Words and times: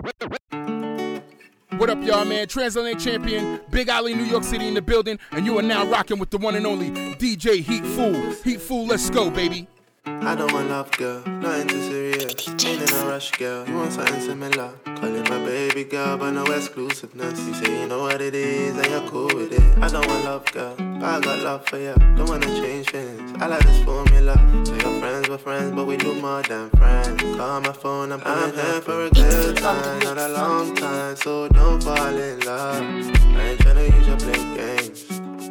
What 0.00 1.90
up, 1.90 2.02
y'all, 2.04 2.24
man? 2.24 2.46
Transatlantic 2.46 3.00
champion, 3.00 3.60
Big 3.70 3.88
Alley, 3.88 4.14
New 4.14 4.24
York 4.24 4.44
City 4.44 4.68
in 4.68 4.74
the 4.74 4.82
building, 4.82 5.18
and 5.32 5.44
you 5.44 5.58
are 5.58 5.62
now 5.62 5.84
rocking 5.86 6.18
with 6.18 6.30
the 6.30 6.38
one 6.38 6.54
and 6.54 6.66
only 6.66 6.90
DJ 7.16 7.62
Heat 7.62 7.84
Fool. 7.84 8.32
Heat 8.44 8.60
Fool, 8.60 8.86
let's 8.86 9.10
go, 9.10 9.28
baby. 9.30 9.66
I 10.06 10.34
don't 10.34 10.52
want 10.52 10.70
love, 10.70 10.90
girl, 10.92 11.22
nothing 11.26 11.68
too 11.68 11.82
serious. 11.82 12.48
Ain't 12.48 12.82
in 12.82 12.96
a 12.96 13.06
rush, 13.06 13.32
girl. 13.32 13.68
You 13.68 13.74
want 13.74 13.92
something 13.92 14.20
similar? 14.20 14.72
Call 14.84 15.10
my 15.10 15.44
baby 15.44 15.84
girl, 15.84 16.16
but 16.16 16.30
no 16.30 16.44
exclusiveness. 16.46 17.46
You 17.46 17.54
say 17.54 17.80
you 17.80 17.88
know 17.88 18.00
what 18.00 18.20
it 18.20 18.34
is, 18.34 18.76
and 18.76 18.86
you're 18.86 19.08
cool 19.08 19.26
with 19.34 19.52
it. 19.52 19.78
I 19.82 19.88
don't 19.88 20.06
want 20.06 20.24
love, 20.24 20.44
girl, 20.52 20.74
but 20.76 20.87
I 21.00 21.20
got 21.20 21.38
love 21.44 21.64
for 21.66 21.78
you. 21.78 21.94
Don't 22.16 22.28
wanna 22.28 22.46
change 22.46 22.90
things. 22.90 23.32
I 23.40 23.46
like 23.46 23.62
this 23.62 23.84
formula. 23.84 24.34
So 24.64 24.74
your 24.74 24.98
friends 24.98 25.28
were 25.28 25.38
friends, 25.38 25.72
but 25.72 25.86
we 25.86 25.96
do 25.96 26.12
more 26.20 26.42
than 26.42 26.70
friends. 26.70 27.22
Call 27.36 27.60
my 27.60 27.72
phone, 27.72 28.10
I'm, 28.10 28.20
I'm 28.24 28.52
here 28.52 28.80
for 28.80 29.04
a 29.06 29.10
good 29.10 29.56
time, 29.56 30.00
not 30.00 30.18
a 30.18 30.28
long 30.28 30.74
time. 30.74 31.14
So 31.14 31.48
don't 31.48 31.80
fall 31.82 32.16
in 32.16 32.40
love. 32.40 32.82
I 32.82 33.42
ain't 33.42 33.60
tryna 33.60 33.96
use 33.96 34.08
your 34.08 34.16
play 34.16 34.56
games. 34.56 35.06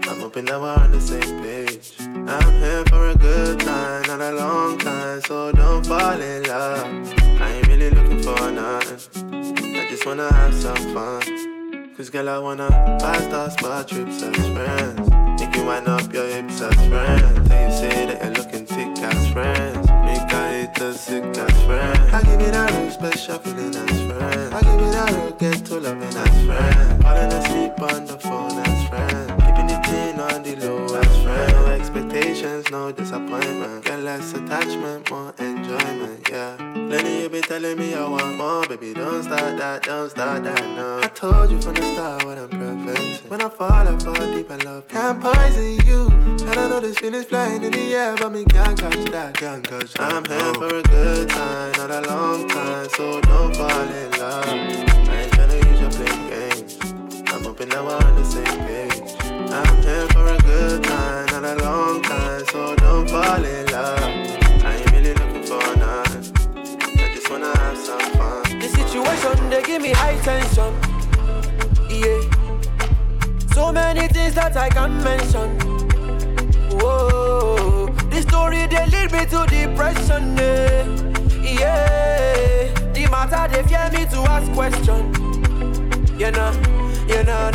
I'm 0.08 0.20
hoping 0.20 0.46
that 0.46 0.60
we're 0.60 0.68
on 0.68 0.91
the 0.91 1.00
same 1.00 1.41
page. 1.41 1.94
I'm 2.00 2.54
here 2.60 2.84
for 2.86 3.10
a 3.10 3.16
good 3.16 3.60
time, 3.62 4.04
not 4.04 4.20
a 4.20 4.34
long 4.34 4.77
time, 4.80 5.22
so 5.22 5.54
don't 5.54 5.86
fall 5.86 6.20
in 6.20 6.44
love. 6.44 6.86
I 7.41 7.54
ain't 7.54 7.68
really 7.68 7.90
looking 7.90 8.22
for 8.22 8.52
nothing. 8.52 9.76
I 9.77 9.88
just 9.90 10.05
wanna 10.05 10.32
have 10.34 10.54
some 10.54 10.94
fun. 10.94 11.94
Cause 11.96 12.10
girl, 12.10 12.30
I 12.30 12.38
wanna 12.38 12.70
buy 13.00 13.18
star 13.22 13.50
spot 13.50 13.88
trips 13.88 14.22
as 14.22 14.36
friends. 14.36 15.16
Wind 15.67 15.89
up 15.89 16.13
your 16.13 16.26
hips 16.26 16.62
as 16.62 16.73
friends. 16.88 17.49
Tell 17.49 17.62
you 17.62 17.77
say 17.77 18.05
that 18.05 18.23
you're 18.23 18.34
looking 18.35 18.66
thick 18.66 19.03
as 19.03 19.27
friends. 19.34 19.85
Make 20.07 20.34
I 20.34 20.62
hate 20.62 20.73
the 20.76 20.93
sick 20.93 21.26
as 21.26 21.66
friends. 21.66 22.13
I 22.13 22.21
give 22.23 22.40
it 22.40 22.55
a 22.55 22.80
real 22.80 22.90
special 22.90 23.40
feeling 23.40 23.76
as 23.76 24.02
friends. 24.07 24.53
I 24.53 24.62
give 24.62 24.80
it 24.80 24.95
a 24.95 25.03
real 25.13 25.31
get 25.31 25.66
to 25.66 25.80
loving 25.81 26.03
as 26.03 26.45
friends. 26.45 27.03
Falling 27.03 27.34
asleep 27.34 27.81
on 27.81 28.05
the 28.05 28.17
phone 28.17 28.57
as 28.59 28.87
friends. 28.87 29.29
Keeping 29.43 29.70
it 29.70 29.87
in 29.90 30.20
on 30.21 30.41
the 30.43 30.55
low 30.55 30.87
expectations, 32.38 32.71
no 32.71 32.91
disappointment. 32.91 33.85
Get 33.85 33.99
less 33.99 34.34
attachment, 34.34 35.10
more 35.10 35.34
enjoyment, 35.40 36.30
yeah. 36.30 36.57
Lately 36.76 37.24
you 37.24 37.30
been 37.30 37.41
telling 37.43 37.77
me 37.77 37.93
I 37.93 38.07
want 38.07 38.38
more, 38.38 38.68
baby. 38.68 38.93
Don't 38.93 39.24
start 39.24 39.57
that, 39.57 39.84
don't 39.84 40.10
start 40.10 40.43
that, 40.43 40.63
no. 40.76 40.99
I 41.04 41.08
told 41.08 41.52
you 41.52 41.62
from 41.62 41.74
the 41.76 41.93
start 41.93 42.26
what 42.26 42.38
I'm 42.38 42.49
preventing. 42.49 43.30
When 43.30 43.41
I 43.41 43.49
fall, 43.49 43.71
I 43.71 43.98
fall 43.99 44.13
deep 44.13 44.49
in 44.52 44.60
love. 44.60 44.88
Can't 44.88 45.21
poison 45.21 45.80
you. 45.85 46.08
And 46.08 46.60
I 46.60 46.70
know 46.70 46.80
this 46.80 46.98
feeling's 46.99 47.26
flying 47.26 47.63
in 47.63 47.71
the 47.71 47.96
air, 47.96 48.15
but 48.15 48.32
me 48.32 48.46
can't 48.46 48.80
catch 48.80 49.12
that, 49.12 49.34
can't 49.35 49.68
catch 49.68 49.93
that. 49.93 50.13
I'm 50.13 50.26
here 50.26 50.54
for 50.54 50.77
a 50.77 50.84
good 50.84 51.30
time, 51.30 51.71
not 51.74 51.91
a 51.91 52.02
long 52.08 52.48
time, 52.48 52.90
so 52.90 53.21
don't 53.21 53.55
fall 53.55 53.82
in 53.82 54.12
love. 54.12 54.46
I 54.48 55.21
ain't 55.21 55.32
tryna 55.34 55.58
use 55.70 55.80
your 55.82 55.91
play 55.91 56.30
games. 56.30 56.77
I'm 57.32 57.43
hoping 57.43 57.70
that 57.70 57.84
we're 57.84 57.96
on 57.96 58.15
the 58.15 58.26
same 58.26 58.60
page. 58.68 59.37
I'm 59.51 59.81
here 59.84 60.07
for 60.09 60.27
a 60.27 60.37
good 60.40 60.84
time, 60.84 61.26
not 61.27 61.43
a 61.43 61.63
long 61.63 62.01
time, 62.01 62.45
so 62.48 62.76
don't 62.76 63.09
fall 63.09 63.43
in 63.43 63.65
love. 63.67 64.03
I 64.63 64.75
ain't 64.75 64.91
really 64.91 65.13
looking 65.13 65.44
for 65.44 65.78
nothing. 65.78 66.23
I 67.00 67.13
just 67.16 67.29
wanna 67.29 67.57
have 67.57 67.78
some 67.78 68.00
fun. 68.18 68.59
The 68.59 68.68
situation 68.68 69.50
they 69.50 69.62
give 69.63 69.81
me 69.81 69.91
high 69.91 70.18
tension. 70.22 70.73
Yeah. 71.90 72.22
So 73.53 73.72
many 73.72 74.07
things 74.09 74.35
that 74.35 74.56
I 74.57 74.69
can't 74.69 75.01
mention. 75.03 75.50
Whoa. 76.79 77.88
The 78.09 78.22
story 78.22 78.68
they 78.68 78.85
lead 78.88 79.12
me 79.12 79.25
to 79.31 79.45
depression. 79.47 80.38
Yeah. 80.38 80.85
yeah. 81.41 82.91
The 82.94 83.07
matter 83.09 83.47
they 83.51 83.63
fear 83.68 83.90
me 83.91 84.06
to 84.12 84.19
ask 84.29 84.51
question. 84.53 85.13
You 86.19 86.31
know, 86.31 86.51
you 87.07 87.23
know, 87.23 87.51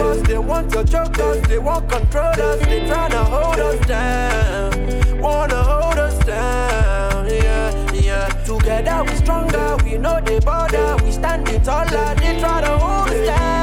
us. 0.00 0.20
They 0.26 0.38
want 0.38 0.70
to 0.72 0.84
choke 0.84 1.18
us. 1.18 1.46
They 1.48 1.58
want 1.58 1.88
control 1.88 2.24
us. 2.26 2.60
They 2.60 2.80
tryna 2.80 3.24
hold 3.24 3.60
us 3.60 3.86
down. 3.86 5.20
Wanna 5.20 5.62
hold 5.62 5.98
us 5.98 6.18
down. 6.24 7.26
Yeah, 7.26 7.92
yeah. 7.92 8.28
Together 8.44 9.04
we 9.04 9.16
stronger. 9.16 9.76
We 9.84 9.98
know 9.98 10.20
they 10.24 10.40
bother. 10.40 10.96
We 11.04 11.12
standing 11.12 11.62
taller. 11.62 12.14
They 12.16 12.38
try 12.40 12.60
to 12.60 12.78
hold 12.78 13.10
us 13.10 13.26
down. 13.26 13.59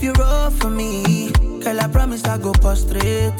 If 0.00 0.04
you 0.04 0.12
roll 0.14 0.48
for 0.50 0.70
me, 0.70 1.30
girl, 1.60 1.78
I 1.78 1.86
promise 1.88 2.24
I 2.24 2.38
go 2.38 2.52
prostrate. 2.52 3.34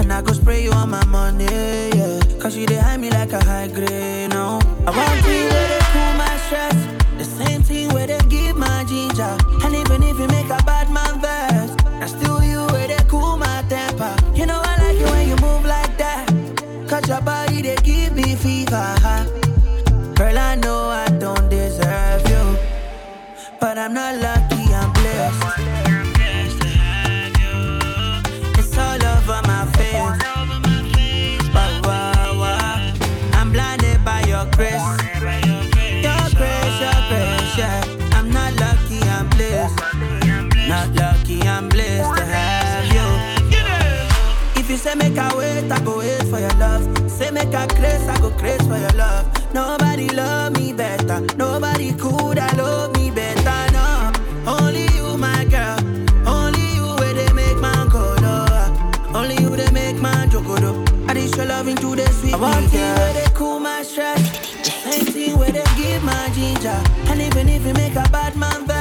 And 0.00 0.10
I 0.10 0.22
go 0.22 0.32
spray 0.32 0.62
you 0.64 0.70
on 0.72 0.88
my 0.88 1.04
money, 1.04 1.44
yeah. 1.44 2.20
Cause 2.40 2.56
you 2.56 2.66
dey 2.66 2.76
hide 2.76 2.98
me 3.00 3.10
like 3.10 3.32
a 3.32 3.44
high 3.44 3.68
grade, 3.68 4.30
no. 4.30 4.58
Oh. 4.62 4.84
I 4.86 4.90
want 4.96 5.20
you 5.26 5.44
where 5.52 5.68
they 5.68 5.78
cool 5.92 6.12
my 6.16 6.36
stress. 6.46 6.78
The 7.18 7.24
same 7.24 7.62
thing 7.62 7.92
where 7.92 8.06
they 8.06 8.18
give 8.30 8.56
my 8.56 8.84
ginger. 8.88 9.36
And 9.64 9.74
even 9.74 10.02
if 10.02 10.18
you 10.18 10.26
make 10.28 10.46
a 10.48 10.62
bad 10.64 10.88
man 10.90 11.20
vex, 11.20 11.76
I 11.84 12.06
still 12.06 12.42
you 12.42 12.64
where 12.72 12.88
they 12.88 13.04
cool 13.06 13.36
my 13.36 13.62
temper. 13.68 14.16
You 14.34 14.46
know 14.46 14.60
I 14.64 14.76
like 14.82 14.96
it 14.96 15.10
when 15.10 15.28
you 15.28 15.36
move 15.36 15.66
like 15.66 15.98
that. 15.98 16.26
Cause 16.88 17.06
your 17.06 17.20
body 17.20 17.60
they 17.60 17.76
give 17.82 18.14
me 18.16 18.34
fever. 18.34 18.96
Girl, 20.14 20.38
I 20.38 20.54
know 20.54 20.88
I 20.88 21.08
don't 21.18 21.50
deserve 21.50 22.26
you. 22.30 22.56
But 23.60 23.76
I'm 23.76 23.92
not 23.92 24.14
lucky, 24.16 24.37
for 46.38 46.42
your 46.42 46.58
love. 46.60 47.10
Say 47.10 47.30
make 47.30 47.52
a 47.54 47.66
grace, 47.66 48.06
I 48.08 48.18
go 48.20 48.30
grace 48.30 48.62
for 48.62 48.78
your 48.78 48.94
love. 48.96 49.26
Nobody 49.54 50.08
love 50.10 50.52
me 50.56 50.72
better. 50.72 51.20
Nobody 51.36 51.92
could 51.92 52.38
I 52.38 52.50
love 52.56 52.94
me 52.96 53.10
better. 53.10 53.58
No, 53.72 54.12
only 54.46 54.86
you, 54.96 55.16
my 55.16 55.44
girl. 55.44 55.78
Only 56.26 56.66
you 56.76 56.86
where 57.00 57.14
they 57.14 57.32
make 57.32 57.58
man 57.60 57.88
go 57.88 58.14
low. 58.22 59.18
Only 59.18 59.36
you 59.42 59.50
they 59.56 59.70
make 59.72 60.00
man 60.00 60.30
jogodo. 60.30 60.72
I 61.08 61.14
dish 61.14 61.36
your 61.36 61.46
love 61.46 61.66
into 61.66 61.96
the 61.96 62.06
sweet. 62.12 62.34
I 62.34 62.36
want 62.36 62.72
you 62.72 62.86
where 62.98 63.12
they 63.14 63.28
cool 63.34 63.58
my 63.58 63.82
stress. 63.82 64.22
The 64.64 64.70
same 64.70 65.06
thing 65.06 65.38
where 65.38 65.50
they 65.50 65.64
give 65.76 66.04
my 66.04 66.30
ginger. 66.34 66.78
And 67.10 67.20
even 67.20 67.48
if 67.48 67.66
you 67.66 67.74
make 67.74 67.96
a 67.96 68.06
bad 68.10 68.36
man 68.36 68.66
vex, 68.66 68.77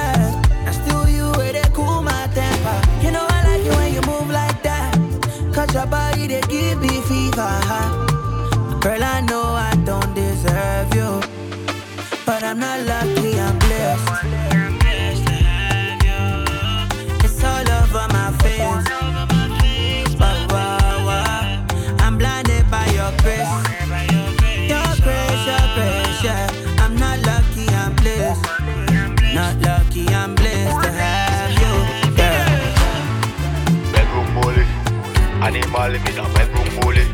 animal 35.48 35.96
in 35.96 36.02
a 36.02 36.26
bedroom 36.36 36.70
bully. 36.82 37.06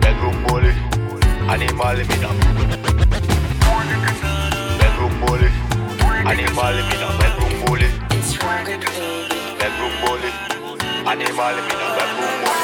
Bedroom 0.00 0.36
bully. 0.46 0.72
Animal 1.52 1.98
in 2.00 2.10
a 2.10 2.30
bedroom 4.80 5.14
bully. 5.20 5.50
Animal 6.30 6.76
in 6.82 7.02
a 7.02 7.10
bedroom 7.20 7.54
bully. 7.64 7.88
Bedroom 9.60 9.94
bully. 10.02 10.30
Animal 11.12 11.56
in 11.60 11.70
a 11.70 11.88
bedroom 11.96 12.34
bully. 12.42 12.63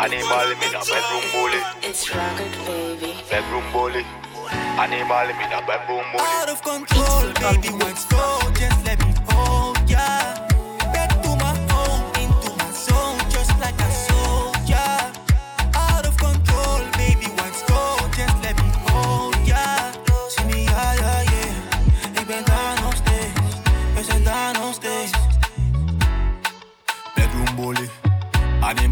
Animal 0.00 0.52
in 0.52 0.74
a 0.74 0.80
bedroom 0.80 1.24
bully. 1.30 1.60
It's 1.82 2.08
Rocket 2.14 2.50
Baby. 2.64 3.14
Bedroom 3.28 3.70
bully. 3.70 4.02
Animal 4.80 5.28
in 5.28 5.52
a 5.52 5.60
bedroom 5.66 6.04
bully. 6.10 6.24
Out 6.24 6.48
of 6.48 6.62
control, 6.62 7.32
baby, 7.34 7.68
what's 7.68 8.06
go? 8.06 8.40
Just 8.54 8.82
let 8.86 8.98
me 9.04 9.09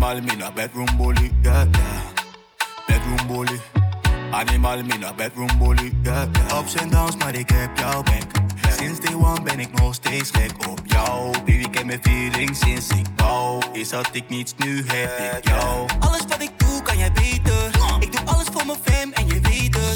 Animal 0.09 0.25
me 0.25 0.37
na 0.37 0.51
bedroom 0.51 0.89
bully. 0.97 1.31
Yeah, 1.45 1.67
yeah. 1.71 2.01
Bedroom 2.89 3.29
bully. 3.29 3.61
Animal 4.33 4.83
me 4.83 4.97
na 4.97 5.13
bedroom 5.13 5.51
bully. 5.59 5.93
Yeah, 6.03 6.27
yeah. 6.33 6.59
Ups 6.59 6.75
en 6.77 6.89
downs, 6.89 7.17
maar 7.17 7.35
ik 7.35 7.51
heb 7.51 7.79
jouw 7.79 8.03
back. 8.03 8.25
Sinds 8.79 9.01
day 9.01 9.15
one 9.15 9.43
ben 9.43 9.61
ik 9.61 9.73
nog 9.81 9.95
steeds 9.95 10.31
gek 10.31 10.69
op 10.69 10.81
jou. 10.85 11.33
Baby, 11.33 11.53
ik 11.53 11.75
heb 11.75 11.85
mijn 11.85 12.01
feelings 12.03 12.59
sinds 12.59 12.89
ik 12.89 13.07
wou. 13.17 13.63
Is 13.73 13.89
dat 13.89 14.09
ik 14.13 14.29
niets, 14.29 14.55
nu 14.57 14.85
heb 14.87 15.37
ik 15.37 15.49
jou. 15.49 15.89
Alles 15.99 16.25
wat 16.29 16.41
ik 16.43 16.51
doe, 16.57 16.83
kan 16.83 16.99
jij 16.99 17.13
beter. 17.13 17.71
Ik 17.99 18.13
doe 18.13 18.21
alles 18.25 18.47
voor 18.53 18.67
mijn 18.67 18.79
fam 18.85 19.13
en 19.13 19.27
je 19.27 19.41
weet 19.41 19.77
het. 19.77 19.88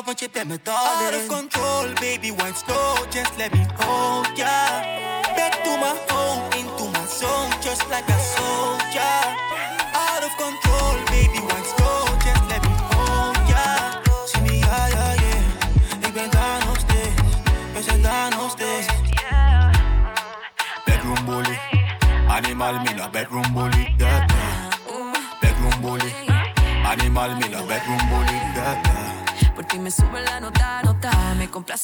Jou, 0.00 0.06
want 0.06 0.20
je 0.20 0.28
bent 0.32 0.48
mijn 0.48 0.60
darling. 0.62 1.14
Out 1.14 1.20
of 1.20 1.26
control, 1.26 1.92
baby, 1.94 2.30
one 2.30 2.54
slow. 2.54 2.94
Just 3.10 3.36
let 3.36 3.52
me 3.52 3.66
hold 3.76 4.26
ya. 4.36 4.80
Back 5.36 5.62
to 5.64 5.70
my 5.84 5.94
home, 6.08 6.42
into 6.58 6.84
my 6.84 7.06
zone, 7.18 7.50
just 7.60 7.88
like 7.88 8.08
a 8.08 8.18
soldier. 8.34 9.18
Out 9.92 10.22
of 10.24 10.32
control, 10.36 10.94
baby, 11.10 11.29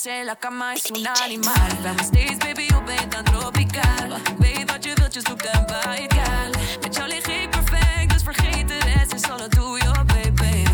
Me 0.06 0.12
complace 0.12 0.24
la 0.24 0.36
cama, 0.36 0.74
es 0.74 0.90
un 0.90 1.06
animal. 1.24 1.94
Me 1.96 2.04
steeds, 2.04 2.38
baby, 2.38 2.62
je 2.62 2.82
bent 2.84 3.12
dan 3.12 3.24
tropicaal. 3.24 4.10
Ik 4.10 4.36
weet 4.38 4.70
wat 4.70 4.84
je 4.84 4.94
wilt, 4.94 5.14
just 5.14 5.26
zoek 5.26 5.42
en 5.42 5.66
bij 5.66 6.08
het. 6.08 6.80
Met 6.82 6.94
jou 6.94 7.08
lig 7.08 7.26
ik 7.26 7.50
perfect, 7.50 8.12
dus 8.12 8.22
vergeet 8.22 8.68
de 8.68 8.78
rest. 8.78 9.14
Is 9.14 9.30
all 9.30 9.40
I 9.40 9.48
do, 9.48 9.76
yo, 9.76 9.92
baby. 10.06 10.64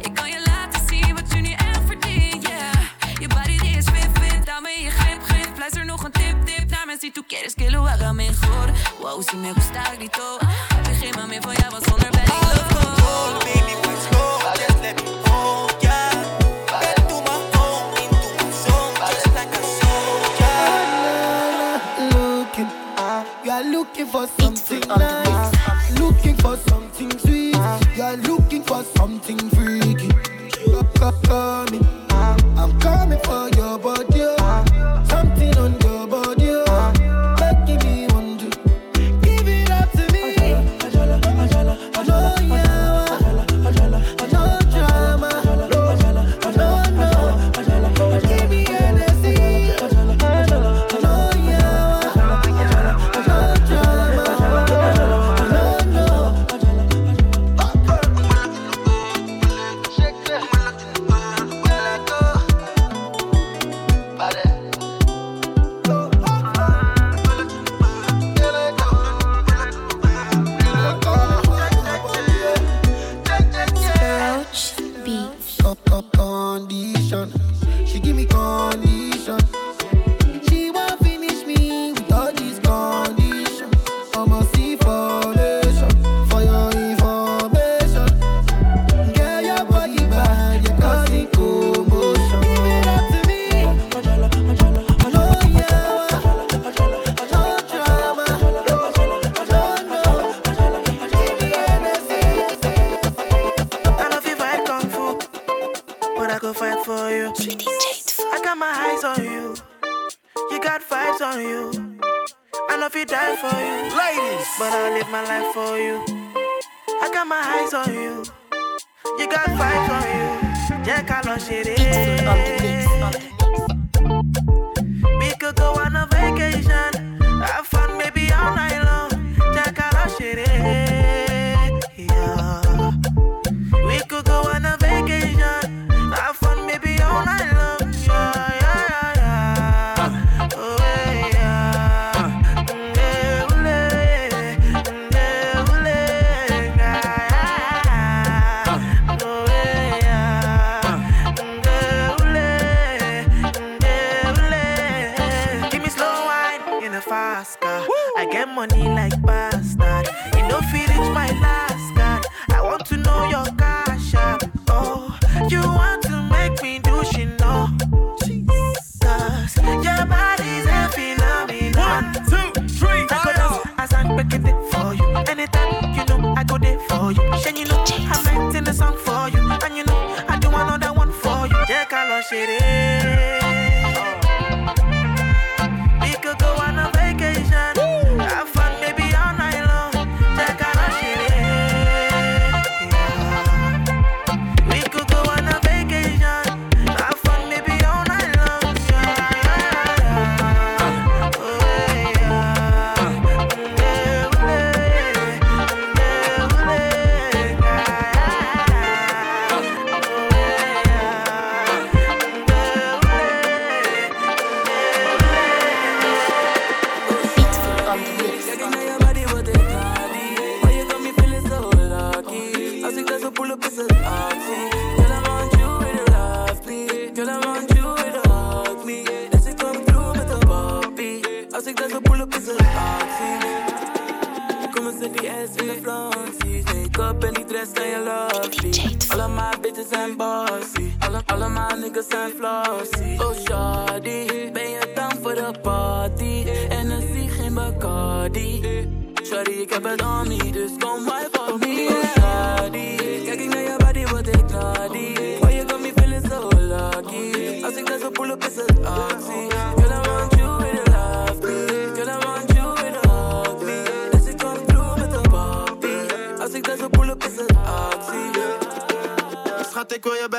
Ik 0.00 0.14
kan 0.14 0.30
je 0.30 0.42
laten 0.44 0.88
zien 0.88 1.14
wat 1.14 1.32
je 1.32 1.40
nu 1.40 1.52
echt 1.52 1.80
verdient, 1.86 2.46
yeah. 2.46 2.74
Je 3.20 3.28
body 3.28 3.58
die 3.58 3.76
is 3.76 3.84
fit, 3.84 4.08
fit, 4.20 4.46
dame 4.46 4.70
je 4.82 4.90
grip, 4.90 5.22
grip. 5.22 5.48
Fluister 5.54 5.84
nog 5.84 6.04
een 6.04 6.12
tip, 6.12 6.46
tip 6.46 6.70
naar 6.70 6.86
me. 6.86 6.96
Si 7.00 7.10
tú 7.10 7.22
quieres 7.26 7.54
que 7.54 7.70
lo 7.70 7.86
haga 7.86 8.12
mejor. 8.12 8.70
Wow, 9.00 9.22
si 9.28 9.36
me 9.36 9.52
gusta, 9.52 9.82
grito. 9.82 10.38
Geen 11.00 11.14
mami 11.16 11.38
van 11.40 11.54
jou, 11.54 11.70
want 11.70 11.84
zonder 11.84 12.10
ben 12.10 12.22
ik 12.22 12.28
control, 12.28 13.32
baby, 13.38 13.74
what's 13.82 14.06
go? 14.10 14.22
Just 14.54 14.80
let 14.80 15.04
me 15.04 15.30
hold 15.30 15.81
for 24.12 24.26
something 24.26 25.21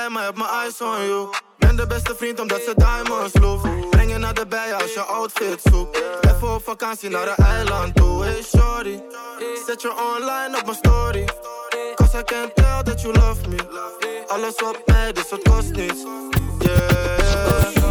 Me, 0.09 0.19
heb 0.19 0.37
mijn 0.37 0.49
eyes 0.49 0.81
on 0.81 1.05
you. 1.05 1.29
Ben 1.57 1.75
de 1.75 1.87
beste 1.87 2.15
vriend 2.15 2.39
omdat 2.39 2.61
ze 2.61 2.73
diamonds 2.75 3.33
loeft. 3.39 3.89
Breng 3.89 4.11
je 4.11 4.17
naar 4.17 4.33
de 4.33 4.45
bij 4.45 4.73
als 4.73 4.93
je 4.93 5.01
outfit 5.01 5.61
zoekt. 5.63 6.03
Even 6.21 6.53
op 6.53 6.63
vakantie 6.63 7.09
naar 7.09 7.27
een 7.27 7.45
eiland 7.45 7.95
toe. 7.95 8.23
Hey 8.23 8.43
shorty, 8.43 8.99
zet 9.67 9.81
je 9.81 9.91
online 10.15 10.57
op 10.57 10.65
mijn 10.65 10.77
story. 10.77 11.25
Cause 11.95 12.17
I 12.17 12.23
can 12.23 12.51
tell 12.53 12.83
that 12.83 13.01
you 13.01 13.13
love 13.13 13.49
me. 13.49 13.57
Alles 14.27 14.55
op 14.55 14.81
mij, 14.85 15.11
dus 15.11 15.29
het 15.29 15.41
kost 15.49 15.71
niets. 15.71 16.03
Yeah. 16.59 17.82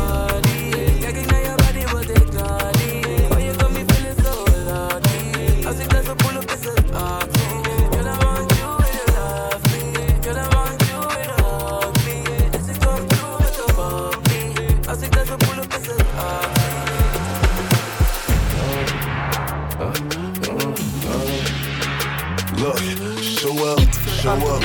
Show 24.23 24.31
up, 24.35 24.62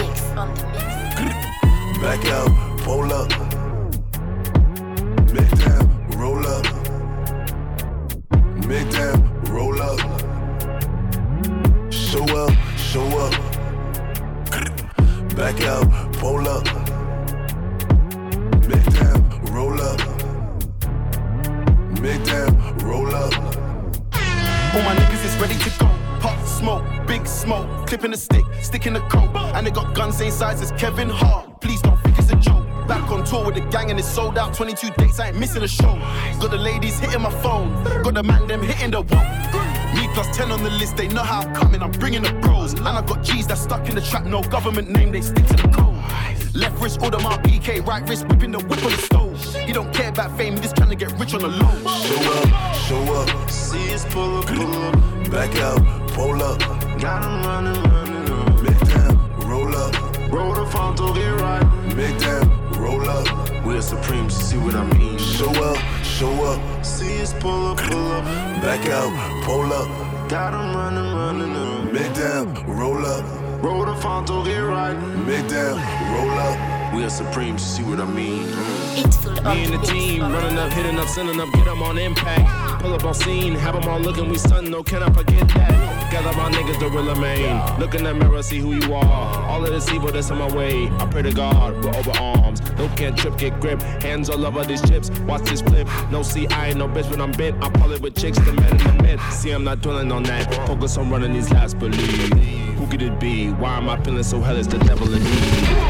back 1.99 2.23
out, 2.27 2.51
pull 2.81 3.11
up, 3.11 3.27
mid 5.33 5.49
down, 5.57 6.07
roll 6.15 6.45
up, 6.45 6.65
mid 8.67 8.87
down, 8.91 9.43
roll 9.45 9.81
up, 9.81 9.99
show 11.91 12.23
up, 12.37 12.53
show 12.77 13.07
up, 13.17 13.33
back 15.35 15.59
out, 15.61 15.91
pull 16.13 16.47
up, 16.47 16.65
mid 18.67 18.85
down, 18.93 19.27
roll 19.51 19.81
up, 19.81 19.99
mid 21.99 22.23
down, 22.25 22.77
roll 22.85 23.15
up. 23.15 23.33
All 24.75 24.83
my 24.83 24.93
niggas 24.93 25.25
is 25.25 25.35
ready 25.37 25.55
to 25.55 25.69
go. 25.79 25.89
Pop 26.19 26.45
smoke, 26.45 26.85
big 27.07 27.25
smoke, 27.25 27.87
clipping 27.87 28.11
the 28.11 28.17
stick, 28.17 28.45
sticking 28.61 28.93
the 28.93 28.99
coat. 29.01 29.29
And 29.55 29.65
they 29.65 29.71
got 29.71 29.95
guns 29.95 30.17
same 30.17 30.31
size 30.31 30.61
as 30.61 30.71
Kevin 30.73 31.09
Hart. 31.09 31.61
Please 31.61 31.81
don't 31.81 31.99
think 32.01 32.17
it's 32.19 32.31
a 32.31 32.35
joke. 32.35 32.65
Back 32.87 33.09
on 33.11 33.23
tour 33.25 33.45
with 33.45 33.55
the 33.55 33.61
gang 33.61 33.89
and 33.89 33.99
it's 33.99 34.07
sold 34.07 34.37
out. 34.37 34.53
22 34.53 34.89
dates, 34.97 35.19
I 35.19 35.29
ain't 35.29 35.39
missing 35.39 35.63
a 35.63 35.67
show. 35.67 35.95
Got 36.39 36.51
the 36.51 36.57
ladies 36.57 36.99
hitting 36.99 37.21
my 37.21 37.31
phone, 37.41 37.71
got 38.03 38.13
the 38.13 38.23
man 38.23 38.47
them 38.47 38.61
hitting 38.61 38.91
the 38.91 39.01
wall. 39.01 39.67
Me 39.95 40.07
plus 40.13 40.35
10 40.35 40.51
on 40.51 40.61
the 40.63 40.69
list, 40.69 40.97
they 40.97 41.07
know 41.07 41.23
how 41.23 41.41
I'm 41.41 41.55
coming. 41.55 41.81
I'm 41.81 41.91
bringing 41.91 42.21
the 42.21 42.33
bros. 42.33 42.73
And 42.73 42.87
I 42.87 43.01
got 43.01 43.23
G's 43.23 43.47
that 43.47 43.57
stuck 43.57 43.89
in 43.89 43.95
the 43.95 44.01
trap, 44.01 44.25
no 44.25 44.41
government 44.43 44.89
name, 44.89 45.11
they 45.11 45.21
stick 45.21 45.45
to 45.47 45.53
the 45.55 45.67
code. 45.69 45.95
Left 46.55 46.81
wrist, 46.81 47.01
order 47.01 47.19
my 47.19 47.37
PK, 47.37 47.85
right 47.85 48.07
wrist, 48.07 48.27
whipping 48.27 48.51
the 48.51 48.59
whip 48.59 48.83
on 48.83 48.91
the 48.91 48.97
stove. 48.97 49.55
He 49.65 49.73
don't 49.73 49.93
care 49.93 50.09
about 50.09 50.35
fame, 50.37 50.55
just 50.57 50.75
trying 50.75 50.89
to 50.89 50.95
get 50.95 51.11
rich 51.19 51.33
on 51.33 51.41
the 51.41 51.47
low. 51.47 51.71
Show 52.03 52.33
up, 52.33 52.75
show 52.75 53.13
up, 53.15 53.49
See 53.49 53.93
us 53.93 54.05
pull 54.05 54.37
up, 54.37 54.45
pull 54.45 54.73
up. 54.73 55.31
back 55.31 55.55
out, 55.57 55.81
pull 56.17 56.41
up, 56.41 56.59
Got 56.99 57.23
'em 57.23 57.35
running, 57.47 57.81
running 57.93 58.27
up. 58.37 58.61
mid 58.63 58.79
down, 58.91 59.13
roll 59.49 59.73
up, 59.75 59.93
Roll 60.31 60.53
the 60.55 60.65
phone 60.73 60.95
to 60.95 61.13
get 61.13 61.33
right. 61.45 61.65
mid 61.95 62.15
down, 62.19 62.45
roll 62.83 63.07
up, 63.09 63.27
We're 63.65 63.81
supreme, 63.81 64.29
see 64.29 64.57
what 64.57 64.75
I 64.75 64.83
mean. 64.97 65.17
show 65.19 65.51
up, 65.71 65.77
show 66.03 66.33
up, 66.51 66.59
See 66.83 67.21
us 67.21 67.33
pull 67.39 67.67
up, 67.71 67.77
pull 67.77 68.11
up. 68.17 68.23
back 68.65 68.83
out, 68.99 69.11
pull 69.45 69.71
up, 69.81 69.87
Got 70.27 70.51
Got 70.51 70.53
'em 70.59 70.75
running, 70.75 71.09
running 71.19 71.55
up. 71.55 71.93
mid 71.93 72.11
down, 72.13 72.45
roll 72.67 73.05
up, 73.05 73.23
Roll 73.63 73.85
the 73.85 73.95
phone 74.03 74.25
to 74.25 74.43
get 74.43 74.59
right. 74.59 74.97
mid 75.27 75.47
down, 75.47 75.77
roll 76.13 76.31
up. 76.47 76.57
We 76.93 77.03
are 77.03 77.09
supreme, 77.09 77.57
see 77.59 77.83
what 77.83 77.99
I 77.99 78.05
mean. 78.05 78.45
Beatful 78.95 79.37
on 79.47 79.55
Me 79.55 79.63
and 79.65 79.73
the 79.73 79.77
the 79.77 79.85
team 79.85 80.21
running 80.21 80.57
up, 80.57 80.71
hitting 80.73 80.97
up, 80.99 81.07
sending 81.07 81.39
up, 81.39 81.49
get 81.53 81.65
them 81.65 81.81
on 81.83 81.97
impact. 81.97 82.66
Pull 82.79 82.93
up 82.93 83.03
on 83.03 83.13
scene, 83.13 83.55
have 83.55 83.73
them 83.73 83.89
all 83.89 83.99
looking, 83.99 84.29
we 84.29 84.37
stun, 84.37 84.69
no, 84.69 84.83
can 84.83 85.01
I 85.01 85.11
forget 85.11 85.47
that? 85.49 86.11
Gather 86.11 86.37
my 86.37 86.51
niggas, 86.51 86.79
the 86.79 86.89
real 86.89 87.13
main. 87.15 87.79
Look 87.79 87.95
in 87.95 88.03
the 88.03 88.13
mirror, 88.13 88.41
see 88.43 88.59
who 88.59 88.73
you 88.73 88.93
are. 88.93 89.45
All 89.45 89.63
of 89.63 89.69
this 89.71 89.89
evil 89.91 90.11
that's 90.11 90.29
on 90.31 90.37
my 90.37 90.55
way. 90.55 90.87
I 90.99 91.05
pray 91.07 91.23
to 91.23 91.33
God, 91.33 91.73
we're 91.83 91.95
over 91.95 92.11
arms. 92.11 92.61
No 92.77 92.87
can't 92.89 93.17
trip, 93.17 93.37
get 93.37 93.59
grip. 93.59 93.81
Hands 93.81 94.29
all 94.29 94.45
over 94.45 94.63
these 94.63 94.81
chips, 94.87 95.09
watch 95.21 95.41
this 95.49 95.61
flip. 95.61 95.87
No, 96.11 96.21
see, 96.21 96.47
I 96.47 96.67
ain't 96.67 96.77
no 96.77 96.87
bitch 96.87 97.09
when 97.09 97.19
I'm 97.19 97.31
bent. 97.31 97.61
I 97.63 97.69
pull 97.69 97.91
it 97.91 98.01
with 98.01 98.15
chicks, 98.15 98.37
the 98.39 98.53
men 98.53 98.71
in 98.79 98.97
the 98.97 99.03
mid. 99.03 99.19
See, 99.31 99.51
I'm 99.51 99.63
not 99.63 99.81
dwelling 99.81 100.11
on 100.11 100.23
that. 100.23 100.53
Focus 100.67 100.97
on 100.97 101.09
running 101.09 101.33
these 101.33 101.51
laps, 101.51 101.73
believe. 101.73 102.33
Who 102.77 102.87
could 102.87 103.01
it 103.01 103.19
be? 103.19 103.49
Why 103.49 103.77
am 103.77 103.89
I 103.89 104.01
feeling 104.03 104.23
so 104.23 104.39
hell? 104.39 104.55
It's 104.55 104.67
the 104.67 104.77
devil 104.77 105.11
in 105.13 105.23
me. 105.23 105.86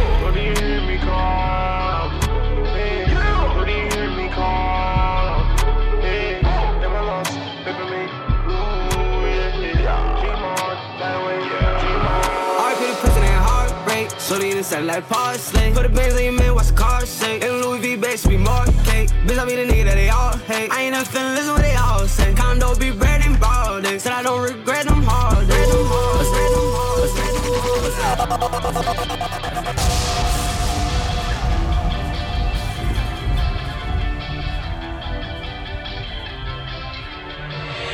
So 14.68 14.76
they 14.76 14.84
like 14.84 15.08
parsley. 15.08 15.72
Put 15.72 15.84
the 15.84 15.90
bands 15.90 16.20
in 16.20 16.26
your 16.26 16.34
man, 16.34 16.54
watch 16.54 16.68
the 16.68 16.74
car 16.74 17.06
shake. 17.06 17.42
And 17.42 17.62
Louis 17.62 17.80
V 17.80 17.96
bags 17.96 18.28
be 18.28 18.36
more 18.36 18.66
cake. 18.84 19.10
Bitch, 19.26 19.38
I 19.38 19.46
be 19.46 19.56
the 19.56 19.64
nigga 19.64 19.86
that 19.86 19.96
they 19.96 20.10
all 20.10 20.36
hate. 20.40 20.70
I 20.74 20.82
ain't 20.82 20.92
nothing 20.92 21.14
feeling 21.14 21.36
listen 21.36 21.54
what 21.54 21.62
they 21.62 21.76
all 21.76 22.06
say. 22.06 22.34
Condo 22.34 22.76
be 22.76 22.92
bread 22.92 23.22
and 23.22 23.40
broad 23.40 23.84
day. 23.84 23.98
Said 23.98 24.12
I 24.12 24.24
don't 24.24 24.44
regret 24.44 24.86
them 24.86 25.04
hard 25.04 25.48
days. 25.48 25.70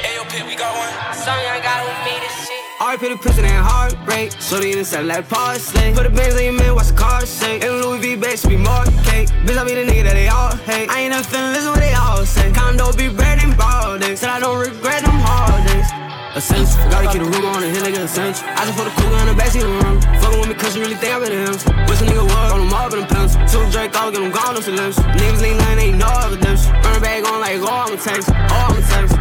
Ayo, 0.02 0.24
Pit, 0.28 0.44
we 0.48 0.56
got 0.56 0.74
one. 0.74 0.94
Young 1.24 1.62
guy 1.62 1.86
who 1.86 1.94
made 2.06 2.22
this 2.24 2.48
shit. 2.48 2.63
I 2.84 2.98
put 2.98 3.14
a 3.14 3.18
prison 3.18 3.46
in 3.46 3.52
heartbreak. 3.52 4.34
So 4.40 4.60
they 4.60 4.78
inside 4.78 5.06
like 5.06 5.30
parsley. 5.30 5.94
Put 5.94 6.04
the 6.04 6.10
bands 6.10 6.36
in 6.36 6.44
your 6.52 6.60
man, 6.60 6.76
watch 6.76 6.88
the 6.88 7.00
car 7.00 7.26
shake. 7.26 7.64
And 7.64 7.80
Louis 7.80 8.00
V 8.00 8.16
bags 8.18 8.46
be 8.46 8.58
more 8.58 8.84
cake. 9.08 9.32
Bitch, 9.48 9.56
I 9.56 9.64
be 9.64 9.74
the 9.74 9.88
nigga 9.88 10.04
that 10.04 10.16
they 10.20 10.28
all 10.28 10.52
hate. 10.68 10.90
I 10.92 11.08
ain't 11.08 11.12
never 11.16 11.24
feeling 11.24 11.54
listen 11.56 11.72
what 11.72 11.80
they 11.80 11.94
all 11.94 12.26
say. 12.26 12.52
Condo 12.52 12.92
be 12.92 13.08
bread 13.08 13.40
and 13.40 13.56
ball 13.56 13.98
days. 13.98 14.20
Said 14.20 14.30
I 14.30 14.40
don't 14.40 14.60
regret 14.60 15.02
them 15.02 15.16
hard 15.16 15.64
holidays. 15.64 15.88
Essential, 16.36 16.76
gotta 16.92 17.08
keep 17.08 17.22
the 17.24 17.30
room 17.30 17.46
on 17.56 17.62
the 17.62 17.70
hill, 17.70 17.88
nigga 17.88 18.04
essential. 18.04 18.44
I 18.52 18.68
just 18.68 18.76
put 18.76 18.88
a 18.90 18.94
cougar 19.00 19.16
in 19.16 19.28
the 19.32 19.38
backseat 19.40 19.64
of 19.64 19.72
the 19.72 19.80
room. 19.88 19.98
Fuckin' 20.20 20.40
with 20.44 20.50
me 20.50 20.56
cause 20.60 20.76
you 20.76 20.82
really 20.84 21.00
think 21.00 21.14
I'm 21.16 21.24
in 21.24 21.32
him. 21.32 21.56
Wish 21.88 22.02
a 22.02 22.06
nigga 22.10 22.26
was, 22.26 22.52
on 22.52 22.60
them 22.68 22.74
all 22.74 22.92
in 22.92 23.08
pencil. 23.08 23.40
Two 23.48 23.64
Drake, 23.72 23.96
all 23.96 24.12
get 24.12 24.20
them 24.20 24.34
gone, 24.34 24.60
them 24.60 24.76
lips. 24.76 25.00
Niggas 25.16 25.42
lean 25.42 25.58
line, 25.58 25.80
ain't 25.80 25.98
no 25.98 26.10
evidence. 26.26 26.68
Burn 26.84 27.00
bag 27.00 27.24
on 27.32 27.40
like, 27.40 27.64
oh, 27.64 27.88
I'ma 27.88 27.96
oh, 27.96 28.76
I'ma 28.76 28.82
text. 28.92 29.16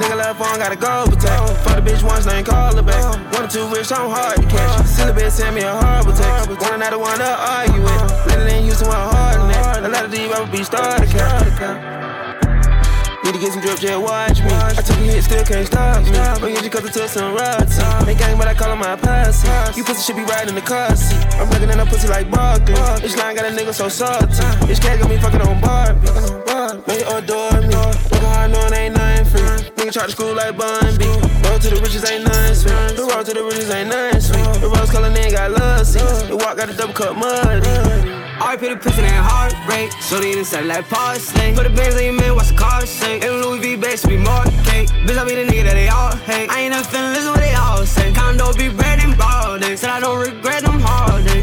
Nigga 0.00 0.16
left 0.16 0.38
phone, 0.40 0.56
gotta 0.56 0.76
go 0.76 1.04
protect. 1.04 1.60
Fuck 1.60 1.76
the 1.76 1.82
bitch 1.84 2.02
once, 2.02 2.26
ain't 2.26 2.46
call 2.46 2.74
her 2.74 2.82
back. 2.82 3.04
One 3.36 3.44
or 3.44 3.48
two 3.48 3.68
rich, 3.68 3.92
I'm 3.92 4.08
hard 4.08 4.40
to 4.40 4.46
catch. 4.48 4.86
Silly 4.86 5.12
bitch 5.12 5.32
send 5.32 5.54
me 5.54 5.60
a 5.60 5.76
horrible 5.76 6.16
text. 6.16 6.48
One 6.48 6.74
another 6.80 6.98
one 6.98 7.18
to 7.18 7.28
argue 7.28 7.82
with. 7.84 8.26
Little 8.26 8.46
in 8.48 8.64
Houston, 8.64 8.88
one 8.88 8.96
hard 8.96 9.40
than 9.40 9.48
that. 9.52 9.84
A 9.84 9.88
lot 9.88 10.04
of 10.06 10.10
these 10.10 10.28
rapper 10.32 10.50
be 10.50 10.64
started 10.64 11.10
cap. 11.10 11.44
Need 13.22 13.34
to 13.34 13.40
get 13.44 13.52
some 13.52 13.60
drip, 13.60 13.78
just 13.78 14.00
watch 14.00 14.40
me. 14.40 14.48
I 14.48 14.80
took 14.80 14.96
a 14.96 15.04
hit, 15.04 15.22
still 15.22 15.44
can't 15.44 15.66
stop 15.66 16.00
me. 16.00 16.16
Bring 16.40 16.56
you 16.64 16.70
cause 16.70 16.88
I 16.88 16.90
took 16.90 17.08
some 17.12 17.34
rods. 17.36 17.76
Ain't 18.08 18.18
gang, 18.18 18.38
but 18.38 18.48
I 18.48 18.54
call 18.54 18.72
him 18.72 18.78
my 18.80 18.96
posse. 18.96 19.46
You 19.76 19.84
pussy 19.84 20.00
should 20.00 20.16
be 20.16 20.24
riding 20.24 20.48
in 20.48 20.54
the 20.54 20.62
car 20.64 20.96
seat. 20.96 21.20
I'm 21.36 21.50
looking 21.50 21.68
at 21.68 21.78
a 21.78 21.84
pussy 21.84 22.08
like 22.08 22.30
Barkley. 22.30 22.72
This 23.04 23.18
line 23.18 23.36
got 23.36 23.44
a 23.44 23.52
nigga 23.52 23.74
so 23.74 23.90
salty. 23.90 24.32
This 24.64 24.80
cat 24.80 24.98
got 24.98 25.10
me 25.10 25.18
fucking 25.18 25.42
on 25.42 25.60
Barbie. 25.60 26.08
You 26.88 27.04
adore 27.16 27.60
me. 27.60 27.68
Work 27.76 28.24
hard 28.24 28.50
knowing 28.50 28.72
ain't 28.72 28.72
nothing 28.72 28.78
free. 28.80 28.89
Nigga 29.90 29.94
try 29.94 30.06
to 30.06 30.12
school 30.12 30.34
like 30.34 30.56
Bun 30.56 30.96
B. 30.98 31.04
Road 31.50 31.60
to 31.62 31.70
the 31.70 31.80
riches 31.82 32.08
ain't 32.08 32.22
nothing 32.22 32.54
sweet. 32.54 32.94
The 32.94 33.02
road 33.10 33.26
to 33.26 33.34
the 33.34 33.42
riches 33.42 33.70
ain't 33.70 33.88
nothing 33.88 34.20
sweet. 34.20 34.46
The 34.62 34.68
rose 34.68 34.88
color 34.88 35.10
nigga 35.10 35.32
got 35.32 35.50
love 35.50 35.84
seats. 35.84 36.22
The 36.30 36.36
walk 36.36 36.58
got 36.58 36.70
a 36.70 36.74
double 36.74 36.94
cup 36.94 37.16
muddy. 37.16 37.66
I 38.38 38.56
put 38.56 38.70
a 38.70 38.76
piston 38.76 39.04
and 39.04 39.18
heartbreak. 39.18 39.90
So 40.00 40.20
they 40.20 40.38
inside 40.38 40.66
like 40.66 40.88
parsley. 40.88 41.54
Put 41.54 41.64
the 41.64 41.74
bands 41.74 41.96
on 41.96 42.04
your 42.04 42.12
man, 42.12 42.36
watch 42.36 42.48
the 42.48 42.54
car 42.54 42.86
shake. 42.86 43.24
And 43.24 43.42
Louis 43.42 43.58
V 43.58 43.76
bags 43.76 44.06
be 44.06 44.16
more 44.16 44.44
cake. 44.62 44.94
Bitch, 45.02 45.18
I 45.18 45.24
be 45.26 45.34
the 45.34 45.50
nigga 45.50 45.64
that 45.64 45.74
they 45.74 45.88
all 45.88 46.14
hate. 46.22 46.48
I 46.48 46.60
ain't 46.60 46.72
nothing, 46.72 47.02
listen 47.10 47.30
what 47.34 47.40
they 47.40 47.54
all 47.54 47.84
say. 47.84 48.12
Condo 48.12 48.52
be 48.54 48.68
bread 48.68 49.00
and 49.02 49.18
ball 49.18 49.58
days. 49.58 49.80
Said 49.80 49.90
I 49.90 49.98
don't 49.98 50.22
regret 50.22 50.62
them 50.62 50.78
holidays. 50.78 51.39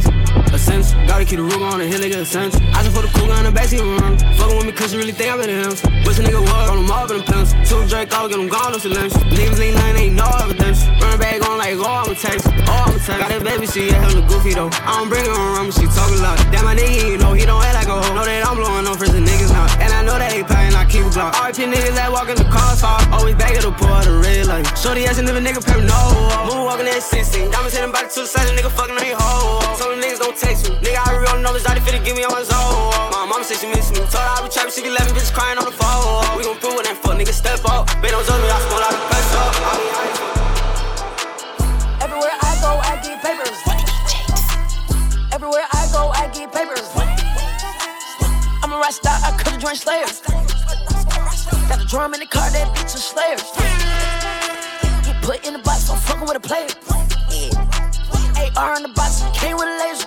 Essential, 0.54 0.98
gotta 1.06 1.26
keep 1.26 1.38
the 1.38 1.44
room 1.44 1.64
on 1.64 1.80
the 1.80 1.88
hill, 1.88 2.00
nigga 2.00 2.26
sense. 2.26 2.56
I 2.74 2.82
just 2.82 2.96
put 2.96 3.06
a 3.06 3.12
cougar 3.14 3.36
in 3.38 3.46
the 3.46 3.54
backseat 3.54 3.82
room. 3.82 4.18
Fuckin' 4.40 4.58
with 4.58 4.66
me 4.66 4.72
cause 4.72 4.94
you 4.94 5.00
really 5.00 5.12
think 5.12 5.32
I'm 5.32 5.42
in 5.42 5.50
him. 5.50 5.74
Wish 6.08 6.18
a 6.18 6.24
nigga 6.24 6.42
was, 6.42 6.70
on 6.70 6.78
them 6.82 6.92
all 6.92 7.06
in 7.12 7.18
the 7.20 7.24
pencil. 7.24 7.58
Two 7.68 7.84
Drake, 7.88 8.10
all 8.16 8.28
get 8.28 8.38
them 8.38 8.48
gone, 8.48 8.72
no 8.72 8.78
solution. 8.78 9.22
Niggas 9.28 9.60
lean 9.60 9.76
line, 9.76 9.96
ain't 9.98 10.16
no 10.16 10.26
evidence. 10.42 10.88
Run 11.04 11.20
back 11.20 11.44
on 11.48 11.58
like, 11.60 11.76
oh, 11.78 12.08
I'ma 12.08 12.16
text. 12.16 12.48
Oh, 12.66 12.88
I'ma 12.88 12.98
text. 12.98 13.20
Got 13.22 13.30
that 13.30 13.44
baby, 13.44 13.68
she 13.68 13.92
yeah, 13.92 14.00
hella 14.02 14.24
goofy 14.26 14.54
though. 14.56 14.72
I 14.88 14.98
don't 14.98 15.10
bring 15.10 15.26
her 15.26 15.36
around, 15.36 15.70
but 15.70 15.76
she 15.76 15.86
talk 15.92 16.10
a 16.10 16.20
lot. 16.24 16.40
Damn, 16.50 16.64
my 16.64 16.74
nigga, 16.74 17.12
you 17.12 17.18
know, 17.18 17.34
he 17.34 17.44
don't 17.44 17.62
act 17.62 17.76
like 17.76 17.92
a 17.92 17.98
hoe. 18.00 18.16
Know 18.16 18.24
that 18.24 18.48
I'm 18.48 18.56
blowing 18.56 18.88
on 18.88 18.96
friends 18.96 19.14
and 19.14 19.28
niggas 19.28 19.52
now. 19.52 19.68
And 19.84 19.92
I 19.92 20.02
know 20.02 20.16
that 20.16 20.32
they 20.32 20.48
paying, 20.48 20.74
I 20.74 20.88
keep 20.88 21.04
a 21.04 21.12
block. 21.12 21.36
RP 21.36 21.68
niggas 21.68 21.96
that 22.00 22.10
walk 22.12 22.32
in 22.32 22.38
the 22.40 22.48
car, 22.48 22.72
so 22.80 22.88
always 23.12 23.36
back 23.36 23.52
at 23.52 23.68
the 23.68 23.72
pour 23.76 24.00
the 24.08 24.16
red 24.24 24.48
light. 24.48 24.66
Shorty 24.80 25.04
ass 25.06 25.20
and 25.20 25.28
live 25.28 25.36
a 25.36 25.44
nigga 25.44 25.60
pay 25.60 25.82
no. 25.84 26.00
Move 26.48 26.64
walking 26.64 26.88
that 26.88 27.04
16. 27.04 27.52
Diamonds 27.52 27.76
hitting 27.76 27.92
body 27.92 28.08
to 28.08 28.24
the 28.24 28.30
side, 28.32 28.48
nigga 28.56 28.72
fucking 28.72 28.96
on 28.96 29.06
your 29.06 29.20
hoe. 29.20 29.76
So 29.76 29.92
the 29.92 30.00
niggas 30.00 30.24
don't 30.24 30.37
text 30.38 30.70
me. 30.70 30.78
Nigga, 30.86 31.02
I 31.02 31.18
real 31.18 31.42
know 31.42 31.54
this, 31.54 31.66
I 31.66 31.78
finna 31.82 32.04
give 32.06 32.16
me 32.16 32.24
on 32.24 32.32
my 32.32 32.44
zone. 32.46 32.94
My 33.12 33.26
mama 33.26 33.44
said 33.44 33.58
she 33.58 33.68
miss 33.68 33.90
me. 33.92 34.06
Told 34.14 34.22
her 34.22 34.38
I 34.38 34.42
be 34.46 34.50
trapping, 34.50 34.72
she 34.72 34.82
be 34.86 34.90
laughing, 34.94 35.18
bitches 35.18 35.34
crying 35.34 35.58
on 35.58 35.66
the 35.66 35.74
phone. 35.74 36.38
We 36.38 36.44
gon' 36.46 36.58
prove 36.62 36.80
it 36.80 36.88
and 36.88 36.98
fuck, 36.98 37.18
nigga, 37.18 37.34
step 37.34 37.66
up. 37.66 37.90
Zone, 37.90 38.42
I 38.42 38.60
smoke 38.66 38.82
like 38.82 38.94
a 38.94 39.02
press 39.10 39.30
up. 39.36 39.54
Everywhere 42.02 42.38
I 42.42 42.52
go, 42.62 42.72
I 42.82 42.94
get 43.02 43.18
papers. 43.22 43.60
Everywhere 45.34 45.68
I 45.74 45.84
go, 45.92 46.10
I 46.14 46.30
get 46.34 46.54
papers. 46.54 46.88
I'm 48.64 48.74
a 48.74 48.78
rock 48.78 48.92
star, 48.92 49.18
I 49.22 49.32
could've 49.38 49.60
joined 49.60 49.78
Slayers. 49.78 50.22
Got 51.70 51.82
a 51.82 51.86
drum 51.86 52.14
in 52.14 52.22
the 52.22 52.26
car, 52.26 52.50
that 52.50 52.68
bitch 52.76 52.96
a 52.96 52.98
Slayer. 52.98 53.38
Get 55.04 55.22
put 55.24 55.46
in 55.46 55.54
the 55.54 55.60
box, 55.60 55.90
I'm 55.90 55.98
fucking 55.98 56.28
with 56.28 56.38
a 56.38 56.40
player. 56.40 56.68
Yeah. 57.30 57.78
AR 58.56 58.76
in 58.76 58.84
the 58.84 58.90
box, 58.90 59.22
came 59.34 59.58
with 59.58 59.68
a 59.68 59.78
laser. 59.78 60.07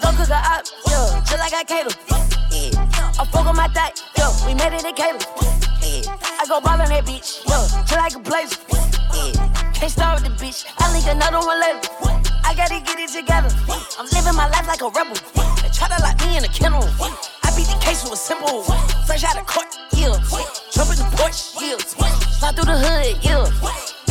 Go 0.00 0.10
cook 0.12 0.28
a 0.28 0.36
op, 0.36 0.64
yeah, 0.88 1.20
just 1.24 1.38
like 1.38 1.54
I 1.54 1.64
cater. 1.64 1.94
Yeah. 2.52 2.76
I 3.18 3.24
fuck 3.24 3.46
on 3.46 3.56
my 3.56 3.68
thigh, 3.68 3.92
yeah, 4.16 4.28
we 4.46 4.52
made 4.54 4.76
it 4.76 4.84
in 4.84 4.94
cable, 4.94 5.24
Yeah. 5.80 6.12
I 6.40 6.44
go 6.46 6.60
ball 6.60 6.80
on 6.80 6.88
that 6.88 7.04
bitch, 7.06 7.40
yeah, 7.48 7.64
just 7.88 7.96
like 7.96 8.14
a 8.14 8.18
blazer. 8.20 8.60
Yeah. 9.16 9.72
Can't 9.72 9.90
start 9.90 10.20
with 10.20 10.28
the 10.28 10.44
bitch, 10.44 10.66
I 10.78 10.92
link 10.92 11.06
another 11.08 11.40
one 11.40 11.60
later. 11.60 11.88
I 12.44 12.54
gotta 12.54 12.80
get 12.80 12.98
it 13.00 13.08
together. 13.08 13.48
I'm 13.98 14.06
living 14.12 14.36
my 14.36 14.48
life 14.48 14.68
like 14.68 14.82
a 14.82 14.88
rebel. 14.92 15.16
They 15.62 15.70
try 15.72 15.88
to 15.88 15.98
lock 16.04 16.20
me 16.24 16.36
in 16.36 16.44
a 16.44 16.48
kennel. 16.48 16.84
I 17.42 17.50
beat 17.56 17.66
the 17.66 17.78
case 17.80 18.04
with 18.04 18.12
a 18.12 18.16
simple. 18.16 18.62
Fresh 19.06 19.24
out 19.24 19.38
of 19.38 19.46
court, 19.46 19.66
yeah. 19.96 20.12
Jump 20.70 20.92
in 20.92 20.98
the 21.00 21.08
porch, 21.16 21.56
yeah. 21.60 21.76
Slide 21.80 22.54
through 22.54 22.68
the 22.68 22.78
hood, 22.78 23.16
yeah. 23.24 23.48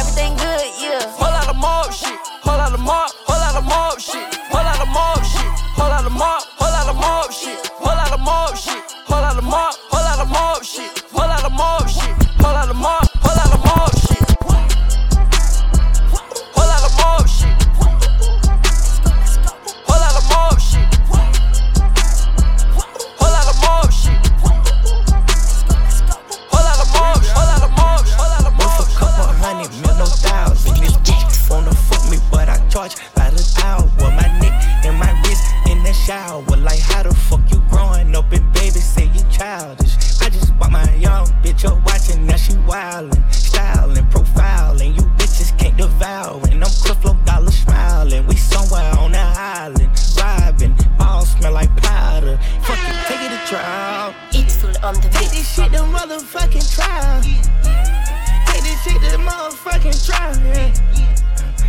Everything 0.02 0.36
good, 0.36 0.66
yeah. 0.82 1.06
Whole 1.14 1.30
lot 1.30 1.48
of 1.48 1.56
mob 1.56 1.94
shit. 1.94 2.18
Whole 2.42 2.58
lot 2.58 2.74
of 2.74 2.80
mob. 2.80 3.12
Whole 3.30 3.40
lot 3.40 3.56
of 3.56 3.64
mob 3.64 4.00
shit. 4.00 4.45
Lot 6.06 6.12
of 6.12 6.20
mob. 6.20 6.44
Whole 6.58 6.72
lot 6.72 6.88
of 6.88 6.96
mob 6.96 7.32
shit. 7.32 7.68
Whole 7.68 7.96
lot 7.96 8.12
of 8.12 8.20
mob 8.20 8.56
shit. 8.56 8.92
Whole 9.08 9.22
lot 9.22 9.38
of 9.38 9.44
mob. 9.44 9.74
Whole 9.90 10.04
lot 10.04 10.20
of 10.20 10.30
mob 10.30 10.64
shit. 10.64 11.00
Whole 11.12 11.28
lot 11.28 11.44
of 11.44 11.52
mob 11.52 11.90
shit. 11.90 12.25
Shower. 36.06 36.42
Like, 36.58 36.80
how 36.80 37.04
the 37.04 37.14
fuck 37.14 37.42
you 37.52 37.62
growing 37.70 38.16
up 38.16 38.32
and 38.32 38.54
baby 38.54 38.80
say 38.80 39.06
you 39.06 39.22
childish? 39.32 39.96
I 40.22 40.30
just 40.30 40.58
bought 40.60 40.72
my 40.72 40.94
young 40.96 41.26
bitch 41.42 41.66
up 41.66 41.84
watching, 41.86 42.26
now 42.26 42.36
she 42.36 42.54
wildin', 42.70 43.34
styling, 43.34 44.06
profiling. 44.06 44.96
You 44.96 45.04
bitches 45.18 45.58
can't 45.58 45.78
devour. 45.78 46.42
And 46.50 46.64
I'm 46.64 46.70
Creflo 46.84 47.14
Dollar 47.26 47.52
smiling. 47.52 48.28
We 48.28 48.36
somewhere 48.36 48.92
on 49.00 49.12
the 49.12 49.20
island, 49.20 49.90
vibing. 50.18 50.74
All 51.00 51.26
smell 51.26 51.54
like 51.54 51.76
powder. 51.78 52.38
Fuck 52.62 52.78
it, 52.78 52.98
take 53.08 53.22
it 53.22 53.32
to 53.34 53.42
trial. 53.48 54.14
It's 54.32 54.56
full 54.58 54.78
on 54.84 54.94
the 54.96 55.10
Take 55.10 55.32
this 55.32 55.56
shit 55.56 55.72
to 55.72 55.80
motherfucking 55.80 56.68
trial. 56.76 57.22
Take 58.46 58.64
this 58.64 58.84
shit 58.84 59.02
to 59.02 59.18
motherfucking 59.18 60.06
trial. 60.06 60.36
Yeah. 60.54 60.72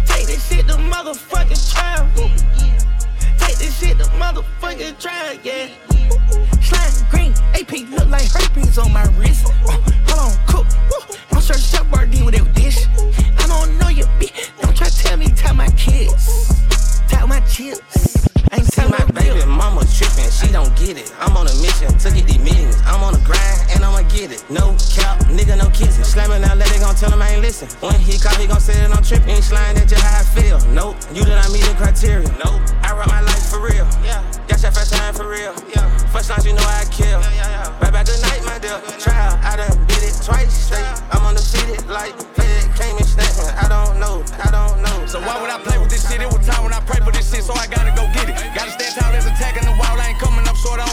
Take 0.05 0.27
this 0.27 0.47
shit 0.49 0.67
to 0.69 0.75
motherfucking 0.75 1.73
trial. 1.73 2.36
Take 3.57 3.69
this 3.69 3.79
shit 3.79 3.99
the 3.99 4.05
motherfucking 4.05 5.01
trial. 5.01 5.39
Yeah. 5.43 5.69
Slime 6.61 7.11
green, 7.11 7.33
AP 7.55 7.89
look 7.91 8.09
like 8.09 8.31
herpes 8.31 8.77
on 8.77 8.93
my 8.93 9.05
wrist. 9.17 9.47
Uh, 9.47 9.81
hold 10.09 10.33
on, 10.33 10.47
cook. 10.47 10.67
I'm 11.31 11.41
sure 11.41 11.57
shop 11.57 11.91
bar 11.91 12.07
D 12.07 12.23
with 12.23 12.35
that 12.35 12.55
dish. 12.55 12.87
I 13.39 13.47
don't 13.47 13.79
know 13.79 13.89
you, 13.89 14.05
bitch. 14.21 14.51
Don't 14.61 14.77
try 14.77 14.89
to 14.89 14.99
tell 14.99 15.17
me 15.17 15.29
tie 15.29 15.53
my 15.53 15.69
kids. 15.71 16.53
Tie 17.09 17.25
my 17.25 17.41
chips. 17.41 18.06
Don't 20.57 20.73
get 20.73 20.97
it. 20.97 21.13
I'm 21.21 21.37
on 21.37 21.45
a 21.45 21.55
mission 21.61 21.93
to 21.93 22.09
get 22.09 22.25
these 22.25 22.41
millions. 22.41 22.81
I'm 22.89 23.05
on 23.05 23.13
the 23.13 23.21
grind 23.29 23.61
and 23.77 23.85
I'ma 23.85 24.09
get 24.09 24.33
it. 24.33 24.41
No 24.49 24.73
cap, 24.89 25.21
nigga, 25.29 25.53
no 25.61 25.69
kissing. 25.69 26.01
Slamming 26.01 26.41
out, 26.49 26.57
let 26.57 26.73
it 26.73 26.81
gon' 26.81 26.97
tell 26.97 27.13
him 27.13 27.21
I 27.21 27.37
ain't 27.37 27.45
listen. 27.45 27.69
When 27.85 28.01
he 28.01 28.17
call, 28.17 28.33
he 28.41 28.49
gon' 28.49 28.61
say 28.61 28.73
that 28.81 28.89
I'm 28.89 29.05
trippin'. 29.05 29.37
Ain't 29.37 29.45
slime, 29.45 29.77
that's 29.77 29.93
just 29.93 30.01
how 30.01 30.17
I 30.17 30.25
feel. 30.25 30.57
Nope, 30.73 30.97
you 31.13 31.29
did 31.29 31.37
not 31.37 31.53
meet 31.53 31.61
the 31.69 31.77
criteria. 31.77 32.25
Nope, 32.41 32.65
I 32.81 32.97
run 32.97 33.05
my 33.13 33.21
life 33.21 33.45
for 33.53 33.61
real. 33.61 33.85
Yeah, 34.01 34.25
got 34.49 34.65
your 34.65 34.73
first 34.73 34.97
time 34.97 35.13
for 35.13 35.29
real. 35.29 35.53
Yeah, 35.69 35.85
first 36.09 36.33
night 36.33 36.41
you 36.49 36.57
know 36.57 36.65
I 36.65 36.89
kill. 36.89 37.21
Yeah, 37.21 37.37
yeah, 37.37 37.69
yeah. 37.69 37.77
Bye 37.77 37.93
bye, 37.93 38.05
good 38.09 38.21
night, 38.25 38.41
my 38.49 38.57
dear. 38.57 38.81
Trial, 38.97 39.37
I 39.45 39.61
done 39.61 39.77
did 39.85 40.09
it 40.09 40.17
twice 40.25 40.57
straight. 40.57 40.89
I'm 41.13 41.21
undefeated 41.21 41.85
like 41.93 42.17
Fed 42.33 42.65
came 42.81 42.97
and 42.97 43.05
snapped. 43.05 43.45
I 43.61 43.69
don't 43.69 44.01
know, 44.01 44.25
I 44.41 44.49
don't 44.49 44.81
know. 44.81 45.05
So 45.05 45.21
why 45.21 45.37
would 45.37 45.53
I 45.53 45.61
play 45.61 45.77
with 45.77 45.93
this 45.93 46.09
shit? 46.09 46.25
It 46.25 46.33
was 46.33 46.41
time 46.49 46.65
when 46.65 46.73
I 46.73 46.81
pray 46.89 47.05
for 47.05 47.13
this 47.13 47.29
shit, 47.29 47.45
so 47.45 47.53
I 47.53 47.69
gotta 47.69 47.93
go 47.93 48.09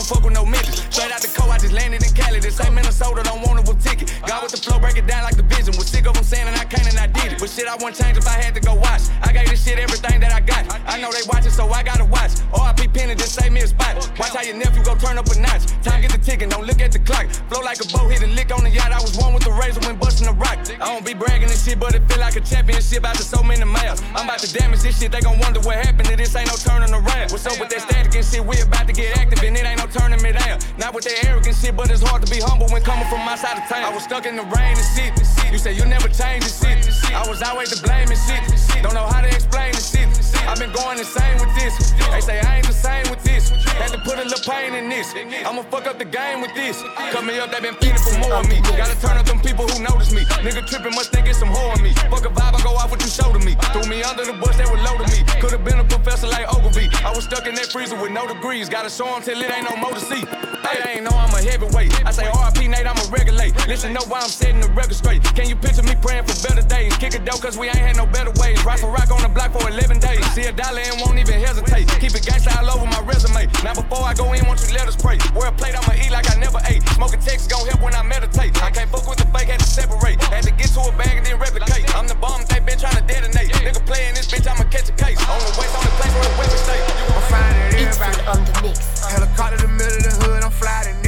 don't 0.03 0.15
fuck 0.17 0.25
with 0.25 0.33
no 0.33 0.45
midgets. 0.45 0.83
Straight 0.89 1.11
out 1.11 1.21
the 1.21 1.27
coast, 1.27 1.49
I 1.49 1.57
just 1.57 1.73
landed 1.73 2.03
in 2.03 2.11
Cali. 2.13 2.39
This 2.39 2.59
ain't 2.59 2.73
Minnesota, 2.73 3.23
don't 3.23 3.41
want 3.41 3.67
with 3.67 3.81
ticket. 3.83 4.11
God 4.27 4.43
with 4.43 4.51
the 4.51 4.57
flow, 4.57 4.79
break 4.79 4.97
it 4.97 5.07
down 5.07 5.23
like 5.23 5.37
the 5.37 5.43
vision. 5.43 5.73
Them 6.23 6.39
saying 6.39 6.47
and 6.47 6.55
I 6.55 6.63
can't 6.63 6.87
and 6.87 6.95
I 6.95 7.07
did 7.07 7.35
it. 7.35 7.39
But 7.39 7.49
shit, 7.49 7.67
I 7.67 7.75
wouldn't 7.75 7.99
change 7.99 8.15
if 8.15 8.27
I 8.27 8.39
had 8.39 8.55
to 8.55 8.61
go 8.61 8.75
watch. 8.75 9.11
I 9.19 9.33
gave 9.35 9.49
this 9.49 9.59
shit 9.59 9.75
everything 9.77 10.21
that 10.21 10.31
I 10.31 10.39
got. 10.39 10.63
I 10.87 10.95
know 11.01 11.11
they 11.11 11.19
watching, 11.27 11.51
so 11.51 11.67
I 11.67 11.83
gotta 11.83 12.05
watch. 12.05 12.39
RIP 12.55 12.93
Penny, 12.95 13.15
just 13.15 13.35
save 13.35 13.51
me 13.51 13.59
a 13.59 13.67
spot. 13.67 13.99
Watch 14.15 14.31
how 14.31 14.41
your 14.41 14.55
nephew 14.55 14.83
go 14.83 14.95
turn 14.95 15.17
up 15.17 15.27
a 15.27 15.35
notch. 15.35 15.67
Time 15.83 15.99
get 15.99 16.15
the 16.15 16.17
ticking, 16.17 16.47
don't 16.47 16.63
look 16.63 16.79
at 16.79 16.93
the 16.93 16.99
clock. 16.99 17.27
Flow 17.51 17.59
like 17.59 17.83
a 17.83 17.87
boat, 17.91 18.07
hit 18.07 18.23
a 18.23 18.27
lick 18.39 18.55
on 18.55 18.63
the 18.63 18.69
yacht. 18.69 18.95
I 18.95 19.01
was 19.03 19.17
one 19.17 19.33
with 19.33 19.43
the 19.43 19.51
razor 19.51 19.81
when 19.83 19.99
busting 19.99 20.27
the 20.27 20.33
rock. 20.39 20.63
I 20.79 20.87
don't 20.95 21.03
be 21.03 21.13
bragging 21.13 21.51
and 21.51 21.59
shit, 21.59 21.77
but 21.77 21.93
it 21.93 22.07
feel 22.07 22.19
like 22.19 22.37
a 22.37 22.41
championship 22.41 23.03
after 23.03 23.23
so 23.23 23.43
many 23.43 23.65
miles. 23.65 23.99
I'm 24.15 24.23
about 24.23 24.39
to 24.39 24.53
damage 24.53 24.79
this 24.79 24.99
shit, 24.99 25.11
they 25.11 25.19
gon' 25.19 25.39
wonder 25.39 25.59
what 25.59 25.75
happened 25.75 26.07
to 26.07 26.15
this, 26.15 26.35
ain't 26.39 26.47
no 26.47 26.55
turning 26.55 26.93
around. 26.95 27.35
What's 27.35 27.45
up 27.45 27.59
with 27.59 27.67
that 27.75 27.81
static 27.83 28.15
and 28.15 28.23
shit, 28.23 28.45
we 28.45 28.55
about 28.61 28.87
to 28.87 28.93
get 28.93 29.17
active 29.19 29.43
and 29.43 29.57
it 29.57 29.65
ain't 29.67 29.83
no 29.83 29.91
turning 29.91 30.23
me 30.23 30.31
down. 30.31 30.63
Not 30.79 30.95
with 30.95 31.03
that 31.03 31.19
arrogant 31.27 31.57
shit, 31.57 31.75
but 31.75 31.91
it's 31.91 32.01
hard 32.01 32.23
to 32.23 32.31
be 32.31 32.39
humble 32.39 32.71
when 32.71 32.81
coming 32.81 33.07
from 33.11 33.27
my 33.27 33.35
side 33.35 33.59
of 33.59 33.67
town. 33.67 33.83
I 33.83 33.91
was 33.91 34.03
stuck 34.07 34.25
in 34.25 34.37
the 34.37 34.47
rain 34.55 34.79
and 34.79 34.87
shit. 34.95 35.11
You 35.51 35.59
say 35.59 35.73
you 35.73 35.85
never 35.85 36.09
change 36.13 36.43
shit. 36.45 37.13
I 37.13 37.27
was 37.27 37.41
always 37.41 37.69
to 37.69 37.81
blame 37.81 38.07
and 38.09 38.19
shit. 38.19 38.83
Don't 38.83 38.93
know 38.93 39.07
how 39.07 39.21
to 39.21 39.27
explain 39.27 39.71
the 39.73 39.81
shit. 39.81 40.12
I've 40.47 40.59
been 40.59 40.71
going 40.71 40.99
insane 40.99 41.37
with 41.39 41.53
this. 41.55 41.93
They 42.11 42.21
say 42.21 42.39
I 42.39 42.57
ain't 42.57 42.67
the 42.67 42.73
same 42.73 43.09
with 43.09 43.23
this. 43.23 43.49
Had 43.79 43.91
to 43.91 43.99
put 43.99 44.19
a 44.19 44.23
little 44.23 44.43
pain 44.45 44.73
in 44.75 44.89
this. 44.89 45.13
I'ma 45.45 45.63
fuck 45.63 45.87
up 45.87 45.97
the 45.97 46.05
game 46.05 46.41
with 46.41 46.53
this. 46.53 46.81
Cut 47.11 47.25
me 47.25 47.39
up, 47.39 47.51
they 47.51 47.59
been 47.59 47.75
feeding 47.75 47.97
for 47.97 48.17
more 48.19 48.41
of 48.41 48.47
me. 48.47 48.61
Gotta 48.77 48.99
turn 49.01 49.17
up 49.17 49.25
them 49.25 49.39
people 49.39 49.67
who 49.67 49.81
notice 49.81 50.11
me. 50.11 50.21
Nigga 50.45 50.65
tripping 50.67 50.93
must 50.93 51.11
think 51.11 51.27
it's 51.27 51.39
some 51.39 51.49
whore 51.49 51.75
in 51.77 51.83
me. 51.83 51.93
Fuck 52.11 52.25
a 52.25 52.29
vibe, 52.29 52.53
I 52.53 52.61
go 52.61 52.75
off 52.75 52.91
what 52.91 53.01
you 53.01 53.09
show 53.09 53.31
to 53.33 53.39
me. 53.39 53.55
Threw 53.73 53.85
me 53.89 54.03
under 54.03 54.25
the 54.25 54.33
bus, 54.33 54.57
they 54.57 54.65
were 54.65 54.81
low 54.85 54.97
to 54.97 55.07
me. 55.09 55.23
Could've 55.41 55.63
been 55.63 55.79
a 55.79 55.83
professor 55.83 56.27
like 56.27 56.45
Ogilvy. 56.53 56.89
I 57.03 57.11
was 57.15 57.25
stuck 57.25 57.47
in 57.47 57.55
that 57.55 57.67
freezer 57.71 57.99
with 57.99 58.11
no 58.11 58.27
degrees. 58.27 58.69
Gotta 58.69 58.89
show 58.89 59.05
them 59.05 59.21
till 59.23 59.41
it 59.41 59.49
ain't 59.49 59.69
no 59.69 59.75
more 59.77 59.91
to 59.91 59.99
see. 59.99 60.23
They 60.23 60.95
ain't 60.95 61.03
know 61.03 61.15
I'm 61.15 61.33
a 61.33 61.41
heavyweight. 61.41 62.05
I 62.05 62.11
say 62.11 62.25
RP 62.25 62.69
Nate, 62.69 62.87
I'ma 62.87 63.03
regulate. 63.11 63.53
Listen, 63.67 63.93
know 63.93 64.05
why 64.07 64.19
I'm 64.19 64.29
setting 64.29 64.61
the 64.61 64.69
record 64.69 64.95
straight. 64.95 65.23
Can 65.35 65.49
you 65.49 65.55
picture 65.55 65.83
me 65.83 65.95
praying 66.01 66.25
for 66.25 66.35
better 66.47 66.65
days? 66.67 66.95
Kick 66.97 67.15
a 67.15 67.19
dough, 67.19 67.37
cause 67.37 67.57
we 67.57 67.67
ain't 67.67 67.77
had 67.77 67.97
no 67.97 68.05
better 68.05 68.31
ways. 68.39 68.63
Rock 68.63 68.79
for 68.79 68.91
rock 68.91 69.11
on 69.11 69.21
the 69.21 69.29
block 69.29 69.51
for 69.51 69.67
11 69.67 69.99
days. 69.99 70.23
See 70.33 70.49
a 70.49 70.51
dollar 70.51 70.81
and 70.81 70.97
won't 70.97 71.21
even 71.21 71.37
hesitate. 71.37 71.85
Keep 72.01 72.17
it 72.17 72.25
gangsta 72.25 72.57
all 72.57 72.73
over 72.73 72.89
my 72.89 73.05
resume. 73.05 73.45
Now 73.61 73.77
before 73.77 74.01
I 74.01 74.17
go 74.17 74.33
in, 74.33 74.41
want 74.49 74.65
you 74.65 74.73
let 74.73 74.89
us 74.89 74.97
pray. 74.97 75.21
Wear 75.37 75.49
a 75.49 75.51
plate, 75.53 75.77
I'ma 75.77 75.93
eat 75.93 76.09
like 76.09 76.25
I 76.25 76.33
never 76.41 76.57
ate. 76.65 76.81
Smoking 76.97 77.21
text 77.21 77.51
gon' 77.53 77.61
help 77.69 77.85
when 77.85 77.93
I 77.93 78.01
meditate. 78.01 78.57
I 78.57 78.71
can't 78.71 78.89
fuck 78.89 79.05
with 79.05 79.21
the 79.21 79.29
fake, 79.29 79.53
had 79.53 79.59
to 79.59 79.69
separate. 79.69 80.17
Had 80.33 80.41
to 80.49 80.51
get 80.57 80.73
to 80.73 80.89
a 80.89 80.91
bag 80.97 81.21
and 81.21 81.25
then 81.25 81.37
replicate. 81.37 81.85
I'm 81.93 82.07
the 82.07 82.17
bomb, 82.17 82.41
they 82.49 82.57
been 82.65 82.81
trying 82.81 82.97
to 82.97 83.05
detonate. 83.05 83.53
Nigga 83.61 83.85
playing 83.85 84.17
this 84.17 84.25
bitch, 84.25 84.49
I'ma 84.49 84.65
catch 84.73 84.89
a 84.89 84.97
case. 84.97 85.21
Uh-huh. 85.21 85.37
On 85.37 85.41
the 85.45 85.53
waist, 85.53 85.77
on 85.77 85.85
the 85.85 85.93
place 86.01 86.13
where 86.17 86.25
the 86.25 86.33
weapon 86.41 86.57
stay. 86.65 86.81
I'm 86.81 87.21
finding 87.29 87.85
everybody. 87.85 88.25
on 88.25 88.41
the 88.41 88.53
mix. 88.65 89.05
Helicopter 89.05 89.53
in 89.53 89.61
the 89.61 89.67
middle 89.69 90.01
of 90.01 90.01
the 90.01 90.13
hood, 90.17 90.41
I'm 90.41 90.49
flying 90.49 90.89
everybody. 90.89 91.02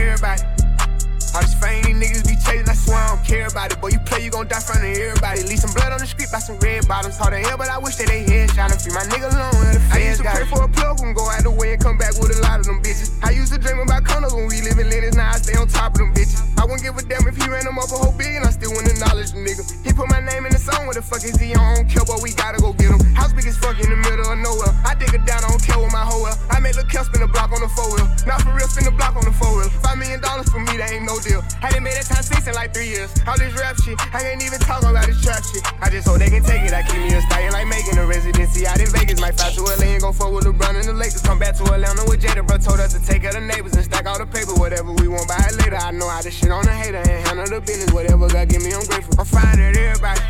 All 1.35 1.41
this 1.43 1.51
fame 1.59 1.83
these 1.83 1.99
niggas 1.99 2.23
be 2.23 2.39
chasing, 2.39 2.63
I 2.63 2.71
swear 2.71 2.95
I 2.95 3.11
don't 3.11 3.25
care 3.27 3.47
about 3.51 3.67
it. 3.67 3.81
Boy, 3.83 3.91
you 3.91 3.99
play, 4.07 4.23
you 4.23 4.31
gon' 4.31 4.47
die 4.47 4.63
front 4.63 4.87
of 4.87 4.95
everybody. 4.95 5.43
Leave 5.43 5.59
some 5.59 5.75
blood 5.75 5.91
on 5.91 5.99
the 5.99 6.07
street 6.07 6.31
by 6.31 6.39
some 6.39 6.55
red 6.63 6.87
bottoms. 6.87 7.19
Hard 7.19 7.35
to 7.35 7.43
hell, 7.43 7.59
but 7.59 7.67
I 7.67 7.75
wish 7.75 7.99
that 7.99 8.07
they 8.07 8.23
head 8.23 8.55
shot 8.55 8.71
and 8.71 8.79
free 8.79 8.95
my 8.95 9.03
nigga 9.11 9.27
alone. 9.27 9.51
the 9.51 9.83
I 9.91 9.99
used 9.99 10.23
to 10.23 10.31
pray 10.31 10.47
for 10.47 10.63
a 10.63 10.71
plug 10.71 11.03
and 11.03 11.11
go 11.11 11.27
out 11.27 11.43
the 11.43 11.51
way 11.51 11.75
and 11.75 11.81
come 11.83 11.99
back 11.99 12.15
with 12.23 12.31
a 12.31 12.39
lot 12.39 12.63
of 12.63 12.71
them 12.71 12.79
bitches. 12.79 13.11
I 13.19 13.35
used 13.35 13.51
to 13.51 13.59
dream 13.59 13.83
about 13.83 14.07
condos 14.07 14.31
when 14.31 14.47
we 14.47 14.63
live 14.63 14.79
in 14.79 14.87
Lennox, 14.87 15.19
now 15.19 15.35
I 15.35 15.37
stay 15.43 15.59
on 15.59 15.67
top 15.67 15.99
of 15.99 16.07
them 16.07 16.15
bitches. 16.15 16.39
I 16.55 16.63
wouldn't 16.63 16.87
give 16.87 16.95
a 16.95 17.03
damn 17.03 17.27
if 17.27 17.35
he 17.35 17.51
ran 17.51 17.67
them 17.67 17.83
up 17.83 17.91
a 17.91 17.99
whole 17.99 18.15
billion, 18.15 18.47
I 18.47 18.55
still 18.55 18.71
wouldn't 18.71 18.95
acknowledge 18.95 19.35
the 19.35 19.43
nigga. 19.43 19.67
He 19.83 19.91
put 19.91 20.07
my 20.07 20.23
name 20.23 20.47
in 20.47 20.55
the 20.55 20.61
song, 20.63 20.87
what 20.87 20.95
the 20.95 21.03
fuck 21.03 21.19
is 21.27 21.35
he 21.35 21.51
on? 21.51 21.59
I 21.59 21.83
don't 21.83 21.89
care, 21.91 22.07
but 22.07 22.23
we 22.23 22.31
gotta 22.31 22.63
go 22.63 22.71
get 22.71 22.95
him. 22.95 23.03
House 23.11 23.35
big 23.35 23.43
as 23.43 23.59
fuck 23.59 23.75
in 23.75 23.91
the 23.91 23.99
middle 24.07 24.31
of 24.31 24.39
nowhere. 24.39 24.71
I 24.87 24.95
dig 24.95 25.11
it 25.11 25.27
down, 25.27 25.43
I 25.43 25.51
don't 25.51 25.59
care 25.59 25.83
with 25.83 25.91
my 25.91 26.07
hoe 26.07 26.23
well. 26.23 26.37
I 26.47 26.63
make 26.63 26.79
Lil' 26.79 26.87
Kel 26.87 27.03
spin 27.03 27.19
the 27.19 27.27
block 27.27 27.51
on 27.51 27.59
the 27.59 27.67
four 27.75 27.91
wheel. 27.91 28.07
Not 28.23 28.39
for 28.39 28.55
real, 28.55 28.71
spin 28.71 28.87
the 28.87 28.95
block 28.95 29.19
on 29.19 29.27
the 29.27 29.35
four 29.35 29.51
wheel. 29.51 29.67
Five 29.83 29.99
million 29.99 30.21
dollars 30.23 30.47
for 30.47 30.63
me, 30.63 30.77
that 30.79 30.93
ain't 30.93 31.03
no 31.03 31.19
deal. 31.25 31.41
Hadn't 31.57 31.81
made 31.81 31.97
that 31.97 32.05
time 32.05 32.21
six 32.21 32.45
in 32.45 32.53
like 32.53 32.73
three 32.73 32.93
years. 32.93 33.09
All 33.25 33.37
this 33.37 33.51
rap 33.57 33.75
shit, 33.81 33.97
I 34.13 34.21
can't 34.21 34.41
even 34.45 34.61
talk 34.61 34.85
about 34.85 35.09
this 35.09 35.17
trap 35.25 35.41
shit. 35.41 35.65
I 35.81 35.89
just 35.89 36.07
hope 36.07 36.21
they 36.21 36.29
can 36.29 36.45
take 36.45 36.61
it. 36.61 36.73
I 36.73 36.85
keep 36.85 37.01
me 37.01 37.09
a 37.09 37.21
stallion 37.25 37.51
like 37.51 37.67
making 37.67 37.97
a 37.97 38.05
residency 38.05 38.69
out 38.69 38.79
in 38.79 38.87
Vegas. 38.93 39.19
Might 39.19 39.33
fly 39.33 39.49
to 39.49 39.61
LA 39.65 39.97
and 39.97 40.01
go 40.01 40.13
fuck 40.13 40.31
with 40.31 40.45
LeBron 40.45 40.77
and 40.77 40.85
the 40.85 40.93
Lakers. 40.93 41.25
Come 41.25 41.39
back 41.39 41.57
to 41.57 41.63
Atlanta 41.73 42.05
with 42.05 42.21
Jada, 42.21 42.45
bro. 42.45 42.57
Told 42.61 42.79
us 42.79 42.93
to 42.93 43.01
take 43.01 43.25
of 43.25 43.33
the 43.33 43.41
neighbors 43.41 43.73
and 43.73 43.83
stack 43.83 44.05
all 44.05 44.17
the 44.21 44.29
paper. 44.29 44.53
Whatever 44.53 44.93
we 44.93 45.07
want, 45.09 45.27
buy 45.27 45.41
it 45.49 45.57
later. 45.57 45.81
I 45.81 45.91
know 45.91 46.07
how 46.07 46.21
to 46.21 46.29
shit 46.29 46.51
on 46.51 46.63
the 46.63 46.71
hater 46.71 47.01
and 47.01 47.27
handle 47.27 47.49
the 47.49 47.59
business. 47.59 47.91
Whatever 47.91 48.29
God 48.29 48.47
give 48.49 48.61
me, 48.61 48.71
I'm 48.71 48.85
grateful. 48.85 49.17
I'm 49.17 49.25
flying 49.25 49.59
at 49.59 49.75
everybody. 49.75 50.21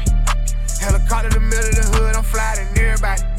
Helicopter 0.80 1.28
in 1.28 1.34
the 1.34 1.40
middle 1.44 1.70
of 1.70 1.76
the 1.76 1.86
hood, 1.98 2.16
I'm 2.16 2.24
flying 2.24 2.60
at 2.60 2.78
everybody. 2.78 3.35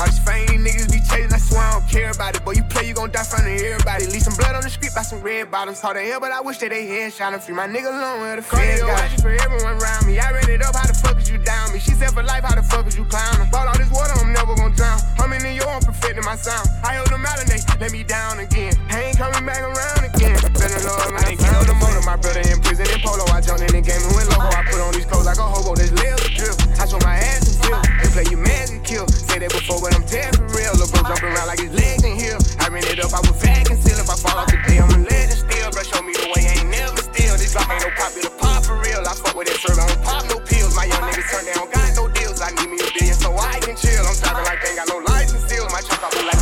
All 0.00 0.06
this 0.08 0.16
fame 0.16 0.64
niggas 0.64 0.88
be 0.88 0.96
chasing, 1.04 1.28
I 1.28 1.36
swear 1.36 1.60
I 1.60 1.76
don't 1.76 1.84
care 1.84 2.08
about 2.08 2.32
it. 2.32 2.40
Boy, 2.40 2.56
you 2.56 2.64
play, 2.64 2.88
you 2.88 2.96
gon' 2.96 3.12
die 3.12 3.20
front 3.20 3.44
of 3.44 3.52
everybody. 3.52 4.08
Leave 4.08 4.24
some 4.24 4.32
blood 4.32 4.56
on 4.56 4.64
the 4.64 4.72
street 4.72 4.96
by 4.96 5.04
some 5.04 5.20
red 5.20 5.52
bottoms. 5.52 5.76
Hard 5.84 6.00
to 6.00 6.02
hell, 6.02 6.16
but 6.16 6.32
I 6.32 6.40
wish 6.40 6.56
that 6.64 6.72
they 6.72 6.88
head 6.88 7.12
shot 7.12 7.36
and 7.36 7.42
free 7.42 7.52
my 7.52 7.68
nigga 7.68 7.92
alone 7.92 8.24
where 8.24 8.36
the 8.36 8.40
feds 8.40 8.80
got 8.80 8.96
it. 9.12 9.20
for 9.20 9.28
everyone 9.28 9.76
around 9.76 10.08
me. 10.08 10.16
I 10.16 10.32
read 10.32 10.48
it 10.48 10.64
up, 10.64 10.72
how 10.72 10.88
the 10.88 10.96
fuck 10.96 11.20
is 11.20 11.28
you 11.28 11.36
down 11.36 11.76
me? 11.76 11.84
She 11.84 11.92
said 11.92 12.16
for 12.16 12.24
life, 12.24 12.48
how 12.48 12.56
the 12.56 12.64
fuck 12.64 12.88
is 12.88 12.96
you 12.96 13.04
clowning? 13.12 13.44
Bought 13.52 13.68
all 13.68 13.76
this 13.76 13.92
water, 13.92 14.16
I'm 14.16 14.32
never 14.32 14.56
gon' 14.56 14.72
drown. 14.72 15.04
I'm 15.20 15.36
in 15.36 15.44
New 15.44 15.52
York, 15.52 15.68
I'm 15.68 15.84
perfecting 15.84 16.24
my 16.24 16.36
sound. 16.36 16.64
I 16.80 16.96
held 16.96 17.12
them 17.12 17.20
out 17.28 17.36
and 17.36 17.52
they 17.52 17.60
let 17.76 17.92
me 17.92 18.00
down 18.00 18.40
again. 18.40 18.72
I 18.88 19.12
ain't 19.12 19.20
coming 19.20 19.44
back 19.44 19.60
around 19.60 20.00
again. 20.08 20.40
Better 20.56 20.80
Lord, 20.80 21.12
man, 21.12 21.28
I 21.28 21.36
ain't 21.36 21.44
on 21.44 21.68
the 21.68 21.76
motor. 21.76 22.00
My 22.08 22.16
brother 22.16 22.40
in 22.40 22.56
prison 22.64 22.88
in 22.88 23.04
polo. 23.04 23.28
I 23.36 23.44
jumped 23.44 23.68
in 23.68 23.76
the 23.76 23.84
game 23.84 24.00
and 24.00 24.16
went 24.16 24.32
loco. 24.32 24.48
I 24.48 24.64
put 24.64 24.80
on 24.80 24.96
these 24.96 25.04
clothes 25.04 25.28
like 25.28 25.36
a 25.36 25.44
hobo. 25.44 25.76
This 25.76 25.92
of 25.92 26.32
drip. 26.32 26.56
I 26.80 26.88
show 26.88 26.96
my 27.04 27.20
ass 27.20 27.59
and 27.74 27.86
feel. 27.86 28.10
Play 28.10 28.26
you 28.30 28.38
mad 28.38 28.70
and 28.70 28.82
kill. 28.82 29.06
Say 29.08 29.38
that 29.38 29.50
before, 29.50 29.78
but 29.80 29.94
I'm 29.94 30.02
for 30.02 30.46
real. 30.50 30.74
Lil' 30.74 30.90
bro 30.90 31.02
jumping 31.06 31.30
around 31.30 31.46
like 31.46 31.62
his 31.62 31.72
legs 31.72 32.02
in 32.02 32.14
here. 32.18 32.38
I 32.58 32.68
ran 32.68 32.82
it 32.84 32.98
up, 32.98 33.14
I 33.14 33.20
was 33.22 33.36
fat 33.38 33.66
still. 33.66 33.98
If 33.98 34.10
I 34.10 34.16
fall 34.18 34.38
off 34.38 34.50
the 34.50 34.58
today, 34.58 34.78
I'm 34.82 34.90
a 34.90 34.98
legend 34.98 35.38
still. 35.38 35.68
Bro, 35.70 35.82
show 35.86 36.02
me 36.02 36.12
the 36.12 36.26
way, 36.34 36.42
I 36.50 36.58
ain't 36.58 36.70
never 36.70 36.98
steal. 36.98 37.34
This 37.38 37.54
block 37.54 37.70
ain't 37.70 37.86
no 37.86 37.90
popular 37.94 38.32
pop 38.38 38.66
for 38.66 38.76
real. 38.82 39.00
I 39.06 39.14
fuck 39.14 39.34
with 39.38 39.46
that 39.48 39.58
serve, 39.62 39.78
I 39.78 39.86
don't 39.86 40.02
pop 40.02 40.22
no 40.26 40.36
pills. 40.42 40.74
My 40.74 40.86
young 40.90 41.04
niggas 41.06 41.28
turn 41.30 41.44
down, 41.46 41.70
got 41.70 41.88
no 41.94 42.10
deals. 42.10 42.42
I 42.42 42.50
need 42.58 42.68
me 42.68 42.78
a 42.82 42.88
billion 42.90 43.14
so 43.14 43.30
I 43.38 43.62
can 43.62 43.76
chill. 43.78 44.02
I'm 44.02 44.16
talking 44.18 44.44
like 44.44 44.58
they 44.62 44.74
ain't 44.74 44.80
got 44.82 44.88
no 44.90 44.98
license 45.06 45.44
still. 45.46 45.66
My 45.70 45.80
truck 45.86 46.02
off 46.02 46.14
like 46.26 46.39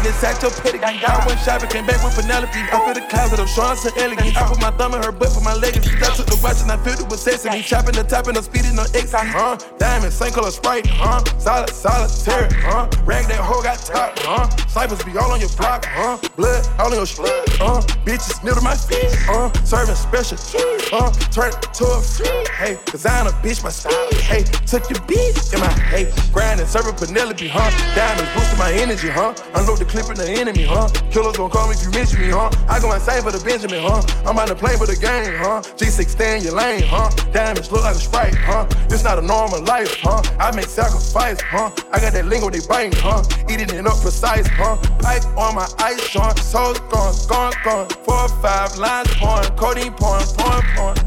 That 0.00 0.32
in 0.32 0.40
your 0.40 0.50
petty. 0.64 0.80
I 0.80 1.26
went 1.26 1.40
shopping, 1.40 1.68
came 1.68 1.84
back 1.84 2.00
with 2.02 2.16
Penelope. 2.16 2.56
I 2.56 2.80
feel 2.80 2.94
the 2.96 3.04
closet, 3.12 3.38
I'm 3.38 3.46
showing 3.46 3.76
so 3.76 3.92
elegant. 4.00 4.32
I 4.32 4.48
put 4.48 4.58
my 4.58 4.70
thumb 4.72 4.94
in 4.94 5.02
her 5.02 5.12
butt 5.12 5.28
for 5.28 5.44
my 5.44 5.52
legacy. 5.52 5.92
I 6.00 6.08
took 6.16 6.24
the 6.24 6.40
watch 6.42 6.64
and 6.64 6.72
I 6.72 6.80
filled 6.80 7.04
it 7.04 7.08
with 7.12 7.20
sesame. 7.20 7.60
Chopping 7.60 7.92
the 7.92 8.04
top 8.04 8.26
and 8.26 8.36
I'm 8.36 8.42
speeding 8.42 8.78
on 8.80 8.88
X. 8.96 9.12
Huh? 9.12 9.60
Diamond, 9.76 10.12
same 10.12 10.32
color 10.32 10.50
sprite. 10.50 10.86
Huh? 10.88 11.20
Solid, 11.36 11.68
solitaire. 11.68 12.48
Huh? 12.64 12.88
Rag 13.04 13.28
that 13.28 13.44
hoe 13.44 13.60
got 13.60 13.76
top. 13.76 14.16
Huh? 14.24 14.48
Snipers 14.72 15.04
be 15.04 15.12
all 15.20 15.32
on 15.32 15.40
your 15.40 15.52
block. 15.60 15.84
Huh? 15.84 16.16
Blood 16.34 16.64
all 16.80 16.88
on 16.88 16.96
your 16.96 17.06
shit. 17.06 17.28
Uh, 17.60 17.84
bitches 18.08 18.40
kneel 18.42 18.56
to 18.56 18.64
my 18.64 18.74
feet. 18.74 19.12
Uh, 19.28 19.52
serving 19.68 20.00
special. 20.00 20.40
Uh, 20.96 21.12
turn 21.28 21.52
to 21.52 21.84
a 21.84 22.00
free. 22.00 22.28
Hey, 22.56 22.80
cause 22.88 23.04
I 23.04 23.20
ain't 23.20 23.28
a 23.28 23.32
bitch, 23.44 23.62
my 23.62 23.68
style. 23.68 23.92
Hey, 24.16 24.44
took 24.64 24.88
your 24.88 25.00
beat 25.04 25.36
in 25.52 25.60
my 25.60 25.68
hey, 25.92 26.08
grinding, 26.32 26.66
serving 26.66 26.96
Penelope, 26.96 27.48
huh? 27.48 27.68
Diamonds 27.94 28.32
boosting 28.32 28.58
my 28.58 28.72
energy, 28.72 29.08
huh? 29.08 29.36
Unload 29.54 29.78
the 29.78 29.89
clip 29.90 30.08
in 30.08 30.14
the 30.14 30.30
enemy, 30.30 30.62
huh? 30.62 30.88
Killers 31.10 31.36
gon' 31.36 31.50
call 31.50 31.66
me 31.68 31.74
if 31.74 31.82
you 31.82 31.90
mention 31.90 32.20
me, 32.20 32.30
huh? 32.30 32.48
I 32.68 32.78
go 32.78 32.92
insane 32.92 33.22
for 33.22 33.32
the 33.32 33.42
Benjamin, 33.42 33.82
huh? 33.82 34.00
I'm 34.24 34.38
on 34.38 34.46
the 34.46 34.54
plane 34.54 34.78
for 34.78 34.86
the 34.86 34.94
game, 34.94 35.34
huh? 35.34 35.60
G6 35.74 36.08
stay 36.08 36.38
in 36.38 36.44
your 36.44 36.54
lane, 36.54 36.84
huh? 36.86 37.10
Diamonds 37.32 37.70
look 37.72 37.82
like 37.82 37.96
a 37.96 37.98
sprite, 37.98 38.34
huh? 38.34 38.64
This 38.88 39.02
not 39.02 39.18
a 39.18 39.22
normal 39.22 39.62
life, 39.64 39.90
huh? 40.00 40.22
I 40.38 40.54
make 40.54 40.70
sacrifice, 40.70 41.40
huh? 41.42 41.70
I 41.92 41.98
got 41.98 42.12
that 42.14 42.26
lingo 42.26 42.48
they 42.50 42.62
bite, 42.66 42.94
huh? 42.94 43.22
Eating 43.50 43.68
it 43.74 43.86
up 43.86 43.98
precise, 44.00 44.46
huh? 44.54 44.76
Pipe 45.02 45.26
on 45.36 45.56
my 45.56 45.66
ice, 45.78 46.08
joint, 46.08 46.38
soul 46.38 46.74
gone, 46.88 47.14
gone, 47.28 47.52
gone. 47.64 47.88
Four 48.06 48.28
five 48.40 48.76
lines 48.78 49.10
pouring, 49.18 49.50
codeine 49.58 49.92
pouring, 49.92 50.26
pouring, 50.38 50.66
pouring. 50.76 50.98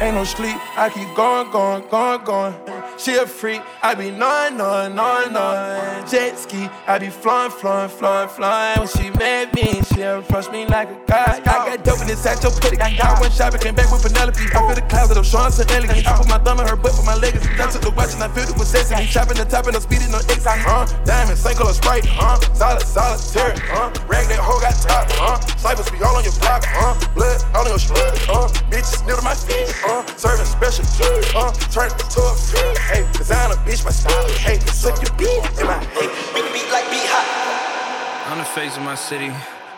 Ain't 0.00 0.14
no 0.14 0.22
sleep, 0.22 0.56
I 0.78 0.90
keep 0.94 1.10
going, 1.16 1.50
going, 1.50 1.82
going, 1.88 2.22
going. 2.24 2.77
She 2.98 3.14
a 3.14 3.26
freak, 3.26 3.62
I 3.80 3.94
be 3.94 4.10
gnawing, 4.10 4.56
gnawing, 4.56 4.96
gnawing, 4.96 5.32
gnawing. 5.32 6.04
Jet 6.10 6.36
ski, 6.36 6.68
I 6.84 6.98
be 6.98 7.10
flying, 7.10 7.52
flying, 7.52 7.88
flying, 7.88 8.28
flying. 8.28 8.80
When 8.80 8.88
she 8.88 9.10
met 9.14 9.54
me, 9.54 9.80
she 9.94 10.02
approached 10.02 10.50
me 10.50 10.66
like 10.66 10.90
a 10.90 10.98
god. 11.06 11.46
I 11.46 11.78
got 11.78 11.84
dope 11.84 12.02
in 12.02 12.08
this 12.08 12.26
at 12.26 12.42
your 12.42 12.50
petty. 12.58 12.76
I 12.82 13.14
went 13.20 13.32
shopping, 13.32 13.60
came 13.60 13.76
back 13.76 13.86
with 13.94 14.02
Penelope. 14.02 14.42
I 14.50 14.50
feel 14.50 14.74
the 14.74 14.82
closet, 14.90 15.16
I'm 15.16 15.22
showing 15.22 15.52
so 15.54 15.62
elegant. 15.70 16.10
I 16.10 16.18
put 16.18 16.26
my 16.26 16.38
thumb 16.42 16.58
in 16.58 16.66
her 16.66 16.74
butt 16.74 16.90
for 16.90 17.06
my 17.06 17.14
legacy. 17.14 17.46
I 17.54 17.70
took 17.70 17.86
the 17.86 17.94
watch 17.94 18.18
and 18.18 18.22
I 18.22 18.28
filled 18.34 18.50
it 18.50 18.58
with 18.58 18.66
sesame. 18.66 19.06
Chopping 19.06 19.38
the 19.38 19.46
top 19.46 19.70
and 19.70 19.76
I'm 19.78 19.82
speeding 19.82 20.10
on 20.10 20.26
X. 20.26 20.42
Huh? 20.42 20.82
Diamond, 21.06 21.38
same 21.38 21.54
color 21.54 21.78
sprite. 21.78 22.02
Huh? 22.04 22.34
Solid, 22.50 22.82
solitaire. 22.82 23.54
Huh? 23.70 23.94
Rag 24.10 24.26
that 24.26 24.42
hoe 24.42 24.58
got 24.58 24.74
top. 24.74 25.06
Huh? 25.14 25.38
Snipers 25.54 25.86
be 25.94 26.02
all 26.02 26.18
on 26.18 26.26
your 26.26 26.34
block. 26.42 26.66
Huh? 26.66 26.98
Blood 27.14 27.46
all 27.54 27.62
on 27.62 27.70
your 27.70 27.78
shit. 27.78 27.94
Huh? 28.26 28.50
Bitches 28.74 29.06
kneel 29.06 29.14
to 29.14 29.22
my 29.22 29.38
feet. 29.38 29.70
Huh? 29.86 30.02
Serving 30.18 30.50
special. 30.50 30.82
Huh? 31.30 31.54
Turn 31.70 31.94
it 31.94 32.02
to 32.10 32.20
a 32.26 32.34
free. 32.34 32.87
Hey, 32.88 33.06
design 33.12 33.50
a 33.50 33.54
bitch, 33.68 33.84
my 33.84 33.90
style. 33.90 34.28
Hey, 34.40 34.58
suck 34.60 34.96
your 35.02 35.14
beat 35.18 35.28
in 35.60 35.66
my 35.66 35.76
hey. 35.92 36.08
Beat 36.32 36.52
beat 36.54 36.72
like 36.72 36.88
beat 36.88 37.04
hot. 37.04 38.32
On 38.32 38.38
the 38.38 38.44
face 38.44 38.78
of 38.78 38.82
my 38.82 38.94
city, 38.94 39.30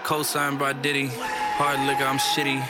co-signed 0.05 0.59
by 0.59 0.73
Diddy. 0.73 1.11
Hard 1.13 1.81
liquor, 1.87 2.05
I'm 2.05 2.19
shitty. 2.19 2.61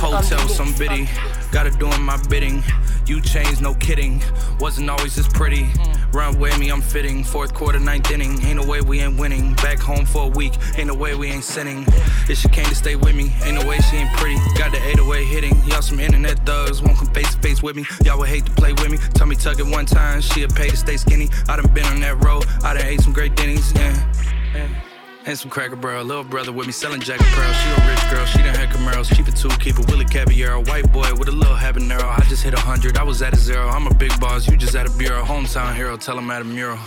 Flow 0.00 0.16
on 0.16 0.22
the 0.22 0.28
Hotels, 0.28 0.60
I'm 0.60 0.72
bitty. 0.74 1.08
Gotta 1.52 1.70
doing 1.70 2.02
my 2.02 2.16
bidding. 2.28 2.62
You 3.06 3.20
changed, 3.20 3.62
no 3.62 3.74
kidding. 3.74 4.22
Wasn't 4.60 4.88
always 4.90 5.16
this 5.16 5.28
pretty. 5.28 5.66
Run 6.12 6.38
with 6.38 6.58
me, 6.58 6.70
I'm 6.70 6.80
fitting. 6.80 7.24
Fourth 7.24 7.54
quarter, 7.54 7.78
ninth 7.78 8.10
inning. 8.10 8.42
Ain't 8.44 8.60
no 8.60 8.66
way 8.66 8.80
we 8.80 9.00
ain't 9.00 9.18
winning. 9.18 9.54
Back 9.54 9.78
home 9.78 10.04
for 10.04 10.24
a 10.24 10.28
week. 10.28 10.52
Ain't 10.76 10.88
no 10.88 10.94
way 10.94 11.14
we 11.14 11.28
ain't 11.28 11.44
sinning. 11.44 11.86
If 12.28 12.38
she 12.38 12.48
came 12.48 12.66
to 12.66 12.74
stay 12.74 12.96
with 12.96 13.14
me, 13.14 13.34
ain't 13.44 13.54
no 13.54 13.66
way 13.66 13.78
she 13.78 13.96
ain't 13.96 14.14
pretty. 14.16 14.36
Got 14.56 14.72
the 14.72 14.78
808 14.78 15.24
hitting. 15.24 15.62
Y'all 15.66 15.82
some 15.82 16.00
internet 16.00 16.44
thugs. 16.44 16.82
Won't 16.82 16.98
come 16.98 17.08
face 17.08 17.34
to 17.34 17.40
face 17.40 17.62
with 17.62 17.76
me. 17.76 17.84
Y'all 18.04 18.18
would 18.18 18.28
hate 18.28 18.46
to 18.46 18.52
play 18.52 18.72
with 18.72 18.90
me. 18.90 18.98
Tell 19.14 19.26
me 19.26 19.36
tuck 19.36 19.58
it 19.58 19.66
one 19.66 19.86
time. 19.86 20.20
She'll 20.20 20.48
pay 20.48 20.68
to 20.68 20.76
stay 20.76 20.96
skinny. 20.96 21.28
I 21.48 21.56
done 21.56 21.72
been 21.72 21.86
on 21.86 22.00
that 22.00 22.22
road. 22.24 22.46
I 22.62 22.74
done 22.74 22.86
ate 22.86 23.00
some 23.00 23.12
great 23.12 23.36
Denny's. 23.36 23.72
Yeah. 23.72 24.87
And 25.28 25.38
some 25.38 25.50
cracker 25.50 25.76
barrel, 25.76 26.06
little 26.06 26.24
brother 26.24 26.52
with 26.52 26.66
me 26.66 26.72
selling 26.72 27.02
jacket 27.02 27.26
pearls. 27.26 27.54
She 27.54 27.68
a 27.68 27.90
rich 27.90 28.10
girl, 28.10 28.24
she 28.24 28.38
done 28.38 28.54
had 28.54 28.70
Camaros, 28.70 29.14
cheap 29.14 29.28
it 29.28 29.36
two, 29.36 29.50
keep 29.58 29.78
it 29.78 29.86
Willie 29.90 30.06
Caballero. 30.06 30.62
White 30.62 30.90
boy 30.90 31.12
with 31.18 31.28
a 31.28 31.32
little 31.32 31.54
habanero. 31.54 32.02
I 32.02 32.24
just 32.30 32.42
hit 32.42 32.54
a 32.54 32.58
hundred. 32.58 32.96
I 32.96 33.02
was 33.02 33.20
at 33.20 33.34
a 33.34 33.36
zero. 33.36 33.68
I'm 33.68 33.86
a 33.86 33.92
big 33.92 34.18
boss, 34.18 34.48
you 34.48 34.56
just 34.56 34.74
at 34.74 34.86
a 34.86 34.90
bureau. 34.96 35.22
Hometown 35.22 35.74
hero, 35.74 35.98
tell 35.98 36.16
him 36.16 36.30
at 36.30 36.40
a 36.40 36.46
mural. 36.46 36.78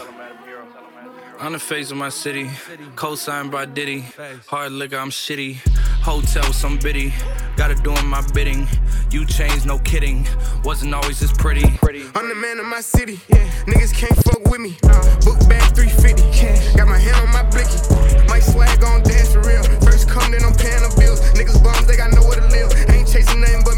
On 1.40 1.52
the 1.52 1.60
face 1.60 1.92
of 1.92 1.98
my 1.98 2.10
city, 2.10 2.50
co-signed 2.96 3.52
by 3.52 3.66
Diddy. 3.66 4.08
Hard 4.48 4.72
liquor, 4.72 4.98
I'm 4.98 5.12
shitty. 5.12 5.60
Hotel, 6.02 6.52
some 6.52 6.78
biddy. 6.78 7.14
Gotta 7.56 7.76
doing 7.76 8.08
my 8.08 8.26
bidding. 8.34 8.68
You 9.12 9.24
changed, 9.24 9.68
no 9.68 9.78
kidding. 9.80 10.28
Wasn't 10.64 10.96
always 10.96 11.20
this 11.20 11.32
pretty. 11.32 11.64
I'm 12.16 12.28
the 12.28 12.34
man 12.34 12.60
of 12.60 12.66
my 12.66 12.82
city. 12.82 13.20
Yeah. 13.30 13.48
Niggas 13.66 13.94
can't 13.94 14.16
fuck 14.26 14.42
with 14.50 14.62
me. 14.62 14.78
Book 15.22 15.38
bag 15.48 15.76
350. 15.76 16.76
Got 16.76 16.88
my 16.88 16.98
hand 16.98 17.18
on 17.22 17.32
my 17.32 17.44
blicky. 17.54 17.78
My 18.28 18.40
swag 18.40 18.84
on 18.84 19.04
dance 19.04 19.34
for 19.34 19.42
real. 19.42 19.62
First 19.86 20.10
come, 20.10 20.32
then 20.32 20.42
I'm 20.44 20.56
paying 20.58 20.82
the 20.82 20.90
bills. 20.98 21.22
Niggas 21.38 21.62
bums, 21.64 21.86
they 21.86 21.98
got 21.98 22.12
nowhere 22.12 22.42
to 22.42 22.48
live. 22.50 22.74
Ain't 22.90 23.08
chasing 23.08 23.42
nothing 23.42 23.62
but 23.64 23.71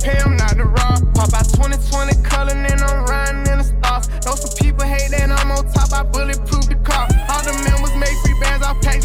pay 0.00 0.18
'em, 0.18 0.36
not 0.36 0.56
to 0.56 0.64
rob. 0.64 1.14
Pop 1.14 1.32
out 1.34 1.48
2020 1.54 2.14
color, 2.22 2.52
and 2.52 2.80
I'm 2.82 3.04
riding 3.06 3.46
in 3.52 3.58
the 3.58 3.64
stars. 3.64 4.08
Know 4.24 4.34
some 4.34 4.54
people 4.56 4.84
hate 4.84 5.10
that 5.10 5.30
I'm 5.30 5.50
on 5.50 5.64
top. 5.72 5.92
I 5.92 6.02
bulletproof 6.02 6.68
the 6.68 6.75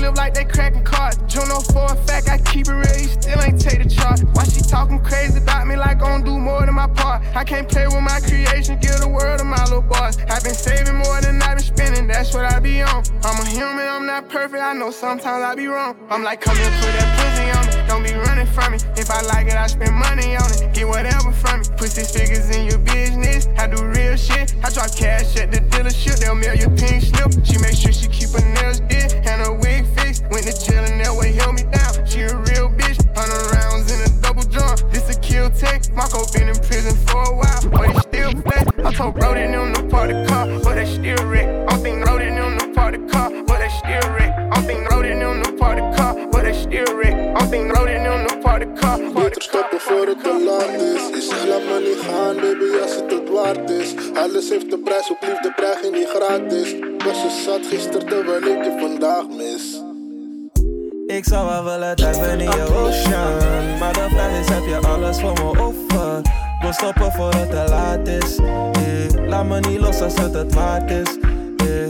Live 0.01 0.15
like 0.15 0.33
they 0.33 0.45
cracking 0.45 0.83
cards. 0.83 1.17
Juno 1.27 1.59
for 1.59 1.85
a 1.85 1.95
fact, 1.95 2.27
I 2.27 2.39
keep 2.39 2.67
it 2.67 2.73
real. 2.73 2.97
He 2.97 3.05
still 3.05 3.39
ain't 3.39 3.61
take 3.61 3.83
the 3.83 3.87
chart. 3.87 4.19
Why 4.33 4.45
she 4.45 4.61
talking 4.61 4.99
crazy 4.99 5.37
about 5.37 5.67
me 5.67 5.75
like 5.75 6.01
I 6.01 6.09
don't 6.09 6.25
do 6.25 6.39
more 6.39 6.65
than 6.65 6.73
my 6.73 6.87
part? 6.87 7.21
I 7.35 7.43
can't 7.43 7.69
play 7.69 7.85
with 7.85 8.01
my 8.01 8.19
creation. 8.19 8.79
Give 8.79 8.97
the 8.97 9.07
world 9.07 9.37
to 9.39 9.45
my 9.45 9.63
little 9.65 9.83
boss. 9.83 10.17
I've 10.27 10.43
been 10.43 10.55
saving 10.55 10.95
more 10.95 11.21
than 11.21 11.39
I've 11.43 11.57
been 11.57 11.65
spending. 11.65 12.07
That's 12.07 12.33
what 12.33 12.45
I 12.45 12.59
be 12.59 12.81
on. 12.81 13.03
I'm 13.23 13.39
a 13.41 13.45
human. 13.45 13.85
I'm 13.85 14.07
not 14.07 14.27
perfect. 14.27 14.63
I 14.63 14.73
know 14.73 14.89
sometimes 14.89 15.43
I 15.43 15.53
be 15.53 15.67
wrong. 15.67 15.95
I'm 16.09 16.23
like, 16.23 16.41
come 16.41 16.57
here, 16.57 16.71
put 16.81 16.91
that 16.97 17.09
pussy 17.21 17.45
on 17.53 17.63
me. 17.69 17.87
Don't 17.87 18.03
be 18.03 18.13
running 18.25 18.47
from 18.47 18.71
me. 18.71 18.79
If 18.97 19.11
I 19.11 19.21
like 19.21 19.45
it, 19.47 19.53
I 19.53 19.67
spend 19.67 19.93
money 19.93 20.35
on 20.35 20.49
it. 20.49 20.73
Get 20.73 20.87
whatever 20.87 21.31
from 21.31 21.61
me. 21.61 21.67
Put 21.77 21.89
six 21.91 22.09
figures 22.09 22.49
in 22.49 22.65
your 22.65 22.79
business. 22.79 23.45
I 23.55 23.67
do 23.67 23.85
real 23.85 24.17
shit. 24.17 24.55
I 24.63 24.71
drop 24.71 24.95
cash 24.95 25.37
at 25.37 25.51
the 25.51 25.59
dealership. 25.59 26.17
They'll 26.17 26.33
mail 26.33 26.55
you 26.55 26.69
pink 26.73 27.03
slip. 27.03 27.29
She 27.45 27.59
make 27.61 27.77
sure 27.77 27.93
she 27.93 28.07
keep 28.07 28.29
her 28.33 28.41
nails 28.57 28.79
did 28.89 29.13
and 29.13 29.45
her 29.45 29.53
wig. 29.53 29.85
Went 30.31 30.47
to 30.47 30.55
jail 30.63 30.83
and 30.85 31.03
that 31.03 31.13
way 31.13 31.33
held 31.33 31.55
me 31.55 31.63
down. 31.63 31.91
She 32.07 32.21
a 32.21 32.31
real 32.47 32.71
bitch. 32.71 32.95
Hundred 33.13 33.51
rounds 33.51 33.91
in 33.91 33.99
a 33.99 34.21
double 34.21 34.43
drum. 34.43 34.77
This 34.89 35.09
a 35.13 35.19
kill 35.19 35.49
tech. 35.51 35.83
Marco 35.93 36.23
been 36.31 36.47
in 36.47 36.55
prison 36.55 36.95
for 37.05 37.21
a 37.21 37.35
while, 37.35 37.61
but 37.69 37.91
he 37.91 37.99
still 37.99 38.31
flex. 38.41 38.63
I 38.79 38.93
told 38.93 39.15
Brody 39.15 39.51
them 39.51 39.73
to 39.73 39.83
party 39.89 40.13
car, 40.27 40.47
but 40.63 40.75
they 40.75 40.85
still 40.85 41.19
wreck. 41.27 41.47
I 41.69 41.75
think 41.83 42.05
Brody 42.05 42.29
them 42.29 42.57
to 42.59 42.67
party 42.71 42.99
car, 43.11 43.29
but 43.45 43.59
they 43.59 43.69
still 43.69 44.07
wreck. 44.15 44.31
I 44.55 44.61
think 44.61 44.87
Brody 44.87 45.13
them 45.19 45.43
to 45.43 45.51
party 45.59 45.81
car, 45.97 46.15
but 46.31 46.43
they 46.43 46.53
still 46.53 46.95
wreck. 46.95 47.15
I 47.35 47.45
think 47.51 47.73
Brody 47.73 47.93
them 47.99 48.27
to 48.29 48.37
party 48.39 48.67
car. 48.79 48.97
Beter 49.13 49.41
stoppen 49.41 49.79
voor 49.79 50.07
het 50.07 50.23
te 50.23 50.43
laat 50.47 50.81
is. 50.81 51.03
Je 51.11 51.21
zegt 51.29 51.47
laat 51.47 51.65
maar 51.69 51.81
niet 51.81 52.01
gaan, 52.07 52.35
baby, 52.35 52.79
als 52.81 52.95
het 52.95 53.11
het 53.11 53.29
waard 53.29 53.69
is. 53.69 53.93
Alles 54.15 54.49
heeft 54.49 54.71
een 54.73 54.83
prijs, 54.83 55.09
op 55.09 55.21
liefde 55.21 55.53
krijg 55.55 55.81
je 55.81 55.89
niet 55.91 56.07
gratis. 56.07 56.75
Was 57.05 57.21
je 57.21 57.41
zat 57.45 57.65
gisteren 57.65 58.07
terwijl 58.07 58.43
ik 58.43 58.63
je 58.63 58.77
vandaag 58.79 59.27
mis. 59.27 59.90
Ik 61.21 61.27
zou 61.27 61.47
wel 61.47 61.63
willen 61.63 61.95
duiken 61.95 62.39
in 62.39 62.51
je 62.51 62.75
ocean 62.75 63.77
Maar 63.79 63.93
de 63.93 64.07
vraag 64.09 64.39
is, 64.39 64.49
heb 64.49 64.65
je 64.65 64.87
alles 64.87 65.19
voor 65.19 65.33
me 65.33 65.59
over? 65.59 66.21
Wil 66.61 66.73
stoppen 66.73 67.11
voor 67.11 67.33
het 67.33 67.49
te 67.49 67.65
laat 67.69 68.07
is 68.07 68.37
eh. 68.37 69.27
Laat 69.27 69.45
me 69.45 69.59
niet 69.59 69.79
los 69.79 70.01
als 70.01 70.17
het 70.17 70.33
het 70.33 70.53
waard 70.53 70.91
is 70.91 71.17
eh. 71.57 71.87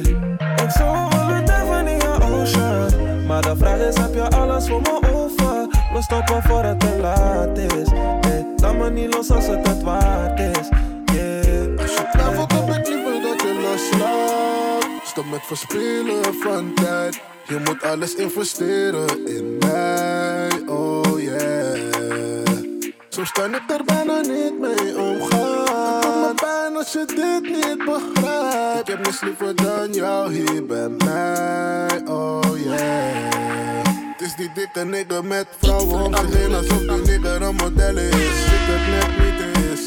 Ik 0.63 0.69
zou 0.69 1.09
willen 1.09 1.45
duiken 1.45 1.87
in 1.87 1.97
je 1.97 2.17
ocean 2.21 3.25
Maar 3.25 3.41
de 3.41 3.55
vraag 3.57 3.79
is, 3.79 3.97
heb 3.97 4.13
je 4.13 4.29
alles 4.29 4.67
voor 4.67 4.81
me 4.81 5.13
over? 5.13 5.67
Wil 5.91 6.01
stoppen 6.01 6.43
voor 6.43 6.63
het 6.63 6.79
te 6.79 6.97
laat 7.01 7.57
is 7.57 7.91
eh. 8.21 8.45
Laat 8.57 8.75
me 8.75 8.89
niet 8.89 9.13
los 9.13 9.31
als 9.31 9.47
het 9.47 9.67
het 9.67 9.83
waard 9.83 10.39
is 10.39 10.69
yeah. 11.13 11.79
Als 11.81 11.93
je 11.93 12.07
twijfelt, 12.11 12.51
heb 12.51 12.69
ik 12.69 12.87
liever 12.87 13.21
dat 13.21 13.41
je 13.41 13.59
loslaat. 13.61 14.30
Stop 15.12 15.30
met 15.30 15.45
verspillen 15.45 16.34
van 16.41 16.74
tijd. 16.74 17.21
Je 17.47 17.60
moet 17.63 17.84
alles 17.84 18.15
investeren 18.15 19.28
in 19.28 19.58
mij, 19.58 20.50
oh 20.67 21.19
yeah. 21.19 22.47
Soms 23.10 23.32
kan 23.32 23.56
ik 23.56 23.62
er 23.67 23.84
bijna 23.86 24.19
niet 24.19 24.60
mee 24.60 25.00
omgaan. 25.00 26.21
Me 26.21 26.32
pijn 26.36 26.76
als 26.76 26.91
je 26.91 27.06
dit 27.06 27.41
niet 27.41 27.78
begrijpt. 27.78 28.80
Ik 28.80 28.88
heb 28.88 29.06
niets 29.06 29.21
liever 29.21 29.56
dan 29.56 29.93
jou 29.93 30.34
hier 30.34 30.65
bij 30.65 30.89
mij, 30.89 32.02
oh 32.06 32.41
yeah. 32.56 33.41
Het 34.17 34.21
is 34.21 34.36
die 34.36 34.52
dikke 34.54 34.86
nigger 34.86 35.26
met 35.26 35.47
vrouwen 35.60 36.06
om 36.06 36.15
zich 36.15 36.34
heen 36.34 36.56
Alsof 36.56 36.78
die 36.78 37.19
nigger 37.19 37.41
een 37.41 37.56
model 37.56 37.97
is 37.97 38.13
Ik 38.13 38.88
net 38.89 39.30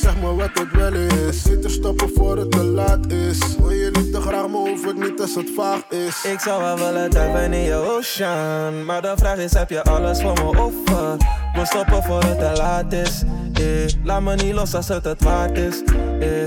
zeg 0.04 0.20
maar 0.20 0.36
wat 0.36 0.50
het 0.52 0.72
wel 0.72 0.92
is 0.92 1.42
Zit 1.42 1.64
er 1.64 1.70
stoppen 1.70 2.10
voor 2.14 2.36
het 2.36 2.50
te 2.50 2.64
laat 2.64 3.12
is 3.12 3.38
Wil 3.56 3.70
je 3.70 3.90
niet 3.92 4.12
te 4.12 4.20
graag, 4.20 4.48
maar 4.48 4.60
hoef 4.60 4.84
het 4.84 4.98
niet 4.98 5.20
als 5.20 5.34
het 5.34 5.50
vaag 5.56 5.80
is 5.88 6.24
Ik 6.24 6.40
zou 6.40 6.62
wel 6.62 6.76
willen 6.76 7.10
duiken 7.10 7.52
in 7.52 7.62
je 7.62 7.74
ocean 7.74 8.84
Maar 8.84 9.02
de 9.02 9.12
vraag 9.16 9.36
is, 9.36 9.52
heb 9.52 9.70
je 9.70 9.82
alles 9.82 10.20
voor 10.22 10.32
me 10.32 10.58
over? 10.58 11.16
Wil 11.54 11.66
stoppen 11.66 12.02
voor 12.02 12.22
het 12.22 12.38
te 12.38 12.52
laat 12.56 12.92
is 12.92 13.22
eh. 13.52 14.04
Laat 14.04 14.22
me 14.22 14.34
niet 14.34 14.54
los 14.54 14.74
als 14.74 14.88
het 14.88 15.04
het 15.04 15.22
waard 15.22 15.58
is 15.58 15.82
eh. 16.20 16.46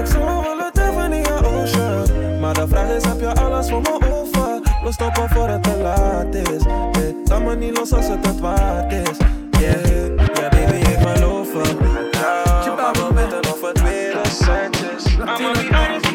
Ik 0.00 0.06
zou 0.06 0.24
wel 0.24 0.42
willen 0.42 0.70
duiken 0.72 1.12
in 1.12 1.22
je 1.22 1.44
ocean 1.44 2.40
Maar 2.40 2.54
de 2.54 2.68
vraag 2.68 2.88
is, 2.88 3.04
heb 3.04 3.20
je 3.20 3.34
alles 3.34 3.70
voor 3.70 3.80
me 3.80 4.00
over? 4.12 4.60
Wil 4.82 4.92
stoppen 4.92 5.28
voor 5.28 5.48
het 5.48 5.62
te 5.62 5.76
laat 5.82 6.34
is 6.34 6.64
eh. 6.64 7.02
Laat 7.24 7.42
me 7.42 7.56
niet 7.56 7.78
los 7.78 7.92
als 7.92 8.08
het 8.08 8.26
het 8.26 8.40
waard 8.40 8.92
is 8.92 9.16
Yeah, 9.60 10.06
ja 10.34 10.48
baby, 10.48 10.76
ik 10.76 10.98
geloof 10.98 11.85
weer 14.44 14.64
een 14.64 15.70
cent 15.70 16.05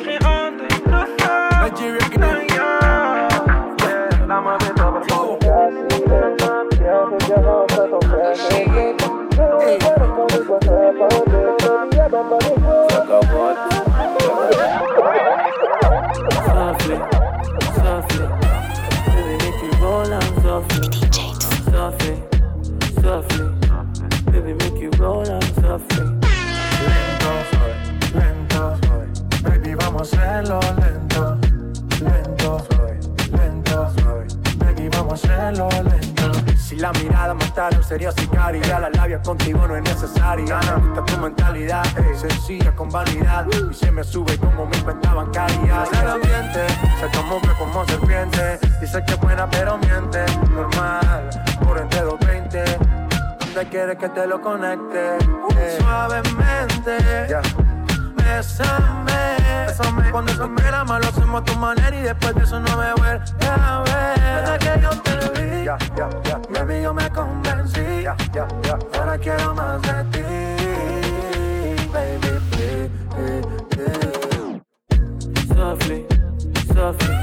mataron 37.61 37.83
sería 37.83 38.11
sicaria. 38.11 38.79
La 38.79 38.89
labia 38.89 39.21
contigo 39.21 39.67
no 39.67 39.75
es 39.75 39.83
necesaria. 39.83 40.59
Me 40.59 40.87
gusta 40.87 41.05
tu 41.05 41.17
mentalidad 41.21 41.83
Sencilla 42.15 42.75
con 42.75 42.89
vanidad. 42.89 43.45
Y 43.47 43.73
se 43.73 43.91
me 43.91 44.03
sube 44.03 44.37
como 44.37 44.65
mi 44.65 44.77
cuenta 44.77 45.13
bancaria. 45.13 45.83
El 46.01 46.09
ambiente 46.09 46.67
se 46.99 47.09
camufla 47.11 47.53
como 47.57 47.85
serpiente 47.85 48.59
Dice 48.79 49.03
que 49.05 49.13
es 49.13 49.19
buena 49.19 49.49
pero 49.49 49.77
miente. 49.77 50.25
Normal, 50.49 51.29
por 51.63 51.77
entre 51.77 52.01
220 52.01 52.63
¿Dónde 53.39 53.69
quieres 53.69 53.97
que 53.97 54.09
te 54.09 54.27
lo 54.27 54.41
conecte? 54.41 55.17
Eh. 55.57 55.77
Suavemente 55.79 57.27
Bésame, 58.31 59.35
bésame. 59.67 60.11
Cuando 60.11 60.47
me 60.47 60.71
la 60.71 60.83
mano 60.85 60.99
lo 60.99 61.09
hacemos 61.09 61.41
a 61.41 61.43
tu 61.43 61.55
manera 61.57 61.95
Y 61.95 62.01
después 62.01 62.33
de 62.33 62.43
eso 62.43 62.59
no 62.59 62.77
me 62.77 62.93
vuelve 62.93 63.23
a 63.45 63.83
ver. 63.83 64.19
Desde 64.45 64.57
que 64.59 64.81
yo 64.81 64.89
te 65.01 65.41
vi 65.41 65.65
ya, 65.65 65.77
ya, 65.95 66.07
Baby, 66.53 66.81
yo 66.81 66.93
me 66.93 67.09
convencí. 67.09 68.05
Ahora 68.97 69.17
quiero 69.17 69.53
más 69.53 69.81
de 69.81 70.03
ti 70.11 70.23
Baby, 71.91 72.39
please 72.51 72.89
Softly, 75.53 76.05
softly, 76.73 77.15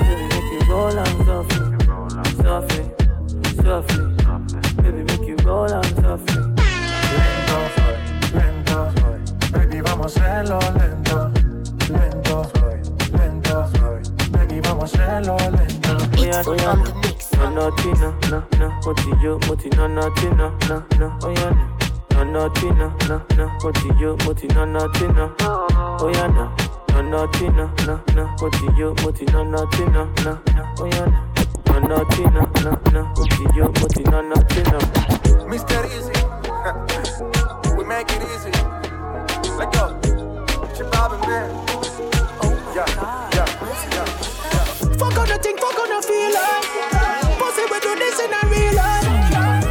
baby, 0.00 0.24
make 0.28 0.50
you 0.52 0.60
roll 0.68 0.98
on 0.98 1.06
softly. 1.24 1.64
Softly, 2.42 2.84
softly, 3.62 4.04
baby, 4.82 5.02
make 5.04 5.26
you 5.26 5.36
roll 5.44 5.72
on 5.72 5.84
softly. 6.02 6.42
Lento, 7.12 7.81
vamos 10.02 10.16
a 10.16 10.20
hacerlo 10.20 10.58
lento. 10.74 11.30
Lento, 11.88 12.50
lento, 13.16 13.70
baby, 14.32 14.60
vamos 14.60 14.92
a 14.94 15.04
hacerlo 15.04 15.36
lento. 15.38 15.96
yeah, 16.16 16.42
oh 16.44 16.54
yeah, 16.54 16.74
no, 17.38 17.50
naughty, 17.50 17.92
no, 18.00 18.12
no, 18.28 18.44
no, 18.58 18.80
moti 18.84 19.10
yo, 19.22 19.38
moti 19.46 19.70
no, 19.76 19.86
naughty, 19.86 20.26
no, 20.30 20.50
no, 20.68 20.84
no, 20.98 21.18
oh 21.22 21.30
yeah, 21.30 21.50
no, 22.10 22.24
naughty, 22.24 22.66
no, 22.70 22.92
no, 23.08 23.22
no, 23.36 23.48
moti 23.62 23.88
yo, 24.00 24.16
moti 24.24 24.48
no, 24.48 24.64
naughty, 24.64 25.06
no, 25.06 25.32
oh 25.40 26.10
yeah, 26.12 26.26
no, 26.26 26.50
no, 26.94 27.02
naughty, 27.02 27.48
no, 27.50 27.70
no, 27.86 28.00
no, 28.14 28.34
moti 28.40 28.66
yo, 28.76 28.94
moti 29.02 29.24
no, 29.26 29.44
naughty, 29.44 29.84
no, 29.84 30.10
no, 30.24 30.40
no, 30.56 30.74
oh 30.80 30.86
yeah, 30.86 31.06
no, 31.06 31.78
no, 31.78 31.86
naughty, 31.86 32.24
no, 32.24 32.50
no, 32.64 32.80
no, 32.90 33.04
moti 33.16 33.44
yo, 33.56 33.66
moti 33.80 34.02
no, 34.02 34.20
naughty, 34.20 34.62
no. 34.64 34.78
Mr. 35.46 35.86
Easy, 35.86 37.76
we 37.76 37.84
make 37.84 38.10
it 38.10 38.22
easy. 38.34 38.72
Let 39.58 39.72
go. 39.72 39.91
Shabab 41.32 41.48
and 41.48 41.48
man. 41.48 41.50
Oh, 42.42 42.52
yeah, 42.74 42.86
yeah, 43.32 43.46
yeah. 43.92 44.04
Fuck 45.00 45.16
on 45.18 45.28
the 45.28 45.38
thing, 45.40 45.56
fuck 45.56 45.78
on 45.78 45.88
the 45.88 46.00
feeling. 46.04 46.64
Pussy, 47.40 47.64
we 47.70 47.78
do 47.80 47.92
this 47.96 48.20
in 48.20 48.32
a 48.32 48.40
real 48.52 48.74
life. 48.76 49.08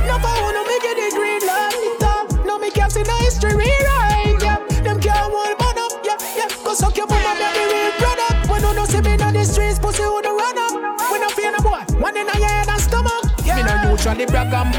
No, 0.07 0.17
I 0.17 0.41
wanna 0.41 0.63
make 0.65 0.83
it 0.83 0.97
a 0.97 1.09
green 1.15 1.45
light. 1.45 2.45
No, 2.45 2.57
me 2.57 2.71
can't 2.71 2.91
see 2.91 3.03
no 3.03 3.15
history 3.17 3.53
rewrite. 3.53 4.41
Yeah, 4.41 4.57
them 4.81 4.99
can't 4.99 5.17
hold 5.17 5.61
up. 5.61 5.91
Yeah, 6.03 6.17
yeah. 6.35 6.49
Go 6.63 6.73
suck 6.73 6.97
your 6.97 7.07
mama, 7.07 7.35
baby, 7.37 7.63
real 7.69 7.91
product. 8.01 8.49
When 8.49 8.61
you 8.63 8.73
no 8.73 8.85
see 8.85 9.01
me 9.01 9.13
on 9.21 9.33
the 9.33 9.45
streets, 9.45 9.79
pussy, 9.79 10.03
who 10.03 10.21
the 10.21 10.29
run 10.29 10.57
up. 10.57 10.73
When 11.11 11.23
I 11.23 11.29
feel 11.29 11.53
a 11.53 11.61
boy, 11.61 11.83
one 12.01 12.17
in 12.17 12.27
a 12.27 12.35
head 12.35 12.69
and 12.69 12.81
stomach. 12.81 13.23
Me 13.45 13.61
no 13.63 13.91
usually 13.91 14.25
brag 14.25 14.53
and 14.53 14.73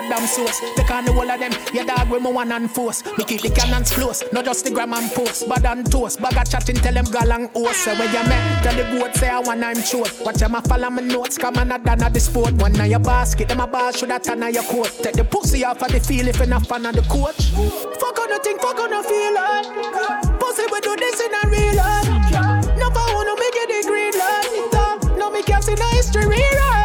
goddamn 0.00 0.26
source. 0.26 0.60
Take 0.76 0.90
on 0.90 1.04
the 1.04 1.12
whole 1.12 1.30
of 1.30 1.40
them, 1.40 1.52
yeah 1.72 1.84
dog 1.84 2.10
with 2.10 2.22
me 2.22 2.32
one 2.32 2.52
and 2.52 2.70
force. 2.70 3.04
Me 3.18 3.24
keep 3.24 3.42
the 3.42 3.50
cannons 3.50 3.92
close, 3.92 4.22
not 4.32 4.44
just 4.44 4.64
the 4.64 4.70
gram 4.70 4.92
and 4.94 5.10
post. 5.12 5.48
Bad 5.48 5.66
and 5.66 5.90
toast, 5.90 6.20
bag 6.20 6.36
a 6.36 6.48
chatting, 6.48 6.76
tell 6.76 6.94
them 6.94 7.04
gal 7.06 7.32
and 7.32 7.50
host. 7.50 7.84
Say 7.84 7.96
where 7.98 8.06
you 8.06 8.28
met, 8.28 8.62
tell 8.62 8.74
the 8.74 8.98
goat 8.98 9.14
say 9.14 9.28
I 9.28 9.40
want 9.40 9.62
I'm 9.62 9.82
short. 9.82 10.12
Watch 10.24 10.36
them 10.36 10.54
a 10.54 10.62
follow 10.62 10.90
my 10.90 11.02
notes, 11.02 11.38
come 11.38 11.56
on 11.56 11.72
a 11.72 11.78
done 11.78 12.02
at 12.02 12.14
the 12.14 12.20
sport. 12.20 12.52
One 12.54 12.78
of 12.80 12.86
your 12.86 13.00
basket, 13.00 13.48
them 13.48 13.60
a 13.60 13.66
ball 13.66 13.92
should 13.92 14.10
have 14.10 14.22
turn 14.22 14.42
on 14.42 14.52
your 14.54 14.64
coat. 14.64 14.90
Take 15.02 15.14
the 15.14 15.24
pussy 15.24 15.64
off 15.64 15.82
of 15.82 15.92
the 15.92 16.00
field 16.00 16.28
if 16.28 16.38
you're 16.38 16.46
not 16.46 16.66
fan 16.66 16.86
of 16.86 16.94
the 16.94 17.02
coach. 17.02 17.50
Fuck 18.00 18.18
on 18.18 18.28
the 18.30 18.40
thing, 18.42 18.58
fuck 18.58 18.78
on 18.78 18.90
the 18.90 19.02
feel 19.02 19.34
like. 19.34 20.40
Pussy 20.40 20.64
we 20.72 20.80
do 20.80 20.96
this 20.96 21.20
in 21.20 21.34
a 21.34 21.48
real 21.48 21.76
life. 21.76 22.76
Never 22.76 23.04
wanna 23.14 23.34
make 23.36 23.56
it 23.56 23.68
the 23.68 23.88
green 23.88 24.14
light. 24.18 25.16
No 25.18 25.30
me 25.30 25.42
can't 25.42 25.62
see 25.62 25.74
no 25.74 25.86
history 25.88 26.26
rewrite. 26.26 26.79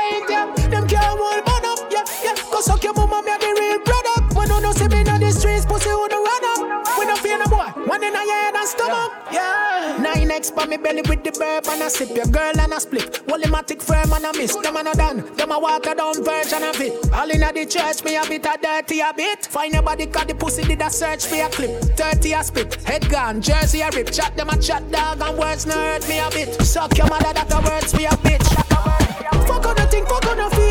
Your 2.86 2.94
mama, 2.94 3.22
me 3.26 3.34
a 3.34 3.38
the 3.40 3.50
real 3.60 3.80
product. 3.80 4.36
When 4.36 4.48
you 4.48 4.62
no 4.62 4.72
see 4.72 4.88
me 4.88 5.02
on 5.10 5.20
the 5.20 5.32
streets, 5.32 5.66
pussy 5.66 5.90
who 5.90 6.08
the 6.08 6.22
run 6.22 6.46
up. 6.54 6.86
We 6.98 7.06
no 7.06 7.16
fear 7.18 7.38
no 7.40 7.48
boy. 7.50 7.66
One 7.90 8.04
in 8.04 8.14
a 8.14 8.20
head 8.20 8.54
and 8.54 8.68
stomach. 8.68 9.12
Yeah. 9.34 9.98
Nine 10.00 10.30
X 10.30 10.52
pa 10.52 10.66
me 10.66 10.78
belly 10.78 11.02
with 11.10 11.24
the 11.24 11.32
burp 11.32 11.68
and 11.68 11.82
I 11.82 11.88
sip 11.88 12.16
your 12.16 12.28
girl 12.28 12.54
and 12.54 12.74
a 12.74 12.80
split. 12.80 13.26
Wolimatic 13.26 13.82
firm 13.82 14.14
and 14.14 14.26
I 14.26 14.32
miss. 14.34 14.56
Them 14.56 14.78
a 14.78 14.84
no 14.84 14.94
done. 14.94 15.36
Them 15.36 15.52
a 15.52 15.60
water 15.60 15.96
down 15.96 16.24
version 16.24 16.62
of 16.62 16.80
it. 16.80 16.94
All 17.12 17.30
in 17.30 17.42
the 17.42 17.66
church, 17.66 18.04
me 18.04 18.18
a 18.18 18.24
bit 18.24 18.46
a 18.46 18.56
dirty 18.62 19.00
a 19.00 19.12
bit. 19.16 19.48
Find 19.48 19.74
your 19.74 19.82
body 19.82 20.06
cause 20.06 20.28
the 20.28 20.36
pussy 20.36 20.64
did 20.64 20.82
a 20.82 20.90
search 20.92 21.26
for 21.26 21.42
a 21.42 21.50
clip. 21.50 21.72
30 21.98 22.34
a 22.34 22.44
spit. 22.44 22.76
Head 22.84 23.10
gone, 23.10 23.42
jersey 23.42 23.82
a 23.82 23.90
rip. 23.90 24.12
Chat 24.12 24.38
them 24.38 24.50
a 24.50 24.58
chat 24.60 24.84
dog 24.92 25.22
and 25.22 25.38
words 25.40 25.66
no 25.66 25.74
hurt 25.74 26.08
me 26.08 26.20
a 26.20 26.30
bit. 26.30 26.62
Suck 26.62 26.96
your 26.98 27.08
mother 27.08 27.34
that 27.34 27.52
a 27.52 27.60
words 27.68 27.92
for 27.92 28.06
a 28.06 28.16
bitch. 28.22 28.46
Fuck 29.48 29.66
on 29.66 29.76
the 29.76 29.88
thing, 29.88 30.06
fuck 30.06 30.26
on 30.28 30.38
the 30.38 30.56
feel 30.56 30.65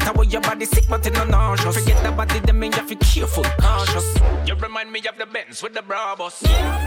gorgeous. 0.00 0.16
What 0.16 0.32
your 0.32 0.42
body 0.42 0.66
sick, 0.66 0.84
but 0.88 1.06
it 1.06 1.14
no 1.14 1.24
nauseous. 1.24 1.76
Forget 1.76 2.02
the 2.02 2.12
body, 2.12 2.40
them 2.40 2.58
mean 2.58 2.72
you 2.72 2.82
feel 2.82 2.98
careful, 2.98 3.44
cautious. 3.60 4.16
You 4.46 4.54
remind 4.54 4.92
me 4.92 5.00
of 5.08 5.16
the 5.18 5.26
Benz 5.26 5.62
with 5.62 5.74
the 5.74 5.82
Brabus. 5.82 6.42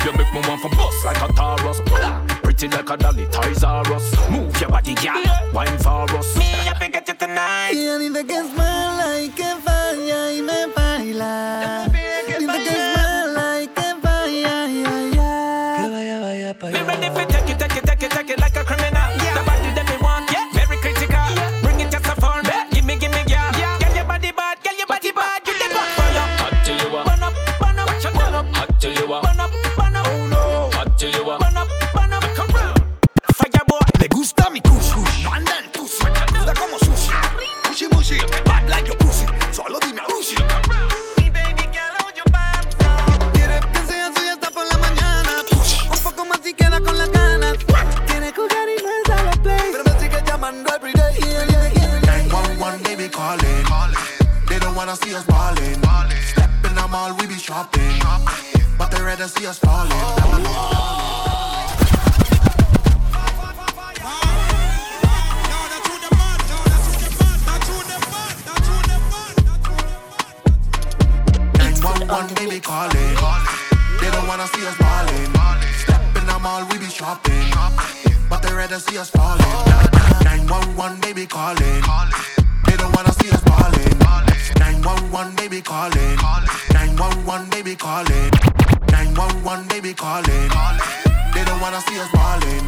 You 0.05 0.11
make 0.13 0.33
me 0.33 0.41
want 0.47 0.61
for 0.61 0.69
bust 0.69 1.05
like 1.05 1.21
a 1.21 1.33
Taurus. 1.33 1.81
Pretty 2.43 2.67
like 2.67 2.89
a 2.89 2.97
Dolly 2.97 3.25
Tizarus. 3.25 4.31
Move 4.31 4.59
your 4.59 4.69
body, 4.69 4.95
girl. 4.95 5.23
Wine 5.53 5.77
for 5.79 6.09
us. 6.17 6.37
Me, 6.37 6.45
I 6.53 6.73
forget 6.79 7.07
you 7.07 7.13
tonight. 7.15 7.71
Ella 7.73 7.97
dice 7.99 8.25
que 8.25 8.37
es 8.37 8.55
mala 8.55 9.21
y 9.21 9.29
que 9.29 9.43
falla 9.63 9.72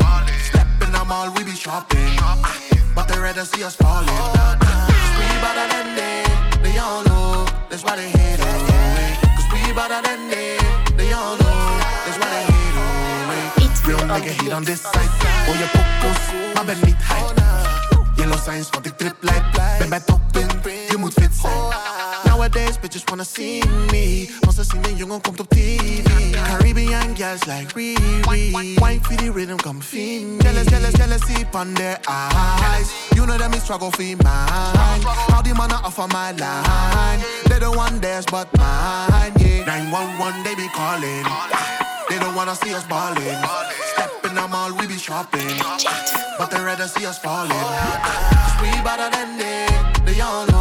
ballin'. 0.05 0.39
Step 0.49 0.67
in 0.85 0.91
the 0.91 1.03
mall, 1.11 1.29
we 1.35 1.41
be 1.43 1.55
shopping. 1.63 2.13
But 2.95 3.05
they 3.09 3.19
rather 3.25 3.45
see 3.51 3.63
us 3.63 3.75
falling. 3.75 4.21
We 5.19 5.27
better 5.43 5.67
than 5.73 5.87
them, 5.99 6.29
they 6.63 6.75
all 6.85 7.01
know. 7.07 7.45
That's 7.69 7.83
why 7.85 7.95
they 8.01 8.09
hate 8.17 8.41
us. 8.49 8.61
Cause 9.35 9.47
we 9.53 9.61
better 9.79 10.01
than 10.07 10.21
them, 10.33 10.97
they 10.99 11.09
all 11.19 11.35
know. 11.41 11.59
That's 12.05 12.17
why 12.21 12.29
they 12.35 12.45
hate 12.53 12.77
us. 12.83 13.87
Real 13.87 13.99
nigga 14.11 14.31
hate 14.39 14.53
on 14.53 14.63
this 14.63 14.81
side. 14.81 15.11
Oh, 15.49 15.55
je 15.61 15.67
pokkels, 15.75 16.23
maar 16.53 16.65
ben 16.65 16.77
niet 16.85 17.01
hype. 17.09 17.41
Yellow 18.15 18.39
signs, 18.45 18.69
want 18.69 18.85
ik 18.85 18.97
trip 18.97 19.15
like 19.21 19.43
Ben 19.79 19.89
bij 19.89 19.99
top 19.99 20.21
in, 20.37 20.47
je 20.95 21.01
moet 21.01 21.13
fit 21.13 21.31
zijn. 21.41 21.53
Nowadays, 22.23 22.79
bitches 22.79 23.03
wanna 23.05 23.23
see 23.23 23.63
me. 23.91 24.35
Want 24.39 24.55
ze 24.55 24.63
zien 24.63 24.83
een 24.85 24.95
jongen 24.95 25.21
komt 25.21 25.39
op 25.39 25.49
TV. 25.49 25.79
Caribbean 26.31 27.15
girls 27.15 27.43
like 27.45 27.73
Riri. 27.75 28.21
Wine 28.79 28.99
for 29.01 29.15
the 29.15 29.31
rhythm, 29.31 29.55
come 29.55 29.81
feed 29.81 30.21
me. 30.21 30.43
Jealous, 30.43 30.65
jealous, 30.65 30.93
jealousy 30.93 31.45
on 31.51 31.73
their 31.73 31.99
eyes. 32.07 32.87
You 33.13 33.25
know 33.25 33.37
that 33.37 33.49
me 33.49 33.59
struggle 33.59 33.91
for 33.91 34.03
mine. 34.03 35.01
How 35.31 35.41
the 35.41 35.53
man 35.53 35.71
offer 35.71 36.07
my 36.07 36.31
line. 36.31 37.19
They 37.49 37.59
don't 37.59 37.75
want 37.75 38.01
theirs 38.01 38.25
but 38.25 38.47
mine, 38.57 39.33
yeah. 39.39 39.65
911, 39.65 40.43
they 40.43 40.55
be 40.55 40.67
calling. 40.69 41.25
They 42.09 42.19
don't 42.19 42.35
wanna 42.35 42.55
see 42.55 42.73
us 42.73 42.85
balling. 42.87 43.39
Step 43.93 44.11
in 44.23 44.35
the 44.35 44.47
mall, 44.47 44.71
we 44.79 44.87
be 44.87 44.97
shopping. 44.97 45.57
But 46.37 46.51
they 46.51 46.61
rather 46.63 46.87
see 46.87 47.05
us 47.05 47.17
falling. 47.19 47.65
Cause 48.05 48.55
we 48.61 48.69
better 48.83 49.09
than 49.09 49.37
they, 49.37 49.67
they 50.05 50.21
all. 50.21 50.54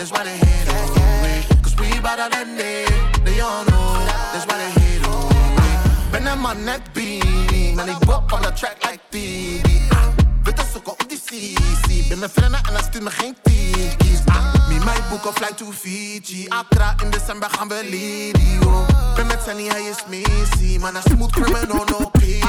That's 0.00 0.12
why 0.12 0.24
they 0.24 0.34
hate 0.34 0.68
us. 0.68 1.60
Cause 1.60 1.76
we 1.76 2.00
better 2.00 2.26
than 2.30 2.56
they, 2.56 2.86
they 3.22 3.38
all 3.40 3.66
know. 3.66 4.00
That's 4.32 4.46
why 4.46 4.56
they 4.56 4.70
hate 4.80 5.06
us. 5.06 6.10
Ben 6.10 6.26
een 6.26 6.40
man 6.40 6.64
net 6.64 6.80
beam. 6.94 7.78
En 7.78 7.88
ik 7.88 7.98
bop 7.98 8.32
on 8.32 8.40
the 8.40 8.52
track 8.52 8.76
like 8.80 9.00
TD. 9.10 9.68
Witte 10.42 10.62
sokken 10.72 10.92
op 10.92 11.04
die 11.08 11.18
CC. 11.18 12.08
Ben 12.08 12.18
mijn 12.18 12.30
vrienden 12.30 12.60
en 12.66 12.72
dan 12.72 12.82
stuurt 12.82 13.04
me 13.04 13.10
geen 13.10 13.36
tikkies. 13.42 14.20
Me 14.80 14.86
my 14.86 15.00
boek 15.10 15.26
of 15.26 15.34
flight 15.36 15.58
to 15.58 15.72
Fiji. 15.72 16.48
Accra 16.48 16.94
in 17.02 17.10
december 17.10 17.50
gaan 17.50 17.68
we 17.68 17.80
Lidio. 17.90 18.86
Ben 19.14 19.26
met 19.26 19.40
Sunny, 19.46 19.68
hij 19.68 19.82
is 19.82 20.04
Missy. 20.08 20.78
Man, 20.78 20.92
hij 20.94 21.02
smooth 21.02 21.30
criminal, 21.30 21.84
no 21.84 22.10
me. 22.20 22.40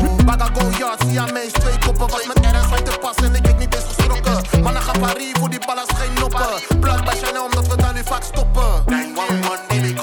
oh. 0.00 0.24
Baga 0.24 0.48
go 0.54 0.70
yard, 0.78 1.02
zie 1.08 1.20
aan 1.20 1.32
mij 1.32 1.48
twee 1.52 1.78
koppen. 1.78 2.08
Was 2.08 2.26
met 2.26 2.38
RS 2.38 2.72
uit 2.72 2.84
te 2.84 2.98
passen 3.00 3.24
en 3.24 3.34
ik 3.34 3.44
weet 3.46 3.58
niet 3.58 3.74
eens 3.74 3.84
geschrokken. 3.84 4.62
Mannen 4.62 4.82
gaan 4.82 5.00
Paris 5.00 5.32
voor 5.32 5.50
die 5.50 5.58
ballen 5.66 5.84
geen 5.94 6.14
noppen. 6.20 6.80
Plug 6.80 7.04
bij 7.04 7.16
Chanel 7.16 7.44
omdat 7.44 7.66
we 7.66 7.76
daar 7.76 7.94
nu 7.94 8.02
vaak 8.04 8.22
stoppen. 8.22 8.82
911, 8.86 9.60
die 9.68 9.80
be 9.80 9.95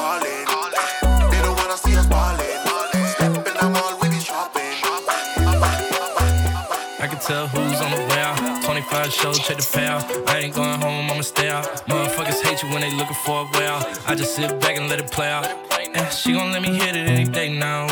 25 9.04 9.14
shows, 9.14 9.40
check 9.40 9.58
the 9.58 9.64
payout. 9.64 10.28
I 10.30 10.40
ain't 10.40 10.56
going 10.56 10.80
home, 10.80 11.12
I'ma 11.12 11.22
stay 11.22 11.50
out. 11.50 11.66
Motherfuckers 11.88 12.42
hate 12.42 12.64
you 12.64 12.70
when 12.70 12.82
they 12.82 12.92
looking 12.96 13.16
for 13.26 13.42
a 13.42 13.58
way 13.58 13.68
out. 13.68 14.10
I 14.10 14.16
just 14.16 14.36
sit 14.36 14.60
back 14.62 14.78
and 14.78 14.88
let 14.88 15.00
it 15.00 15.12
play 15.12 15.30
out. 15.30 15.46
Yeah, 15.94 16.10
she 16.10 16.32
gon' 16.32 16.52
let 16.52 16.62
me 16.62 16.70
hit 16.70 16.96
it 16.96 17.08
any 17.08 17.26
day 17.26 17.50
now. 17.50 17.88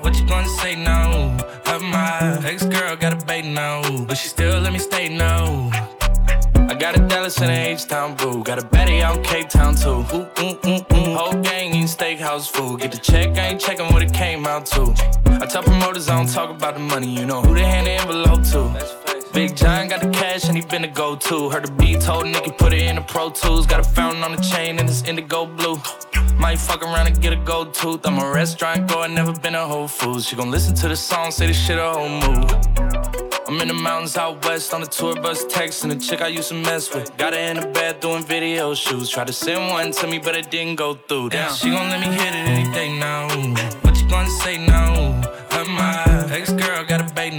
What 0.00 0.18
you 0.18 0.26
gonna 0.26 0.48
say 0.48 0.74
now? 0.74 1.36
Have 1.66 1.82
my 1.82 2.40
ex 2.44 2.64
girl 2.64 2.96
got 2.96 3.12
a 3.12 3.26
bait 3.26 3.44
now, 3.44 3.82
but 4.06 4.16
she 4.16 4.28
still 4.28 4.58
let 4.60 4.72
me 4.72 4.78
stay 4.78 5.08
now. 5.08 5.70
I 6.54 6.74
got 6.74 6.96
a 6.98 7.00
Dallas 7.08 7.38
and 7.42 7.50
a 7.50 7.68
H-Town 7.72 8.16
boo. 8.16 8.42
Got 8.42 8.58
a 8.58 8.64
Betty 8.64 9.02
out 9.02 9.22
Cape 9.22 9.50
Town 9.50 9.74
too. 9.74 10.06
Ooh, 10.14 10.26
ooh, 10.40 10.58
ooh, 10.66 10.96
ooh. 10.96 11.14
Whole 11.14 11.42
gang 11.42 11.74
eating 11.74 11.82
steakhouse 11.84 12.48
food. 12.50 12.80
Get 12.80 12.90
the 12.90 12.98
check, 12.98 13.36
I 13.36 13.48
ain't 13.48 13.60
checking 13.60 13.92
what 13.92 14.02
it 14.02 14.14
came 14.14 14.46
out 14.46 14.64
to. 14.66 14.82
I 15.26 15.46
tell 15.46 15.62
promoters 15.62 16.08
I 16.08 16.16
don't 16.16 16.32
talk 16.32 16.48
about 16.48 16.74
the 16.74 16.80
money. 16.80 17.14
You 17.14 17.26
know 17.26 17.42
who 17.42 17.54
they 17.54 17.64
hand 17.64 17.86
the 17.86 17.92
envelope 17.92 18.44
to. 18.52 19.03
Big 19.34 19.56
John 19.56 19.88
got 19.88 20.00
the 20.00 20.10
cash 20.10 20.44
and 20.44 20.56
he 20.56 20.62
been 20.62 20.82
the 20.82 20.88
go-to. 20.88 21.50
Heard 21.50 21.66
the 21.66 21.72
beat 21.72 22.00
told 22.00 22.26
Nicky 22.26 22.52
put 22.52 22.72
it 22.72 22.82
in 22.82 22.94
the 22.94 23.02
Pro 23.02 23.30
Tools. 23.30 23.66
Got 23.66 23.80
a 23.80 23.82
fountain 23.82 24.22
on 24.22 24.30
the 24.30 24.40
chain 24.40 24.78
and 24.78 24.88
it's 24.88 25.02
indigo 25.02 25.44
blue. 25.44 25.76
Might 26.36 26.60
fuck 26.60 26.82
around 26.82 27.08
and 27.08 27.20
get 27.20 27.32
a 27.32 27.36
gold 27.36 27.74
tooth. 27.74 28.06
I'm 28.06 28.20
a 28.20 28.30
restaurant 28.30 28.88
goer, 28.88 29.08
never 29.08 29.32
been 29.32 29.56
a 29.56 29.66
Whole 29.66 29.88
Foods. 29.88 30.28
She 30.28 30.36
gon' 30.36 30.52
listen 30.52 30.76
to 30.76 30.88
the 30.88 30.94
song, 30.94 31.32
say 31.32 31.48
this 31.48 31.66
shit 31.66 31.78
a 31.78 31.90
whole 31.90 32.08
move. 32.08 32.48
I'm 33.48 33.60
in 33.60 33.66
the 33.66 33.74
mountains 33.74 34.16
out 34.16 34.44
west 34.44 34.72
on 34.72 34.82
the 34.82 34.86
tour 34.86 35.16
bus 35.16 35.44
texting 35.46 35.90
a 35.90 35.98
chick 35.98 36.22
I 36.22 36.28
used 36.28 36.50
to 36.50 36.54
mess 36.54 36.94
with. 36.94 37.16
Got 37.16 37.32
her 37.32 37.40
in 37.40 37.56
the 37.58 37.66
bed 37.66 37.98
doing 37.98 38.22
video 38.22 38.72
shoots. 38.74 39.10
Tried 39.10 39.26
to 39.26 39.32
send 39.32 39.68
one 39.68 39.90
to 39.90 40.06
me, 40.06 40.18
but 40.20 40.36
it 40.36 40.48
didn't 40.48 40.76
go 40.76 40.94
through. 40.94 41.30
Damn, 41.30 41.52
she 41.52 41.70
gon' 41.70 41.88
let 41.90 41.98
me 41.98 42.06
hit 42.06 42.34
it 42.34 42.48
any 42.48 42.72
day 42.72 42.96
now. 42.96 43.26
What 43.82 44.00
you 44.00 44.08
gonna 44.08 44.30
say 44.30 44.64
now? 44.64 44.94
Her 45.50 45.64
my 45.64 46.23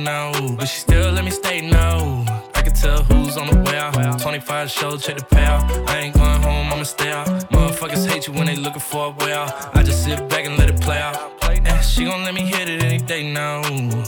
now, 0.03 0.31
but 0.55 0.65
she 0.65 0.79
still 0.79 1.11
let 1.11 1.23
me 1.23 1.31
stay 1.31 1.61
now. 1.61 2.25
I 2.53 2.61
can 2.61 2.73
tell 2.73 3.03
who's 3.03 3.37
on 3.37 3.47
the 3.47 3.59
way 3.61 3.77
out. 3.77 4.19
25 4.19 4.69
shows, 4.69 5.05
check 5.05 5.17
the 5.17 5.23
payout. 5.23 5.87
I 5.87 5.99
ain't 5.99 6.15
going 6.15 6.41
home, 6.41 6.71
I'ma 6.73 6.83
stay 6.83 7.11
out. 7.11 7.27
Motherfuckers 7.51 8.07
hate 8.07 8.27
you 8.27 8.33
when 8.33 8.47
they 8.47 8.55
looking 8.55 8.81
for 8.81 9.07
a 9.07 9.23
way 9.23 9.33
out. 9.33 9.75
I 9.75 9.83
just 9.83 10.03
sit 10.03 10.27
back 10.29 10.45
and 10.45 10.57
let 10.57 10.69
it 10.69 10.81
play 10.81 10.97
out. 10.97 11.44
Yeah, 11.85 11.91
she 11.91 12.05
gon' 12.05 12.23
let 12.23 12.33
me 12.33 12.41
hit 12.41 12.67
it 12.67 12.83
any 12.83 12.97
day 12.97 13.31
now. 13.31 13.61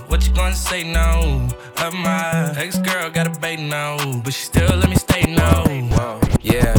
What 0.07 0.25
you 0.27 0.33
gonna 0.33 0.55
say 0.55 0.83
now? 0.83 1.21
Her 1.77 1.91
my 1.91 2.53
ex 2.57 2.79
girl 2.79 3.09
got 3.11 3.27
a 3.27 3.39
bait 3.39 3.59
now, 3.59 3.97
but 4.21 4.33
she 4.33 4.45
still 4.45 4.75
let 4.77 4.89
me 4.89 4.95
stay 4.95 5.23
now. 5.23 5.63
Yeah. 6.41 6.73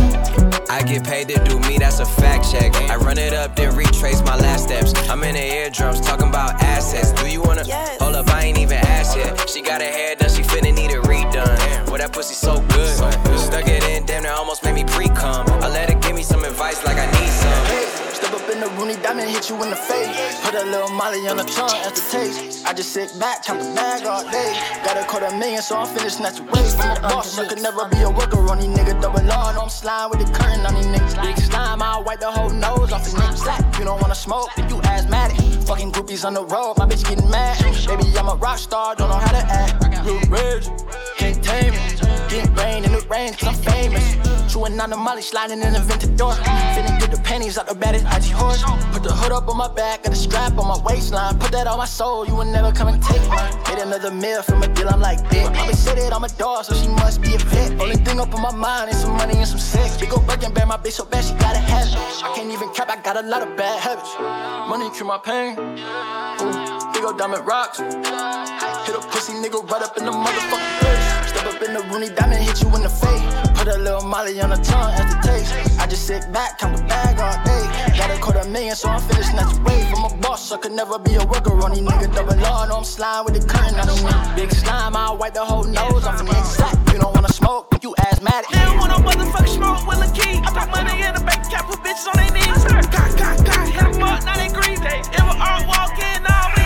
I 0.68 0.82
get 0.82 1.05
paid 1.05 1.28
to 1.28 1.44
do 1.44 1.61
me, 1.61 1.78
that's 1.78 2.01
a 2.01 2.05
fact 2.05 2.51
check. 2.51 2.74
I 2.90 2.96
run 2.96 3.16
it 3.16 3.32
up, 3.32 3.55
then 3.55 3.76
retrace 3.76 4.22
my 4.22 4.36
last 4.36 4.64
steps. 4.64 4.92
I'm 5.09 5.22
in 5.22 5.34
the 5.34 5.40
eardrums 5.40 6.01
talking 6.01 6.28
about 6.28 6.61
assets. 6.62 7.12
Do 7.12 7.28
you 7.30 7.42
wanna 7.42 7.64
hold 8.01 8.16
up? 8.16 8.28
I 8.30 8.44
ain't 8.46 8.59
even 8.59 8.78
asked 8.78 9.16
yet. 9.16 9.49
She 9.49 9.62
got 9.62 9.80
her 9.80 9.88
hair 9.88 10.16
done, 10.16 10.30
she 10.30 10.42
finna 10.42 10.74
need 10.74 10.90
it 10.90 11.03
redone. 11.03 11.86
Boy, 11.86 11.99
that 11.99 12.12
pussy 12.12 12.34
so 12.34 12.61
good. 12.61 12.96
Stuck 13.38 13.68
it 13.68 13.84
in, 13.84 14.05
damn, 14.05 14.24
that 14.24 14.36
almost 14.36 14.64
made 14.64 14.74
me 14.74 14.84
pre 14.84 15.09
cum. 15.09 15.46
I 15.62 15.68
let 15.68 15.90
her 15.90 15.99
give 16.01 16.16
me 16.16 16.22
some 16.22 16.42
advice 16.44 16.84
like 16.84 16.96
I 16.96 17.07
need 17.07 17.12
some. 17.12 17.18
Rooney 18.79 18.95
diamond, 19.03 19.29
hit 19.29 19.51
you 19.51 19.61
in 19.64 19.70
the 19.70 19.76
face. 19.76 20.07
Put 20.45 20.55
a 20.55 20.64
little 20.64 20.89
Molly 20.91 21.26
on 21.26 21.37
the 21.37 21.43
tongue 21.43 21.79
after 21.83 22.01
taste. 22.12 22.64
I 22.64 22.72
just 22.72 22.93
sit 22.93 23.11
back, 23.18 23.45
count 23.45 23.59
the 23.59 23.74
bag 23.74 24.07
all 24.07 24.22
day. 24.31 24.55
Got 24.85 24.97
a 24.97 25.05
quarter 25.05 25.35
million, 25.37 25.62
so 25.62 25.79
I'm 25.79 25.89
finished 25.89 26.18
snatch 26.18 26.39
away. 26.39 26.62
From 26.79 26.97
a 26.97 27.01
boss, 27.01 27.37
I 27.39 27.49
could 27.49 27.61
never 27.61 27.89
be 27.89 28.03
a 28.03 28.11
worker 28.11 28.39
on 28.39 28.59
these 28.59 28.68
niggas. 28.68 29.03
Double 29.03 29.20
no, 29.22 29.35
I'm 29.35 29.68
slime 29.68 30.11
with 30.11 30.24
the 30.24 30.33
curtain 30.33 30.64
on 30.64 30.74
these 30.74 30.87
niggas. 30.87 31.20
Big 31.20 31.37
slime, 31.39 31.83
I'll 31.83 32.05
wipe 32.05 32.20
the 32.20 32.31
whole 32.31 32.51
nose 32.51 32.93
off 32.93 33.03
the 33.03 33.18
niggas. 33.18 33.39
Slack, 33.39 33.79
you 33.81 33.85
don't 33.85 34.01
wanna 34.01 34.14
smoke, 34.14 34.51
then 34.57 34.68
you 34.68 34.81
asthmatic. 34.83 35.39
Fucking 35.66 35.91
groupies 35.91 36.24
on 36.24 36.35
the 36.35 36.45
road, 36.45 36.74
my 36.79 36.87
bitch 36.87 37.03
getting 37.09 37.29
mad. 37.29 37.59
Baby, 37.85 38.16
I'm 38.16 38.29
a 38.29 38.37
rock 38.37 38.59
star, 38.59 38.95
don't 38.95 39.09
know 39.09 39.16
how 39.16 39.33
to 39.33 39.45
act. 39.45 40.05
Blue 40.05 40.20
Ridge, 40.31 40.68
can't 41.19 41.43
tame 41.43 41.73
me. 41.73 41.79
Getting 42.31 42.55
rain 42.55 42.85
in 42.85 42.93
the 42.93 43.05
rain, 43.11 43.35
cause 43.35 43.49
I'm 43.49 43.55
famous. 43.55 44.07
Chewing 44.53 44.81
on 44.81 44.91
the 44.91 44.97
molly, 44.97 45.23
sliding 45.23 45.61
in 45.61 45.73
the 45.73 45.81
vented 45.81 46.16
door. 46.16 46.33
Finna 46.75 46.99
get 47.01 47.11
the 47.11 47.21
panties 47.23 47.59
out 47.59 47.66
the 47.66 47.75
baddest 47.75 48.07
IG 48.07 48.33
horse. 48.33 48.62
Put 48.93 49.03
the 49.03 49.12
hood 49.12 49.33
up 49.33 49.49
on 49.49 49.57
my 49.57 49.69
back, 49.69 50.05
got 50.05 50.12
a 50.12 50.16
strap 50.16 50.57
on 50.57 50.66
my 50.69 50.79
waistline. 50.87 51.39
Put 51.39 51.51
that 51.53 51.66
on 51.66 51.79
my 51.79 51.85
soul, 51.85 52.27
you 52.27 52.35
will 52.35 52.51
never 52.51 52.73
come 52.73 52.89
and 52.89 53.03
take 53.03 53.27
mine. 53.29 53.53
Hit 53.66 53.79
another 53.81 54.11
meal 54.11 54.43
from 54.43 54.62
a 54.62 54.69
deal, 54.69 54.89
I'm 54.89 55.01
like, 55.01 55.19
bitch. 55.29 55.75
Said 55.75 55.99
it, 55.99 56.12
I'm 56.12 56.25
a 56.25 56.29
dog, 56.29 56.64
so 56.64 56.75
she 56.75 56.89
must 56.89 57.21
be 57.21 57.35
a 57.35 57.39
vet. 57.39 57.81
Only 57.81 57.97
thing 57.97 58.21
up 58.21 58.35
on 58.35 58.43
my 58.43 58.55
mind 58.55 58.91
is 58.91 59.01
some 59.01 59.16
money 59.16 59.37
and 59.37 59.49
some 59.49 59.59
sex. 59.59 59.97
Big 59.97 60.12
ol' 60.12 60.21
Birkin 60.21 60.53
bear 60.53 60.66
my 60.66 60.77
bitch 60.77 60.93
so 60.93 61.05
bad, 61.05 61.25
she 61.25 61.35
gotta 61.35 61.59
have 61.59 61.89
it. 61.89 62.25
I 62.25 62.33
can't 62.35 62.51
even 62.51 62.73
cap, 62.75 62.89
I 62.91 63.01
got 63.03 63.16
a 63.16 63.27
lot 63.27 63.43
of 63.43 63.57
bad 63.57 63.81
habits. 63.81 64.14
Money 64.69 64.91
cure 64.95 65.07
my 65.07 65.19
pain. 65.19 65.59
Ooh, 65.59 66.93
big 66.93 67.05
ol' 67.05 67.16
diamond 67.16 67.47
rocks. 67.47 67.79
Hit 67.79 68.95
a 68.97 69.01
pussy 69.11 69.33
nigga 69.35 69.59
right 69.71 69.83
up 69.83 69.97
in 69.97 70.05
the 70.05 70.12
up 70.12 70.88
in 71.69 71.75
the 71.75 71.83
Rooney 71.93 72.09
diamond, 72.09 72.43
hit 72.43 72.61
you 72.62 72.69
in 72.75 72.83
the 72.83 72.89
face. 72.89 73.23
Put 73.55 73.69
a 73.69 73.77
little 73.77 74.03
Molly 74.03 74.41
on 74.41 74.51
the 74.51 74.57
tongue 74.57 74.93
as 74.95 75.07
the 75.12 75.21
taste. 75.21 75.53
I 75.79 75.87
just 75.87 76.07
sit 76.07 76.33
back, 76.33 76.59
count 76.59 76.77
the 76.77 76.83
bag 76.85 77.21
all 77.21 77.37
day. 77.45 77.64
Got 77.97 78.11
a 78.11 78.19
quarter 78.21 78.49
million, 78.49 78.75
so 78.75 78.89
I'm 78.89 79.01
finished 79.03 79.31
snatch 79.31 79.57
away 79.59 79.85
from 79.91 80.05
a 80.05 80.16
boss. 80.16 80.51
I 80.51 80.57
could 80.57 80.73
never 80.73 80.99
be 80.99 81.14
a 81.16 81.25
worker 81.27 81.53
on 81.61 81.73
these 81.73 81.85
niggas. 81.85 82.14
Double 82.14 82.33
R, 82.45 82.66
no, 82.69 82.79
I'm 82.79 82.85
slime 82.85 83.25
with 83.25 83.35
the 83.35 83.47
curtain 83.47 83.79
on 83.79 83.87
these 83.87 84.03
niggas. 84.03 84.37
Big 84.37 84.51
slime, 84.53 84.97
I'll 84.97 85.16
wipe 85.19 85.35
the 85.35 85.45
whole 85.45 85.64
nose 85.64 86.05
off 86.05 86.23
nigga. 86.23 86.45
Slack, 86.45 86.77
you 86.93 87.01
don't 87.01 87.14
wanna 87.14 87.33
smoke, 87.33 87.66
you 87.83 87.95
asthmatic. 87.99 88.51
They 88.51 88.61
don't 88.61 88.79
want 88.79 88.91
no 88.93 88.99
motherfucking 89.05 89.55
smoke 89.55 89.87
with 89.87 90.09
a 90.09 90.11
key. 90.16 90.41
I 90.45 90.51
put 90.57 90.69
money 90.73 91.03
in 91.03 91.14
the 91.14 91.21
bank 91.21 91.45
cap 91.51 91.66
put 91.66 91.81
bitches 91.85 92.09
on 92.09 92.16
their 92.16 92.33
knees. 92.33 92.64
Cock, 92.64 93.12
cock, 93.21 93.37
cock, 93.45 93.69
hit 93.69 93.83
'em 93.83 94.03
up, 94.03 94.25
now 94.25 94.37
they 94.41 94.49
grieve. 94.49 94.81
It 94.81 95.23
was 95.27 95.37
art 95.37 95.66
walking, 95.69 96.23
now 96.25 96.49
we 96.57 96.57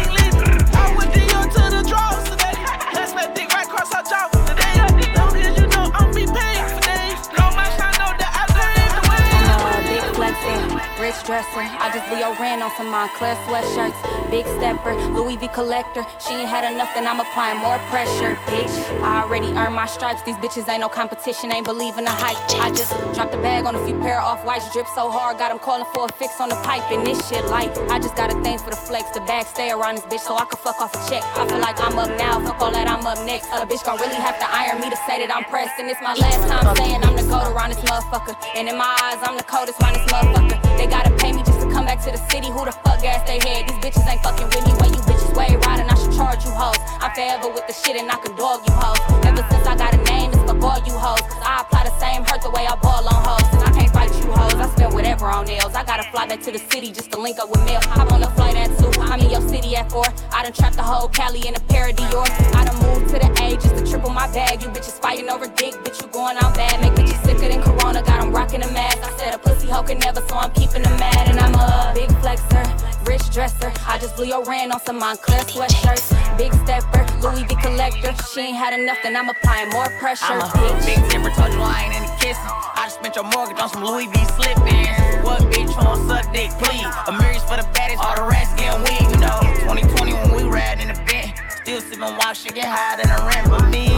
rich 11.12 11.24
dresser. 11.26 11.60
I 11.60 11.90
just 11.92 12.08
Leo 12.12 12.32
ran 12.40 12.62
on 12.62 12.70
some 12.76 12.88
Moncler 12.88 13.36
sweatshirts. 13.44 14.30
Big 14.30 14.46
stepper, 14.56 14.94
Louis 15.12 15.36
V 15.36 15.48
collector. 15.48 16.04
She 16.18 16.32
ain't 16.34 16.48
had 16.48 16.64
enough, 16.64 16.88
then 16.94 17.06
I'm 17.06 17.20
applying 17.20 17.58
more 17.58 17.78
pressure, 17.92 18.34
bitch. 18.48 18.72
I 19.02 19.22
already 19.22 19.52
earned 19.52 19.74
my 19.74 19.86
stripes. 19.86 20.22
These 20.22 20.36
bitches 20.36 20.68
ain't 20.68 20.80
no 20.80 20.88
competition, 20.88 21.52
ain't 21.52 21.66
believing 21.66 22.04
the 22.04 22.10
hype. 22.10 22.38
I 22.60 22.70
just 22.70 22.92
dropped 23.14 23.34
a 23.34 23.38
bag 23.38 23.66
on 23.66 23.74
a 23.76 23.84
few 23.84 23.98
pair 24.00 24.20
of 24.20 24.24
off 24.24 24.44
whites, 24.44 24.72
drip 24.72 24.86
so 24.94 25.10
hard, 25.10 25.38
got 25.38 25.50
them 25.50 25.58
calling 25.58 25.86
for 25.92 26.06
a 26.06 26.12
fix 26.12 26.40
on 26.40 26.48
the 26.48 26.56
pipe. 26.64 26.84
And 26.90 27.06
this 27.06 27.20
shit 27.28 27.44
light. 27.46 27.76
I 27.90 27.98
just 27.98 28.16
got 28.16 28.32
a 28.32 28.36
thing 28.42 28.58
for 28.58 28.70
the 28.70 28.76
flex. 28.76 29.10
The 29.10 29.20
bag 29.20 29.46
stay 29.46 29.70
around 29.70 29.96
this 29.96 30.06
bitch 30.06 30.24
so 30.24 30.36
I 30.36 30.44
can 30.46 30.56
fuck 30.56 30.80
off 30.80 30.94
a 30.94 31.00
check. 31.10 31.22
I 31.36 31.46
feel 31.46 31.60
like 31.60 31.76
I'm 31.80 31.98
up 31.98 32.08
now, 32.16 32.40
fuck 32.40 32.60
all 32.60 32.72
that, 32.72 32.88
I'm 32.88 33.04
up 33.06 33.20
next. 33.26 33.48
A 33.52 33.66
bitch 33.68 33.84
gon' 33.84 34.00
really 34.00 34.16
have 34.16 34.38
to 34.38 34.48
iron 34.48 34.80
me 34.80 34.88
to 34.88 34.96
say 35.04 35.20
that 35.20 35.30
I'm 35.34 35.44
pressed. 35.44 35.76
And 35.78 35.90
it's 35.90 36.00
my 36.00 36.14
last 36.14 36.48
time 36.48 36.64
saying 36.76 37.04
I'm 37.04 37.16
the 37.16 37.26
goat 37.28 37.52
around 37.52 37.70
this 37.70 37.84
motherfucker. 37.84 38.34
And 38.56 38.68
in 38.68 38.78
my 38.78 38.96
eyes, 39.04 39.20
I'm 39.22 39.36
the 39.36 39.44
coldest 39.44 39.80
around 39.80 39.94
this 39.94 40.08
motherfucker. 40.08 40.56
They 40.78 40.86
gotta 41.02 41.16
pay 41.16 41.32
me 41.32 41.42
just 41.42 41.60
to 41.60 41.70
come 41.70 41.84
back 41.84 42.00
to 42.04 42.10
the 42.10 42.22
city. 42.30 42.48
Who 42.48 42.64
the 42.64 42.72
fuck 42.72 43.02
gas 43.02 43.26
they 43.26 43.38
head? 43.38 43.68
These 43.68 43.78
bitches 43.82 44.06
ain't 44.08 44.22
fucking 44.22 44.46
with 44.46 44.64
me. 44.66 44.72
When 44.78 44.90
you 44.94 45.00
bitches 45.02 45.34
way 45.34 45.56
riding, 45.66 45.88
I 45.88 45.94
should 45.94 46.12
charge 46.14 46.44
you 46.44 46.50
hoes. 46.50 46.78
I'm 47.00 47.12
forever 47.14 47.48
with 47.48 47.66
the 47.66 47.72
shit 47.72 47.96
and 47.96 48.10
I 48.10 48.16
can 48.16 48.34
dog 48.36 48.62
you 48.66 48.74
hoes. 48.74 49.00
Ever 49.26 49.42
since 49.50 49.66
I 49.66 49.74
got 49.76 49.94
a 49.94 50.00
name, 50.04 50.30
it's 50.30 50.50
fuck 50.50 50.62
all 50.62 50.78
you 50.86 50.94
hoes. 50.94 51.21
I 51.52 51.60
apply 51.60 51.84
the 51.84 51.92
same 52.00 52.24
hurt 52.24 52.40
the 52.40 52.48
way 52.48 52.64
I 52.64 52.74
ball 52.76 53.04
on 53.04 53.20
hoes. 53.28 53.44
And 53.52 53.60
I 53.60 53.70
can't 53.76 53.92
fight 53.92 54.08
you 54.24 54.32
hoes. 54.32 54.54
I 54.56 54.72
spend 54.72 54.94
whatever 54.94 55.26
on 55.26 55.44
nails. 55.44 55.74
I 55.74 55.84
gotta 55.84 56.08
fly 56.08 56.26
back 56.26 56.40
to 56.48 56.50
the 56.50 56.58
city 56.58 56.90
just 56.90 57.12
to 57.12 57.20
link 57.20 57.38
up 57.38 57.50
with 57.50 57.60
Mel. 57.66 57.78
Hop 57.92 58.10
on 58.10 58.20
the 58.22 58.30
flight 58.32 58.56
at 58.56 58.72
two. 58.80 58.88
I'm 59.02 59.20
in 59.20 59.28
your 59.28 59.44
city 59.46 59.76
at 59.76 59.92
four. 59.92 60.08
I 60.32 60.44
done 60.44 60.54
trapped 60.54 60.76
the 60.76 60.82
whole 60.82 61.08
Cali 61.08 61.46
in 61.46 61.54
a 61.54 61.60
pair 61.68 61.90
of 61.90 61.96
Dior. 61.96 62.24
I 62.56 62.64
done 62.64 62.80
moved 62.80 63.12
to 63.12 63.20
the 63.20 63.28
A 63.44 63.60
just 63.60 63.76
to 63.76 63.84
triple 63.84 64.08
my 64.08 64.32
bag. 64.32 64.62
You 64.62 64.68
bitches 64.68 64.96
fighting 64.98 65.28
over 65.28 65.46
dick, 65.46 65.74
bitch, 65.84 66.00
you 66.00 66.08
going 66.08 66.38
out 66.40 66.56
bad. 66.56 66.80
Make 66.80 66.96
bitches 66.96 67.20
sicker 67.20 67.48
than 67.52 67.60
Corona. 67.60 68.00
Got 68.00 68.22
them 68.22 68.32
rocking 68.32 68.62
a 68.62 68.72
mask. 68.72 69.04
I 69.04 69.12
said 69.18 69.34
a 69.34 69.38
pussy 69.38 69.68
hoe 69.68 69.82
can 69.82 69.98
never, 69.98 70.24
so 70.26 70.36
I'm 70.36 70.52
keeping 70.52 70.82
them 70.82 70.96
mad. 70.96 71.28
And 71.28 71.38
I'm 71.38 71.52
a 71.52 71.92
big 71.92 72.08
flexer, 72.24 72.64
rich 73.06 73.28
dresser. 73.28 73.70
I 73.86 73.98
just 73.98 74.16
blew 74.16 74.24
your 74.24 74.42
ran 74.44 74.72
on 74.72 74.80
some 74.80 74.98
Moncler 74.98 75.44
sweatshirts. 75.52 76.16
Big 76.38 76.54
stepper, 76.64 77.04
Louis 77.20 77.44
V 77.44 77.56
collector. 77.60 78.16
She 78.32 78.40
ain't 78.40 78.56
had 78.56 78.72
enough, 78.72 78.96
then 79.02 79.16
I'm 79.16 79.28
applying 79.28 79.68
more 79.68 79.90
pressure. 80.00 80.32
I'm 80.32 80.40
a 80.40 80.44
bitch. 80.44 80.86
big 80.86 81.12
told 81.42 81.54
you 81.54 81.62
I 81.62 81.90
ain't 81.90 81.94
into 81.98 82.14
kissing. 82.22 82.54
I 82.78 82.86
just 82.86 82.98
spent 82.98 83.14
your 83.16 83.26
mortgage 83.26 83.58
on 83.58 83.68
some 83.68 83.82
Louis 83.82 84.06
V 84.06 84.16
slip-ins. 84.38 85.24
What 85.26 85.42
bitch 85.50 85.74
won't 85.74 86.06
suck 86.06 86.32
dick, 86.32 86.50
please? 86.62 86.86
A 87.06 87.12
mirrors 87.12 87.42
for 87.42 87.56
the 87.58 87.66
baddest, 87.74 87.98
all 87.98 88.14
the 88.14 88.26
rest 88.30 88.56
getting 88.56 88.82
weak, 88.86 89.02
you 89.10 89.18
know. 89.18 89.42
2020 89.66 90.12
when 90.14 90.30
we 90.36 90.42
ride 90.46 90.78
in 90.80 90.88
the 90.88 90.98
Benz. 91.06 91.34
Still 91.62 91.80
sippin' 91.80 92.18
wild 92.18 92.36
shit, 92.36 92.54
get 92.54 92.66
higher 92.66 92.96
than 92.98 93.10
a 93.10 93.18
rent, 93.26 93.46
but 93.50 93.66
me, 93.70 93.90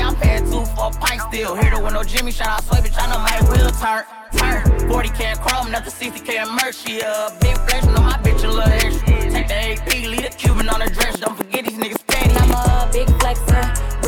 I'm 0.00 0.16
paying 0.16 0.44
two 0.44 0.64
for 0.72 0.88
a 0.88 0.96
pint 0.96 1.20
still. 1.28 1.56
Here 1.56 1.70
to 1.70 1.80
no 1.80 2.02
Jimmy, 2.02 2.30
shout 2.32 2.48
out 2.48 2.64
Sway, 2.64 2.80
bitch, 2.80 2.96
I 2.96 3.08
know 3.08 3.20
my 3.20 3.36
wheel 3.50 3.70
turn. 3.76 4.04
Turn, 4.36 4.60
40k 4.88 5.32
in 5.32 5.36
chrome, 5.38 5.70
nothing 5.70 5.92
60k 5.92 6.44
in 6.44 6.48
merch, 6.56 6.76
she 6.76 7.00
big 7.40 7.56
flesh, 7.64 7.84
know 7.84 8.04
my 8.04 8.18
bitch 8.24 8.44
a 8.44 8.48
little 8.48 8.72
extra. 8.84 9.30
Take 9.30 9.48
the 9.48 9.54
AP, 9.54 9.88
leave 10.12 10.24
the 10.28 10.36
Cuban 10.36 10.68
on 10.68 10.80
the 10.80 10.90
dress, 10.90 11.18
don't 11.20 11.36
forget 11.36 11.64
these 11.64 11.78
niggas 11.78 12.06
petty. 12.06 12.34
I'm 12.36 12.50
a 12.52 12.88
big 12.92 13.08
flexer, 13.20 13.64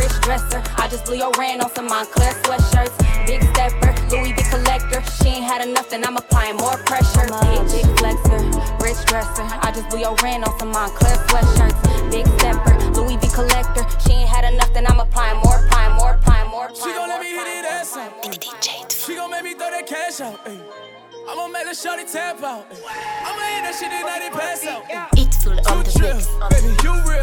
rich 0.09 0.21
dresser. 0.23 0.63
I 0.77 0.89
just 0.89 1.05
blew 1.05 1.17
your 1.17 1.33
ran 1.39 1.61
on 1.61 1.71
some 1.75 1.89
Moncler 1.89 2.33
sweatshirts. 2.43 2.97
Big 3.27 3.43
stepper, 3.53 3.93
Louis 4.11 4.33
V 4.33 4.43
collector. 4.51 5.03
She 5.21 5.29
ain't 5.29 5.45
had 5.45 5.67
enough, 5.67 5.91
then 5.91 6.05
I'm 6.05 6.17
applying 6.17 6.57
more 6.57 6.77
pressure. 6.89 7.29
I'm 7.33 7.67
big 7.67 7.85
flexer, 8.01 8.41
rich 8.81 9.05
dresser. 9.07 9.45
I 9.45 9.73
just 9.75 9.89
blew 9.91 10.01
your 10.01 10.17
ran 10.23 10.45
on 10.45 10.59
some 10.59 10.73
Moncler 10.73 11.17
sweatshirts. 11.29 12.11
Big 12.11 12.27
stepper, 12.39 12.75
Louis 12.97 13.17
V 13.17 13.29
collector. 13.35 13.85
She 14.01 14.13
ain't 14.13 14.29
had 14.29 14.45
enough, 14.53 14.73
then 14.73 14.87
I'm 14.87 15.01
applying 15.01 15.41
more, 15.43 15.59
applying 15.65 15.95
more, 15.97 16.15
applying 16.15 16.51
more. 16.51 16.69
She 16.75 16.93
gon' 16.93 17.09
let 17.09 17.21
me 17.21 17.31
hit 17.31 17.47
it 17.47 17.65
ass 17.65 17.97
out. 17.97 18.13
She 18.91 19.15
gon' 19.15 19.31
make 19.31 19.45
me 19.45 19.55
throw 19.55 19.71
that 19.71 19.87
cash 19.87 20.21
out. 20.21 20.41
Ay. 20.47 20.59
I'ma 21.29 21.49
make 21.49 21.67
the 21.67 21.75
shorty 21.75 22.05
tap 22.05 22.43
out. 22.43 22.65
ay. 22.71 22.77
I'ma 23.29 23.43
hit 23.53 23.63
that 23.67 23.77
shit 23.77 23.91
tonight 23.93 24.25
and 24.25 24.35
pass 24.35 24.65
out. 24.65 24.83
It's 25.19 25.45
full 25.45 25.53
on 25.53 25.85
the 25.85 25.93
mix. 26.01 26.29
Baby, 26.49 26.73
you 26.83 26.93
real. 27.05 27.18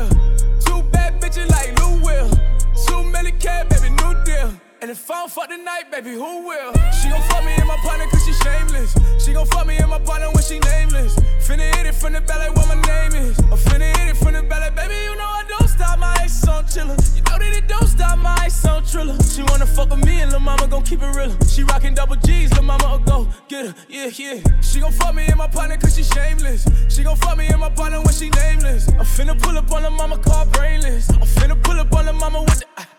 Baby, 3.46 3.90
new 4.02 4.24
deal. 4.24 4.52
And 4.82 4.90
if 4.90 5.10
I 5.12 5.20
don't 5.20 5.32
fuck 5.32 5.50
tonight, 5.50 5.92
baby, 5.92 6.14
who 6.14 6.48
will? 6.48 6.74
She 6.92 7.10
gon' 7.10 7.22
fuck 7.30 7.46
me 7.46 7.54
in 7.54 7.68
my 7.68 7.78
partner 7.78 8.06
cause 8.08 8.26
she 8.26 8.34
shameless. 8.34 8.96
She 9.24 9.34
gon' 9.34 9.46
fuck 9.46 9.68
me 9.68 9.78
in 9.78 9.88
my 9.88 10.00
partner 10.00 10.32
when 10.32 10.44
she 10.44 10.58
nameless. 10.60 11.16
Finna 11.46 11.76
hit 11.76 11.86
it 11.86 11.94
from 11.94 12.14
the 12.14 12.22
belly 12.22 12.50
what 12.58 12.68
my 12.68 12.82
name 12.82 13.14
is. 13.14 13.38
I'm 13.38 13.58
finna 13.58 13.96
hit 13.98 14.10
it 14.10 14.18
from 14.18 14.34
the 14.34 14.42
belly, 14.42 14.72
baby, 14.72 14.96
you 14.96 15.16
know 15.16 15.30
I 15.30 15.44
don't 15.48 15.68
stop 15.68 16.00
my 16.00 16.18
ice 16.20 16.48
on 16.48 16.66
chillin'. 16.66 16.98
You 17.16 17.22
know 17.22 17.38
that 17.38 17.54
it 17.56 17.68
don't 17.68 17.88
stop 17.88 18.18
my 18.18 18.36
ice 18.42 18.66
on 18.66 18.84
triller. 18.84 19.16
She 19.22 19.44
wanna 19.44 19.68
fuck 19.68 19.92
with 19.92 20.04
me 20.04 20.22
and 20.22 20.32
lil' 20.32 20.40
mama 20.40 20.68
gon' 20.68 20.82
keep 20.82 21.04
it 21.04 21.16
real. 21.16 21.32
She 21.48 21.62
rockin' 21.64 21.94
double 21.94 22.16
G's, 22.16 22.52
lil' 22.54 22.64
mama 22.64 22.98
will 22.98 23.06
go 23.06 23.28
get 23.48 23.68
her, 23.68 23.76
yeah, 23.88 24.10
yeah. 24.18 24.42
She 24.62 24.80
gon' 24.80 24.92
fuck 24.92 25.14
me 25.14 25.28
in 25.28 25.38
my 25.38 25.48
partner 25.48 25.78
cause 25.78 25.96
she 25.96 26.04
shameless. 26.04 26.66
She 26.90 27.04
gon' 27.04 27.16
fuck 27.18 27.38
me 27.38 27.46
in 27.48 27.60
my 27.60 27.70
partner 27.70 28.02
when 28.02 28.14
she 28.14 28.32
nameless. 28.32 28.88
I'm 28.90 29.06
finna 29.06 29.40
pull 29.40 29.56
up 29.56 29.72
on 29.72 29.84
the 29.84 29.92
mama 29.92 30.18
car 30.18 30.48
brainless. 30.48 31.10
I'm 31.12 31.22
finna 31.38 31.62
pull 31.62 31.80
up 31.80 31.94
on 31.94 32.06
the 32.06 32.14
mama 32.14 32.42
with 32.42 32.60
the. 32.60 32.95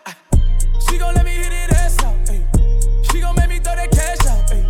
She 0.97 1.03
gon' 1.03 1.13
let 1.13 1.25
me 1.25 1.31
hit 1.31 1.53
it 1.53 1.71
ass 1.73 2.03
out. 2.03 2.15
Ay. 2.27 2.43
She 3.11 3.21
gon' 3.21 3.35
make 3.35 3.49
me 3.49 3.59
throw 3.59 3.75
that 3.75 3.91
cash 3.91 4.25
out. 4.25 4.49
Ay. 4.49 4.65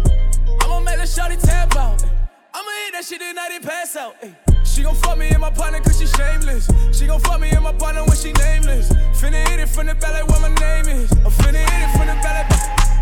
I'ma 0.59 0.82
make 0.82 0.97
the 0.97 1.07
shawty 1.07 1.39
tap 1.41 1.73
out. 1.78 2.03
Ay. 2.03 2.09
I'ma 2.53 2.69
hit 2.84 2.93
that 2.95 3.05
shit 3.05 3.21
tonight 3.21 3.51
and 3.55 3.63
pass 3.63 3.95
out. 3.95 4.13
Ay. 4.21 4.36
She 4.65 4.84
gon' 4.84 4.93
fuck 4.95 5.17
me 5.17 5.32
in 5.34 5.39
my 5.39 5.49
partner 5.51 5.80
cause 5.80 5.97
she 5.97 6.05
shameless. 6.05 6.67
She 6.91 7.07
gon' 7.07 7.21
fuck 7.21 7.39
me 7.39 7.49
in 7.51 7.63
my 7.63 7.71
partner 7.71 8.03
when 8.03 8.17
she 8.17 8.34
nameless. 8.34 8.91
Finna 9.15 9.39
hit 9.47 9.61
it 9.61 9.69
from 9.69 9.88
the 9.88 9.95
belly 9.95 10.19
what 10.28 10.41
my 10.41 10.51
name 10.59 10.99
is. 10.99 11.09
I'm 11.23 11.32
finna 11.32 11.63
hit 11.63 11.88
it 11.88 11.91
from 11.95 12.07
the. 12.11 12.15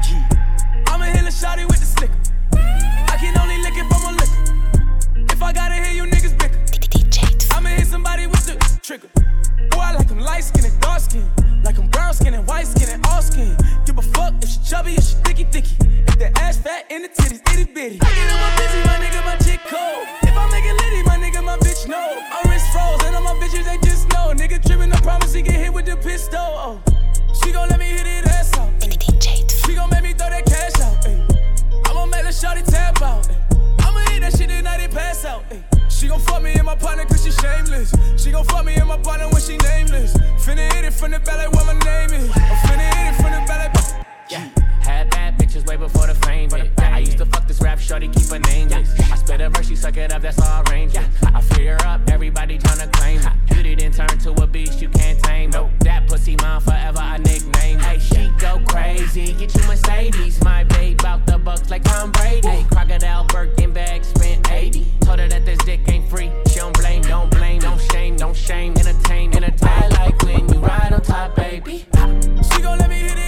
Yeah. 0.05 0.93
I'ma 0.93 1.05
hit 1.05 1.25
the 1.25 1.33
shawty 1.33 1.65
with 1.65 1.79
the 1.79 1.89
sticker. 1.89 2.13
I 2.53 3.17
can 3.17 3.35
only 3.41 3.57
lick 3.57 3.73
it 3.73 3.89
from 3.89 4.05
a 4.05 4.11
liquor. 4.21 5.33
If 5.33 5.41
I 5.41 5.51
gotta 5.51 5.73
hear 5.73 5.93
you 5.97 6.03
niggas 6.03 6.37
bicker, 6.37 6.61
I'ma 7.55 7.69
hit 7.69 7.87
somebody 7.87 8.27
with 8.27 8.45
the 8.45 8.53
trigger. 8.83 9.09
Boy, 9.71 9.79
I 9.79 9.93
like 9.93 10.07
them 10.07 10.19
light 10.19 10.43
skin 10.43 10.65
and 10.65 10.79
dark 10.81 11.01
skin. 11.01 11.29
Like 11.63 11.75
them 11.75 11.87
brown 11.87 12.13
skin 12.13 12.33
and 12.33 12.47
white 12.47 12.67
skin 12.67 12.89
and 12.89 13.05
all 13.07 13.21
skin. 13.21 13.55
Give 13.85 13.97
a 13.97 14.01
fuck 14.01 14.33
if 14.41 14.49
she 14.49 14.59
chubby 14.59 14.97
or 14.97 15.01
she 15.01 15.15
thicky 15.25 15.45
thicky. 15.45 15.75
If 16.07 16.19
the 16.19 16.31
ass 16.39 16.57
fat 16.57 16.85
and 16.91 17.03
the 17.03 17.09
titties 17.09 17.41
itty 17.53 17.71
bitty. 17.73 17.99
I 18.01 18.09
get 18.13 18.31
on 18.33 18.39
my 18.39 18.49
busy, 18.57 18.79
my 18.85 18.97
nigga, 19.03 19.25
my 19.25 19.35
chick 19.37 19.61
cold. 19.67 20.05
If 20.23 20.35
I 20.37 20.45
make 20.51 20.65
it 20.65 20.75
litty, 20.81 21.01
my 21.03 21.17
nigga, 21.17 21.43
my 21.43 21.57
bitch 21.57 21.87
know. 21.87 22.21
My 22.29 22.51
wrist 22.51 22.67
froze 22.71 23.03
and 23.05 23.15
all 23.15 23.23
my 23.23 23.33
bitches, 23.41 23.65
they 23.65 23.77
just 23.87 24.09
know. 24.09 24.33
Nigga 24.33 24.61
trippin', 24.65 24.93
I 24.93 24.99
promise 25.01 25.33
he 25.33 25.41
get 25.41 25.55
hit 25.55 25.73
with 25.73 25.85
the 25.85 25.97
pistol. 25.97 26.39
Oh. 26.39 26.81
She 27.43 27.51
gon' 27.51 27.69
let 27.69 27.79
me 27.79 27.85
hit 27.85 28.05
it 28.05 28.25
ass 28.27 28.57
out. 28.57 28.71
She 29.65 29.75
gon' 29.75 29.89
make 29.89 30.03
me 30.03 30.13
throw 30.13 30.29
that 30.29 30.45
cash 30.45 30.79
out. 30.81 31.05
Ay. 31.07 31.17
I'ma 31.89 32.05
make 32.05 32.23
the 32.23 32.29
shawty 32.29 32.63
tap 32.65 33.01
out. 33.01 33.27
ay. 33.29 33.54
I'ma 33.95 34.11
hit 34.11 34.21
that 34.21 34.37
shit 34.37 34.49
tonight 34.49 34.81
and 34.81 34.91
pass 34.91 35.23
out. 35.25 35.43
She 35.89 36.07
gon' 36.07 36.19
fuck 36.19 36.43
me 36.43 36.53
in 36.53 36.65
my 36.65 36.75
partner 36.75 37.05
cause 37.05 37.23
she 37.23 37.31
shameless. 37.31 37.93
She 38.21 38.31
gon' 38.31 38.43
fuck 38.45 38.65
me 38.65 38.75
in 38.75 38.87
my 38.87 38.97
partner 38.97 39.29
when 39.29 39.41
she 39.41 39.57
nameless. 39.57 40.13
Finna 40.43 40.71
hit 40.73 40.85
it 40.85 40.93
from 40.93 41.11
the 41.11 41.19
belly 41.19 41.47
what 41.47 41.65
my 41.65 41.73
name 41.85 42.11
is. 42.11 42.29
I'm 42.29 42.57
finna 42.67 42.93
hit 42.93 43.13
it 43.13 43.15
from 43.15 43.31
the 43.31 43.41
belly. 43.47 43.69
Yeah, 44.29 44.49
had 45.35 45.47
bitches 45.47 45.67
way 45.67 45.75
before 45.75 46.07
the 46.07 46.15
fame. 46.15 46.49
hit. 46.49 46.71
I 46.79 46.99
used 46.99 47.17
to 47.17 47.25
fuck 47.25 47.47
this 47.47 47.61
rap 47.61 47.79
shorty, 47.79 48.07
keep 48.07 48.27
her 48.27 48.39
nameless. 48.39 48.99
I 49.11 49.15
spit 49.15 49.41
a 49.41 49.49
verse, 49.49 49.67
she 49.67 49.75
suck 49.75 49.97
it 49.97 50.13
up, 50.13 50.21
that's 50.21 50.39
all 50.41 50.63
arrangement. 50.69 51.07
I 51.33 51.41
her 51.67 51.87
up, 51.87 52.01
everybody 52.09 52.57
tryna 52.57 52.91
claim 52.93 53.19
it. 53.19 53.53
Beauty 53.53 53.75
then 53.75 53.91
turn 53.91 54.07
to 54.19 54.31
a 54.31 54.47
beast 54.47 54.81
you 54.81 54.89
can't 54.89 55.19
tame. 55.23 55.49
Nope, 55.51 55.71
that 55.81 56.07
pussy 56.07 56.35
mine 56.41 56.61
forever, 56.61 56.99
I 56.99 57.17
nickname. 57.17 57.79
Hey, 57.79 57.99
she 57.99 58.29
go 58.39 58.61
crazy, 58.65 59.33
get 59.33 59.53
you 59.55 59.67
Mercedes. 59.67 60.43
My 60.43 60.63
babe 60.63 61.01
bout 61.01 61.25
the 61.25 61.37
bucks 61.37 61.69
like 61.69 61.83
Tom 61.83 62.11
Brady. 62.11 62.47
Hey, 62.47 62.65
crocodile 62.69 63.25
Birkin 63.25 63.73
bag 63.73 64.03
spent 64.03 64.49
80. 64.51 64.85
Told 65.01 65.19
her 65.19 65.27
that 65.27 65.45
this 65.45 65.59
dick 65.59 65.81
ain't 65.87 66.09
free. 66.09 66.31
She 66.47 66.59
don't 66.59 66.77
blame, 66.77 67.01
don't 67.03 67.29
blame, 67.31 67.59
don't 67.59 67.81
shame, 67.91 68.15
don't 68.15 68.35
shame. 68.35 68.73
Entertain, 68.77 69.35
entertain. 69.35 69.69
I 69.69 69.87
like 69.89 70.21
when 70.23 70.47
you 70.49 70.59
ride 70.59 70.93
on 70.93 71.01
top, 71.01 71.35
baby. 71.35 71.85
She 72.53 72.61
gon' 72.61 72.79
let 72.79 72.89
me 72.89 72.99
hit 72.99 73.17
it 73.17 73.24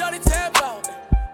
I'ma 0.00 0.10
make 0.10 0.22
the 0.22 0.30
shawty 0.30 0.32
tap 0.32 0.62
out. 0.62 0.88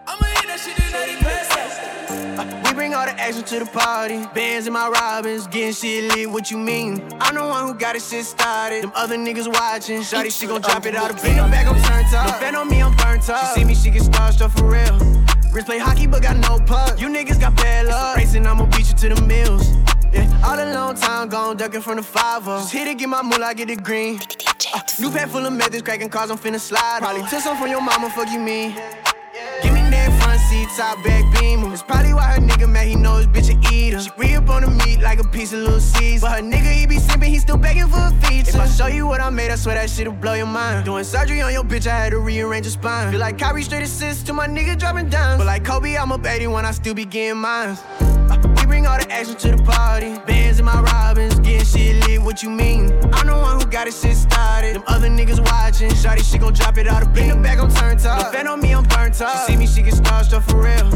I'ma 0.06 0.26
hit 0.26 0.46
that 0.46 0.60
shit 0.60 0.76
tonight 0.76 1.08
and 1.08 1.20
pass 1.20 2.38
out. 2.38 2.64
We 2.64 2.74
bring 2.74 2.94
all 2.94 3.04
the 3.04 3.12
action 3.12 3.42
to 3.44 3.58
the 3.60 3.66
party. 3.66 4.26
Bands 4.34 4.66
in 4.66 4.72
my 4.72 4.88
Robins, 4.88 5.46
getting 5.46 5.72
shit 5.72 6.14
lit. 6.14 6.30
What 6.30 6.50
you 6.50 6.58
mean? 6.58 7.02
I'm 7.20 7.34
the 7.34 7.42
one 7.42 7.66
who 7.66 7.74
got 7.74 7.96
it 7.96 8.02
shit 8.02 8.24
started. 8.24 8.84
Them 8.84 8.92
other 8.94 9.16
niggas 9.16 9.48
watching. 9.48 10.00
Shawty, 10.00 10.30
she 10.30 10.46
gon' 10.46 10.60
drop 10.60 10.84
it 10.86 10.94
out 10.94 11.10
of 11.10 11.22
bed. 11.22 11.38
I'm 11.38 11.50
back, 11.50 11.66
I'm 11.66 11.80
turned 11.82 12.14
up. 12.14 12.26
No 12.26 12.32
fan 12.32 12.54
on 12.54 12.68
me, 12.68 12.82
I'm 12.82 12.94
burnt 12.96 13.28
up. 13.30 13.54
She 13.54 13.60
see 13.60 13.64
me, 13.64 13.74
she 13.74 13.90
get 13.90 14.02
starstruck 14.02 14.50
for 14.50 14.66
real. 14.66 14.98
Wrist 15.52 15.66
play 15.66 15.78
hockey, 15.78 16.06
but 16.06 16.22
got 16.22 16.36
no 16.36 16.58
puck. 16.64 17.00
You 17.00 17.08
niggas 17.08 17.40
got 17.40 17.56
bad 17.56 17.86
luck. 17.86 18.16
Racing, 18.16 18.46
I'ma 18.46 18.66
beat 18.66 18.88
you 18.88 18.94
to 18.94 19.14
the 19.14 19.22
mills. 19.22 19.79
Yeah, 20.12 20.42
all 20.44 20.58
a 20.58 20.66
long 20.74 20.94
time 20.94 21.28
gone, 21.28 21.56
ducking 21.56 21.82
from 21.82 21.96
the 21.96 22.02
5 22.02 22.44
Just 22.44 22.72
hit 22.72 22.88
it, 22.88 22.98
get 22.98 23.08
my 23.08 23.22
moolah, 23.22 23.54
get 23.54 23.70
it 23.70 23.82
green. 23.82 24.18
Uh, 24.74 24.80
new 24.98 25.10
pack 25.10 25.28
full 25.28 25.46
of 25.46 25.52
methods, 25.52 25.82
cracking 25.82 26.08
cars, 26.08 26.30
I'm 26.30 26.38
finna 26.38 26.58
slide. 26.58 26.98
Probably 27.00 27.22
took 27.28 27.40
some 27.40 27.56
from 27.56 27.68
your 27.68 27.80
mama, 27.80 28.10
fuck 28.10 28.28
you 28.30 28.40
mean. 28.40 28.74
Give 29.62 29.72
me 29.72 29.80
that 29.90 30.22
front 30.22 30.40
C 30.40 30.66
top 30.76 31.02
back 31.04 31.24
beamer. 31.38 31.68
That's 31.68 31.82
probably 31.82 32.14
why 32.14 32.32
her 32.32 32.40
nigga 32.40 32.68
mad, 32.68 32.86
he 32.86 32.96
know 32.96 33.16
his 33.16 33.26
bitch 33.26 33.50
a 33.50 33.74
eater. 33.74 34.00
She 34.00 34.10
re 34.16 34.34
up 34.34 34.48
on 34.50 34.62
the 34.62 34.70
meat 34.84 35.00
like 35.00 35.20
a 35.20 35.24
piece 35.28 35.52
of 35.52 35.60
little 35.60 35.80
Caesar. 35.80 36.26
But 36.26 36.36
her 36.36 36.42
nigga, 36.42 36.72
he 36.72 36.86
be 36.86 36.96
simping, 36.96 37.28
he 37.28 37.38
still 37.38 37.56
begging 37.56 37.88
for 37.88 37.98
a 37.98 38.10
feature. 38.22 38.50
If 38.50 38.56
I 38.56 38.66
show 38.66 38.86
you 38.86 39.06
what 39.06 39.20
I 39.20 39.30
made, 39.30 39.50
I 39.50 39.56
swear 39.56 39.76
that 39.76 39.90
shit'll 39.90 40.12
blow 40.12 40.34
your 40.34 40.46
mind. 40.46 40.84
Doing 40.84 41.04
surgery 41.04 41.40
on 41.40 41.52
your 41.52 41.64
bitch, 41.64 41.86
I 41.86 41.96
had 41.96 42.10
to 42.10 42.18
rearrange 42.18 42.66
her 42.66 42.70
spine. 42.72 43.10
Feel 43.10 43.20
like 43.20 43.38
Kyrie 43.38 43.62
straight 43.62 43.82
assist 43.82 44.26
to 44.26 44.32
my 44.32 44.48
nigga 44.48 44.78
dropping 44.78 45.08
down. 45.08 45.38
But 45.38 45.46
like 45.46 45.64
Kobe, 45.64 45.96
I'm 45.96 46.10
up 46.10 46.26
81, 46.26 46.64
I 46.64 46.70
still 46.72 46.94
be 46.94 47.04
getting 47.04 47.40
mines. 47.40 47.80
Uh, 48.00 48.49
bring 48.70 48.86
all 48.86 48.98
the 48.98 49.10
action 49.10 49.34
to 49.34 49.48
the 49.56 49.62
party. 49.62 50.14
Bands 50.26 50.60
in 50.60 50.64
my 50.64 50.80
robins, 50.80 51.34
getting 51.40 51.66
shit 51.66 51.96
lit, 52.06 52.22
what 52.22 52.42
you 52.42 52.50
mean? 52.50 52.82
I'm 53.12 53.26
the 53.26 53.34
one 53.34 53.60
who 53.60 53.66
got 53.66 53.88
it 53.88 53.94
shit 53.94 54.16
started. 54.16 54.76
Them 54.76 54.84
other 54.86 55.08
niggas 55.08 55.40
watching, 55.50 55.90
shawty, 55.90 56.22
she 56.22 56.38
gon' 56.38 56.54
drop 56.54 56.78
it 56.78 56.86
out 56.86 57.02
of 57.02 57.16
In 57.18 57.28
the 57.28 57.36
back, 57.36 57.58
I'm 57.58 57.70
turned 57.70 58.06
up. 58.06 58.32
Fan 58.32 58.46
on 58.46 58.60
me, 58.60 58.72
I'm 58.72 58.84
burnt 58.84 59.20
up. 59.20 59.46
She 59.46 59.52
see 59.52 59.56
me, 59.58 59.66
she 59.66 59.82
get 59.82 59.94
starstruck 59.94 60.44
for 60.48 60.58
real. 60.62 60.86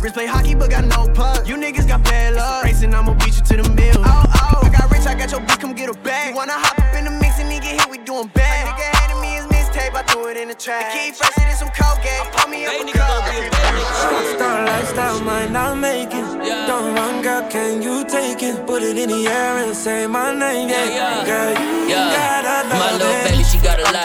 Wrist 0.00 0.14
play 0.14 0.26
hockey, 0.26 0.54
but 0.54 0.70
got 0.70 0.84
no 0.84 1.12
puck. 1.12 1.48
You 1.48 1.56
niggas 1.56 1.88
got 1.88 2.04
bad 2.04 2.34
luck. 2.34 2.64
Racing, 2.64 2.94
I'ma 2.94 3.14
beat 3.14 3.36
you 3.36 3.44
to 3.50 3.56
the 3.62 3.68
mill. 3.70 3.98
Oh, 3.98 4.24
oh, 4.42 4.66
I 4.66 4.68
got 4.70 4.90
rich, 4.92 5.06
I 5.06 5.14
got 5.14 5.32
your 5.32 5.40
bitch, 5.40 5.60
come 5.60 5.74
get 5.74 5.88
her 5.88 6.00
back. 6.02 6.30
You 6.30 6.36
wanna 6.36 6.52
hop 6.52 6.78
up 6.78 6.94
in 6.94 7.04
the 7.06 7.10
mix 7.10 7.40
and 7.40 7.50
nigga 7.50 7.74
hit, 7.78 7.90
we 7.90 7.98
doing 7.98 8.28
bad. 8.28 8.66
My 8.66 8.72
Nigga 8.72 8.86
handed 8.98 9.20
me 9.20 9.30
his 9.34 9.46
mixtape, 9.46 9.94
I 9.94 10.02
threw 10.02 10.28
it 10.28 10.36
in 10.36 10.48
the 10.48 10.54
trash. 10.54 10.92
The 10.92 10.98
key 10.98 11.10
fresh, 11.10 11.36
it 11.38 11.50
is 11.50 11.58
some 11.58 11.70
Colgate. 11.74 12.30
Pour 12.32 12.48
me 12.48 12.66
up 12.66 12.95
Put 18.76 18.82
it 18.82 18.98
in 18.98 19.08
the 19.08 19.26
air 19.26 19.56
and 19.64 19.74
say 19.74 20.06
my 20.06 20.34
name, 20.34 20.68
yeah. 20.68 21.24
Girl, 21.24 21.48
you 21.88 21.96
gotta 21.96 22.68
love 22.68 22.78
My 22.78 22.92
little 22.92 23.08
baby, 23.24 23.35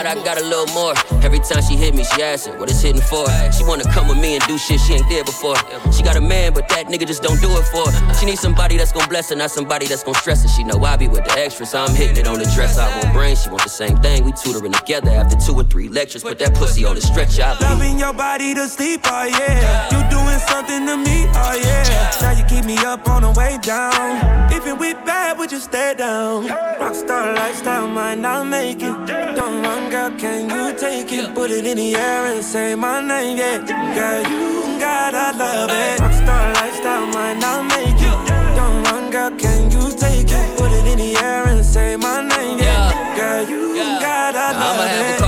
I 0.06 0.14
got 0.24 0.40
a 0.40 0.44
little 0.44 0.66
more. 0.74 0.94
Every 1.22 1.38
time 1.38 1.62
she 1.62 1.76
hit 1.76 1.94
me, 1.94 2.04
she 2.04 2.22
asking 2.22 2.58
what 2.58 2.70
it's 2.70 2.80
hitting 2.80 3.00
for. 3.02 3.26
She 3.52 3.64
wanna 3.64 3.84
come 3.84 4.08
with 4.08 4.18
me 4.18 4.34
and 4.34 4.44
do 4.46 4.58
shit 4.58 4.80
she 4.80 4.94
ain't 4.94 5.08
did 5.08 5.26
before. 5.26 5.56
She 5.92 6.02
got 6.02 6.16
a 6.16 6.20
man, 6.20 6.52
but 6.52 6.68
that 6.70 6.86
nigga 6.86 7.06
just 7.06 7.22
don't 7.22 7.40
do 7.40 7.50
it 7.56 7.64
for 7.64 7.88
her. 7.90 8.14
She 8.14 8.26
needs 8.26 8.40
somebody 8.40 8.76
that's 8.76 8.92
gonna 8.92 9.08
bless 9.08 9.30
her, 9.30 9.36
not 9.36 9.50
somebody 9.50 9.86
that's 9.86 10.02
gonna 10.02 10.18
stress 10.18 10.42
her. 10.42 10.48
She 10.48 10.64
know 10.64 10.82
I 10.84 10.96
be 10.96 11.08
with 11.08 11.24
the 11.24 11.38
extras, 11.38 11.70
so 11.70 11.78
I'm 11.80 11.94
hitting 11.94 12.16
it 12.16 12.26
on 12.26 12.38
the 12.38 12.50
dress. 12.54 12.78
I 12.78 12.88
won't 12.98 13.12
bring, 13.12 13.36
she 13.36 13.48
want 13.48 13.62
the 13.62 13.68
same 13.68 13.96
thing. 13.98 14.24
We 14.24 14.32
tutoring 14.32 14.72
together 14.72 15.10
after 15.10 15.36
two 15.36 15.54
or 15.54 15.64
three 15.64 15.88
lectures. 15.88 16.22
Put 16.22 16.38
that 16.40 16.54
pussy 16.54 16.84
on 16.84 16.94
the 16.96 17.00
stretch 17.00 17.38
out. 17.38 17.60
Loving 17.60 17.98
your 17.98 18.12
body 18.12 18.54
to 18.54 18.68
sleep, 18.68 19.02
oh 19.04 19.24
yeah. 19.24 19.88
You 19.92 20.00
doing 20.10 20.38
something 20.40 20.86
to 20.86 20.96
me, 20.96 21.26
oh 21.34 21.54
yeah. 21.62 22.10
Now 22.20 22.32
you 22.32 22.44
keep 22.44 22.64
me 22.64 22.76
up 22.78 23.08
on 23.08 23.22
the 23.22 23.30
way 23.32 23.58
down. 23.62 24.52
Even 24.52 24.78
with 24.78 24.96
bad, 25.04 25.38
would 25.38 25.52
you 25.52 25.60
stay 25.60 25.94
down? 25.96 26.48
Rockstar 26.48 27.34
lifestyle 27.36 27.86
might 27.88 28.18
not 28.18 28.46
make 28.46 28.82
it. 28.82 29.06
Don't 29.36 29.62
run, 29.62 29.90
girl, 29.92 30.10
can 30.18 30.48
you 30.48 30.78
take 30.78 31.12
it? 31.12 31.34
Put 31.34 31.50
it 31.50 31.66
in 31.66 31.76
the 31.76 31.94
air 31.94 32.24
and 32.32 32.42
say 32.42 32.74
my 32.74 33.00
name, 33.06 33.36
yeah. 33.36 33.58
Girl, 33.98 34.22
you 34.32 34.80
gotta 34.80 35.36
love 35.36 35.70
it. 35.70 36.00
Rockstar 36.00 36.54
lifestyle 36.54 37.06
might 37.08 37.38
not 37.38 37.60
make 37.72 38.00
it. 38.10 38.18
Don't 38.56 38.82
run, 38.84 39.10
girl, 39.10 39.30
can 39.36 39.70
you 39.70 39.84
take 40.04 40.30
it? 40.30 40.58
Put 40.58 40.72
it 40.72 40.86
in 40.92 40.98
the 40.98 41.14
air 41.22 41.46
and 41.46 41.64
say 41.64 41.96
my 41.96 42.22
name, 42.22 42.58
yeah. 42.58 43.16
Girl, 43.16 43.48
you 43.50 43.74
gotta 44.00 44.58
love 44.58 45.18
it. 45.18 45.21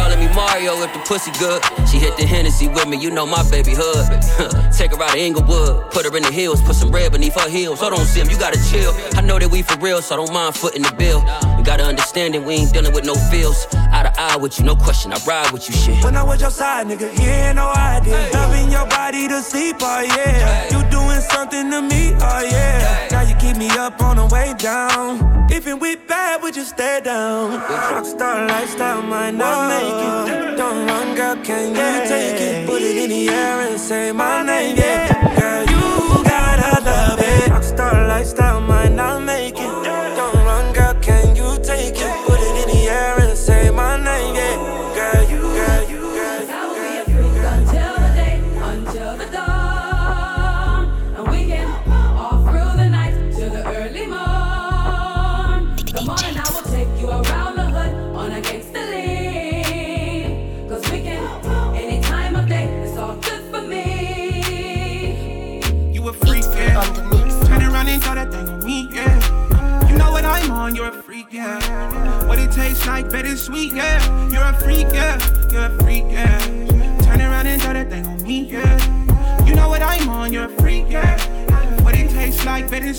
Mario 0.55 0.81
if 0.85 0.93
the 0.93 1.01
pussy 1.01 1.33
good. 1.41 1.61
She 1.91 1.99
hit 1.99 2.17
the 2.17 2.25
Hennessy 2.25 2.69
with 2.69 2.87
me, 2.87 2.97
you 2.97 3.11
know 3.11 3.27
my 3.27 3.43
baby 3.51 3.75
hood. 3.75 4.07
Take 4.73 4.95
her 4.95 5.03
out 5.03 5.11
to 5.11 5.19
Inglewood, 5.19 5.91
put 5.91 6.07
her 6.07 6.17
in 6.17 6.23
the 6.23 6.31
hills, 6.31 6.63
put 6.63 6.77
some 6.77 6.93
red 6.93 7.11
beneath 7.11 7.35
her 7.35 7.49
heels. 7.49 7.81
Hold 7.81 7.95
on, 7.95 8.07
Sim, 8.07 8.31
you 8.31 8.39
gotta 8.39 8.61
chill. 8.71 8.93
I 9.19 9.21
know 9.21 9.37
that 9.37 9.51
we 9.51 9.63
for 9.63 9.77
real, 9.81 10.01
so 10.01 10.15
I 10.15 10.17
don't 10.19 10.33
mind 10.33 10.55
footing 10.55 10.83
the 10.83 10.95
bill. 10.95 11.23
We 11.59 11.65
gotta 11.65 11.83
understand 11.83 12.35
that 12.35 12.45
we 12.45 12.55
ain't 12.55 12.73
dealing 12.73 12.93
with 12.93 13.05
no 13.05 13.15
feels. 13.33 13.67
Eye 13.75 14.05
to 14.05 14.13
eye 14.17 14.37
with 14.37 14.61
you, 14.61 14.65
no 14.65 14.77
question, 14.77 15.13
I 15.13 15.19
ride 15.27 15.51
with 15.51 15.69
you, 15.69 15.75
shit. 15.75 16.05
When 16.05 16.15
I 16.15 16.23
was 16.23 16.41
your 16.41 16.51
side, 16.51 16.87
nigga, 16.87 17.11
you 17.19 17.29
ain't 17.29 17.57
no 17.57 17.73
idea. 17.75 18.31
Loving 18.33 18.71
your 18.71 18.87
body 18.87 19.27
to 19.27 19.43
sleep, 19.43 19.79
oh 19.81 20.03
yeah. 20.03 20.71
You 20.71 20.89
doing 20.89 21.21
something 21.21 21.69
to 21.73 21.83
me, 21.83 22.15
oh 22.15 22.43
yeah. 22.49 23.09
Now 23.11 23.23
you 23.23 23.35
keep 23.43 23.57
me 23.57 23.71
up 23.71 24.01
on 24.01 24.19
the 24.19 24.27
way 24.27 24.55
down. 24.59 25.51
Even 25.51 25.81
with 25.81 26.07
bad, 26.07 26.43
would 26.43 26.55
you 26.55 26.63
stay 26.63 27.01
down? 27.03 27.59
Rockstar 27.61 28.49
lifestyle 28.49 29.03
might 29.03 29.33
not 29.33 29.69
make 29.69 30.39
it. 30.39 30.44
Don't 30.57 30.87
run, 30.87 31.17
girl, 31.17 31.37
can 31.43 31.75
you 31.75 32.09
take 32.09 32.41
it? 32.41 32.67
Put 32.69 32.83
it 32.83 32.97
in 33.05 33.11
the 33.11 33.29
air 33.29 33.61
and 33.69 33.81
say 33.81 34.13
my 34.13 34.43
name, 34.43 34.77
yeah. 34.77 35.14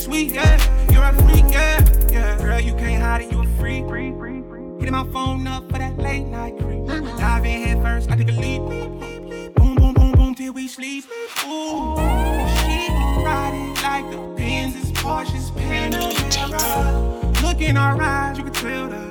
Bittersweet, 0.06 0.34
yeah. 0.34 0.92
You're 0.92 1.04
a 1.04 1.14
freak, 1.24 1.46
yeah. 1.52 1.84
Yeah, 2.10 2.38
girl, 2.38 2.60
you 2.60 2.74
can't 2.76 3.02
hide 3.02 3.22
it, 3.22 3.32
you 3.32 3.42
a 3.42 3.46
freak. 3.58 3.86
Hitting 4.80 4.92
my 4.92 5.06
phone 5.12 5.48
up 5.48 5.70
for 5.72 5.78
that 5.80 5.98
late 5.98 6.26
night 6.26 6.58
creep. 6.60 6.86
Dive 7.18 7.46
in 7.46 7.64
head 7.64 7.82
first, 7.82 8.12
I 8.12 8.16
take 8.16 8.30
a 8.30 8.32
leap. 8.32 8.62
Boom, 9.56 9.76
boom, 9.76 9.94
boom, 9.94 10.12
boom, 10.12 10.36
till 10.36 10.54
we 10.54 10.68
sleep. 10.68 11.06
Ooh, 11.46 11.96
she 12.62 12.90
ride 13.24 13.54
it 13.56 13.84
like 13.84 14.12
the 14.12 14.18
Benz 14.38 14.76
is 14.76 14.92
Porsche's 14.92 15.50
Panamera. 15.52 17.42
Look 17.42 17.62
in 17.62 17.78
our 17.78 18.00
eyes, 18.02 18.38
you 18.38 18.44
can 18.44 18.54
tell 18.54 18.90
that. 18.90 19.06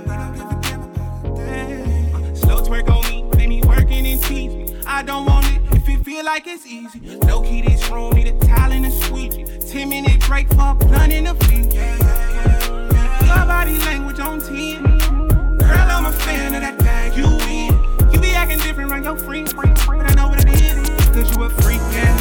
Slow 2.37 2.63
twerk 2.63 2.89
on 2.89 3.03
me, 3.11 3.23
make 3.37 3.49
me 3.49 3.63
working 3.63 4.07
and 4.07 4.23
tease 4.23 4.55
me. 4.55 4.77
I 4.87 5.03
don't 5.03 5.25
want 5.27 5.47
it 5.47 5.61
if 5.73 5.89
it 5.89 6.05
feel 6.05 6.25
like 6.25 6.47
it's 6.47 6.67
easy. 6.67 7.01
Low 7.17 7.43
key, 7.43 7.63
this 7.63 7.89
room 7.91 8.13
need 8.15 8.29
a 8.29 8.39
towel 8.39 8.73
and 8.73 8.87
a 8.87 8.91
squeegee. 8.91 9.45
Ten 9.75 9.89
minute 9.89 10.21
break 10.21 10.47
for 10.51 10.73
blunt 10.77 11.13
and 11.13 11.27
a 11.27 11.35
feet. 11.47 11.75
Yeah, 11.75 11.97
yeah, 11.97 13.23
yeah. 13.23 13.45
Body 13.45 13.77
language 13.81 14.21
on 14.21 14.41
10. 14.41 14.85
Girl, 14.85 15.89
I'm 15.91 16.07
a 16.07 16.13
fan 16.13 16.55
of 16.55 16.61
that 16.61 16.79
bag 16.79 17.17
you 17.17 17.27
in. 17.51 18.13
You 18.13 18.21
be 18.21 18.31
acting 18.37 18.61
different 18.61 18.93
around 18.93 19.03
your 19.03 19.17
friends, 19.17 19.53
but 19.53 19.67
I 19.67 20.15
know 20.15 20.29
what 20.29 20.39
it 20.39 20.49
is. 20.63 20.79
Cause 21.11 21.37
you 21.37 21.43
a 21.43 21.51
freak, 21.51 21.81
yeah. 21.91 22.17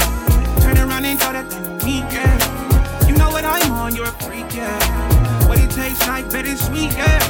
Turn 0.61 0.79
around 0.79 1.05
and 1.05 1.19
throw 1.19 1.33
that 1.33 1.47
thing 1.79 2.01
yeah. 2.09 3.07
You 3.07 3.15
know 3.17 3.29
what 3.29 3.45
I'm 3.45 3.71
on, 3.71 3.95
you're 3.95 4.07
a 4.07 4.11
freak, 4.13 4.51
yeah. 4.55 5.47
What 5.47 5.59
it 5.59 5.69
tastes 5.69 6.07
like, 6.07 6.31
bittersweet, 6.31 6.91
yeah. 6.93 7.22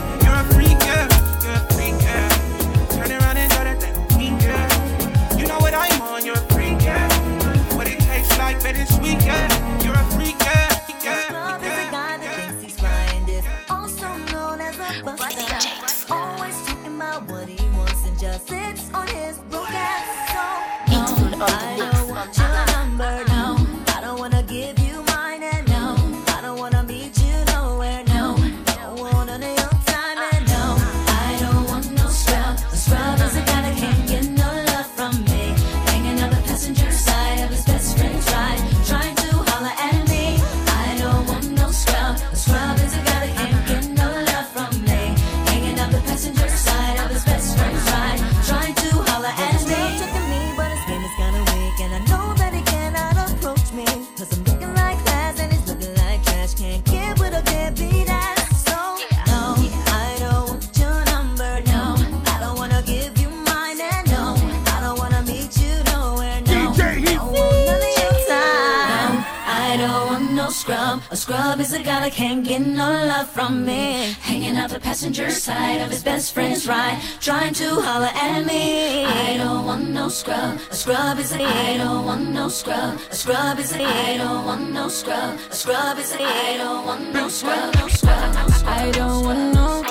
Passenger 75.03 75.29
side 75.29 75.81
of 75.81 75.89
his 75.89 76.01
best 76.01 76.33
friend's 76.33 76.65
ride, 76.65 76.97
trying 77.19 77.53
to 77.53 77.67
holler 77.81 78.13
at 78.13 78.45
me. 78.45 79.03
I 79.03 79.35
don't 79.35 79.65
want 79.65 79.89
no 79.89 80.07
scrub. 80.07 80.57
A 80.71 80.73
scrub 80.73 81.19
is 81.19 81.33
a 81.33 81.43
I 81.43 81.75
don't 81.75 82.05
want 82.05 82.29
no 82.29 82.47
scrub. 82.47 82.97
A 83.11 83.13
scrub 83.13 83.59
is 83.59 83.73
a 83.73 83.83
I 83.83 84.15
don't 84.15 84.45
want 84.45 84.71
no 84.71 84.87
scrub. 84.87 85.37
A 85.51 85.53
scrub 85.53 85.97
is 85.99 86.13
a 86.13 86.23
I 86.23 86.55
don't 86.55 86.85
want 86.85 87.13
no 87.13 87.27
scrub. 87.27 87.75
No 87.75 87.87
scrub. 87.89 88.33
No 88.33 88.47
scrub. 88.47 88.77
I 88.79 88.91
don't 88.91 89.25
want 89.25 89.53
no. 89.53 89.81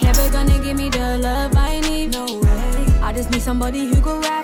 Never 0.00 0.30
gonna 0.30 0.62
give 0.62 0.76
me 0.76 0.88
the 0.90 1.18
love 1.18 1.56
I 1.56 1.80
need. 1.80 2.12
No 2.12 2.26
way. 2.26 2.86
I 3.02 3.12
just 3.12 3.32
need 3.32 3.42
somebody 3.42 3.86
who 3.86 4.00
could 4.00 4.24
ride 4.24 4.41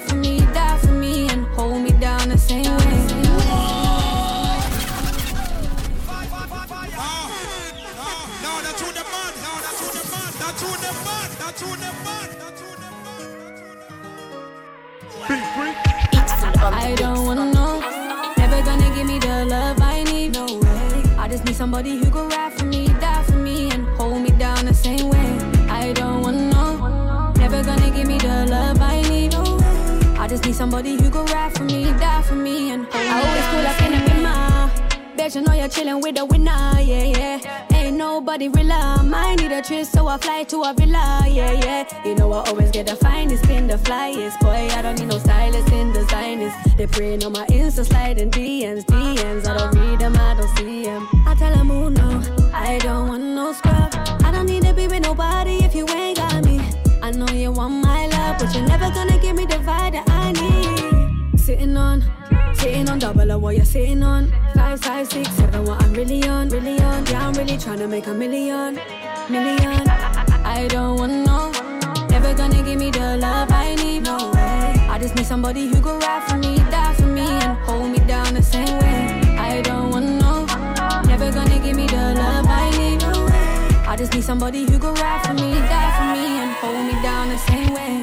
who 10.63 10.71
the 10.77 10.93
man. 11.05 11.29
That's 11.39 11.61
who 11.61 11.69
the 11.77 11.91
man. 12.05 12.29
That's 12.39 12.61
who 12.61 12.71
the 12.83 12.89
man. 13.05 13.29
That's 16.13 16.43
who 16.43 16.53
the 16.53 16.65
I 16.75 16.95
don't 16.97 17.27
wanna 17.27 17.53
know. 17.53 17.81
Never 18.39 18.63
gonna 18.63 18.95
give 18.95 19.07
me 19.07 19.19
the 19.19 19.45
love 19.45 19.81
I 19.81 20.05
need. 20.05 20.33
No 20.35 20.47
way. 20.47 21.03
I 21.19 21.29
just 21.29 21.45
need 21.45 21.55
somebody 21.55 21.99
who 21.99 22.11
could 22.11 22.33
ride 22.33 22.55
for 22.55 22.65
me, 22.65 22.87
die 22.87 23.23
for 23.25 23.37
me, 23.37 23.71
and 23.71 23.87
hold 23.99 24.23
me 24.23 24.31
down 24.31 24.65
the 24.65 24.75
same 24.75 25.11
way. 25.11 25.39
I 25.69 25.93
don't 25.93 26.23
wanna 26.23 26.51
know. 26.51 27.33
Never 27.37 27.63
gonna 27.63 27.91
give 27.91 28.07
me 28.07 28.19
the 28.19 28.47
love 28.47 28.81
I 28.81 29.03
need. 29.03 29.33
No 29.33 29.43
way. 29.43 30.19
I 30.19 30.27
just 30.29 30.45
need 30.47 30.55
somebody 30.55 30.97
who 30.97 31.11
could 31.11 31.31
ride 31.31 31.53
for 31.55 31.65
me, 31.65 31.93
die 32.01 32.23
for 32.23 32.35
me, 32.35 32.71
and 32.73 32.87
hold 32.87 33.05
me 33.05 33.11
I 33.11 33.21
always 33.21 33.47
down 33.53 33.79
pull 33.81 33.93
the 33.93 34.08
in. 35.29 35.29
Bet 35.29 35.35
you 35.35 35.43
know 35.43 35.53
you're 35.53 35.69
chillin' 35.69 36.03
with 36.03 36.15
the 36.17 36.25
winner, 36.25 36.81
yeah, 36.81 37.05
yeah. 37.05 37.67
Ain't 37.75 37.97
nobody 37.97 38.49
realer. 38.49 38.75
I 38.75 39.37
need 39.37 39.53
a 39.53 39.61
trip, 39.61 39.87
so 39.87 40.07
I 40.07 40.17
fly 40.17 40.45
to 40.45 40.63
a 40.63 40.73
villa, 40.75 41.25
yeah, 41.29 41.53
yeah. 41.53 42.05
You 42.05 42.15
know 42.15 42.33
I 42.33 42.49
always 42.49 42.71
get 42.71 42.87
the 42.87 42.97
finest, 42.97 43.47
been 43.47 43.67
the 43.67 43.77
flyest. 43.77 44.41
Boy, 44.41 44.69
I 44.73 44.83
don't 44.83 44.99
need 44.99 45.09
no 45.09 45.19
stylist 45.19 45.71
and 45.71 45.93
designers. 45.93 46.53
They 46.77 46.87
praying 46.87 47.25
on 47.25 47.33
my 47.33 47.47
Insta 47.47 47.85
sliding 47.85 48.31
DMs, 48.31 48.85
DMs. 48.85 49.47
I 49.47 49.59
don't 49.59 49.75
read 49.75 49.99
them, 49.99 50.17
I 50.17 50.35
don't 50.35 50.57
see 50.57 50.85
them. 50.85 51.07
I 51.27 51.35
tell 51.35 51.55
them, 51.55 51.71
oh 51.71 51.89
no, 51.89 52.23
I 52.55 52.79
don't 52.79 53.09
want 53.09 53.23
no 53.23 53.53
scrub. 53.53 53.93
I 54.25 54.31
don't 54.33 54.47
need 54.47 54.63
to 54.63 54.73
be 54.73 54.89
with 54.89 55.03
nobody 55.03 55.65
if 55.65 55.75
you 55.75 55.87
ain't 55.89 56.17
got 56.17 56.45
me. 56.45 56.61
I 57.03 57.11
know 57.11 57.29
you 57.29 57.53
want 57.53 57.75
my 57.85 58.07
love, 58.07 58.39
but 58.39 58.55
you're 58.55 58.67
never 58.67 58.91
gonna 58.91 59.19
give 59.19 59.37
me 59.37 59.45
the 59.45 59.57
vibe 59.57 59.93
that 59.93 60.09
I 60.09 60.33
need. 60.33 61.39
Sitting 61.39 61.77
on, 61.77 62.05
sitting 62.55 62.89
on 62.89 62.99
double 62.99 63.31
of 63.31 63.43
what 63.43 63.57
you're 63.57 63.65
sitting 63.65 64.03
on. 64.03 64.33
Five, 64.59 64.81
five, 64.81 65.07
six, 65.09 65.31
seven, 65.37 65.65
what 65.65 65.81
I'm 65.83 65.93
really 65.95 66.29
on, 66.29 66.49
really 66.49 66.79
on. 66.81 67.07
Yeah, 67.07 67.27
I'm 67.27 67.33
really 67.35 67.57
trying 67.57 67.79
to 67.79 67.87
make 67.87 68.09
a 68.09 68.13
million, 68.13 68.75
million. 69.31 69.89
I 69.89 70.67
don't 70.69 70.99
want 70.99 71.13
no, 71.13 71.53
never 72.11 72.35
gonna 72.35 72.63
give 72.65 72.79
me 72.79 72.91
the 72.91 73.17
love 73.17 73.51
I 73.53 73.77
need. 73.77 74.03
No 74.03 74.17
way. 74.35 74.87
I 74.91 74.99
just 75.01 75.15
need 75.15 75.27
somebody 75.27 75.69
who 75.69 75.81
could 75.81 76.03
ride 76.03 76.25
for 76.29 76.37
me, 76.37 76.57
die 76.71 76.93
for 76.95 77.07
me, 77.07 77.23
and 77.23 77.57
hold 77.59 77.89
me 77.91 78.01
down 78.01 78.35
the 78.35 78.43
same 78.43 78.79
way. 78.81 79.39
I 79.39 79.63
don't 79.63 79.91
want 79.91 80.07
no, 80.25 80.45
never 81.07 81.31
gonna 81.31 81.59
give 81.61 81.77
me 81.77 81.87
the 81.87 82.15
love 82.19 82.47
I 82.49 82.69
need. 82.77 83.01
No 83.01 83.27
way. 83.27 83.87
I 83.87 83.95
just 83.97 84.13
need 84.13 84.25
somebody 84.25 84.65
who 84.65 84.77
could 84.79 84.99
ride 84.99 85.25
for 85.25 85.35
me, 85.35 85.55
die 85.55 85.93
for 85.97 86.09
me, 86.17 86.25
and 86.43 86.53
hold 86.61 86.85
me 86.85 87.01
down 87.01 87.29
the 87.29 87.39
same 87.39 87.73
way. 87.79 87.95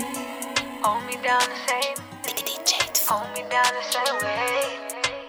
Hold 0.81 1.03
me 1.05 1.17
down 1.21 1.43
the 1.53 1.59
same. 1.67 1.95
Hold 3.07 3.27
me 3.35 3.43
down 3.51 3.71
the 3.77 3.83
same 3.83 4.15
way. 4.23 4.84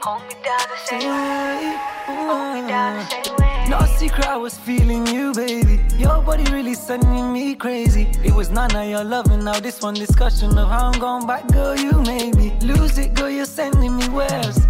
Hold 0.06 0.22
me 0.22 0.34
down 0.44 0.60
the 0.70 0.76
same 0.84 1.00
way. 1.00 1.76
Hold 2.06 2.54
me 2.54 2.68
down 2.68 2.94
the 2.94 3.06
same 3.10 3.36
way. 3.38 3.66
No 3.68 3.80
secret, 3.98 4.28
I 4.28 4.36
was 4.36 4.56
feeling 4.56 5.04
you, 5.08 5.32
baby. 5.32 5.80
Your 5.98 6.22
body 6.22 6.44
really 6.52 6.74
sending 6.74 7.32
me 7.32 7.56
crazy. 7.56 8.06
It 8.22 8.32
was 8.32 8.48
none 8.48 8.72
of 8.76 8.88
your 8.88 9.02
loving, 9.02 9.42
now 9.42 9.58
this 9.58 9.82
one 9.82 9.94
discussion 9.94 10.56
of 10.58 10.68
how 10.68 10.92
I'm 10.92 11.00
going 11.00 11.26
back, 11.26 11.48
girl. 11.48 11.74
You 11.74 12.00
made 12.02 12.36
me 12.36 12.56
lose 12.60 12.98
it, 12.98 13.14
girl. 13.14 13.30
You're 13.30 13.46
sending 13.46 13.96
me 13.96 14.08
west. 14.10 14.68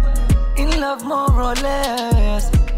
In 0.57 0.79
love, 0.79 1.05
more 1.05 1.29
or 1.29 1.53
less. 1.53 2.16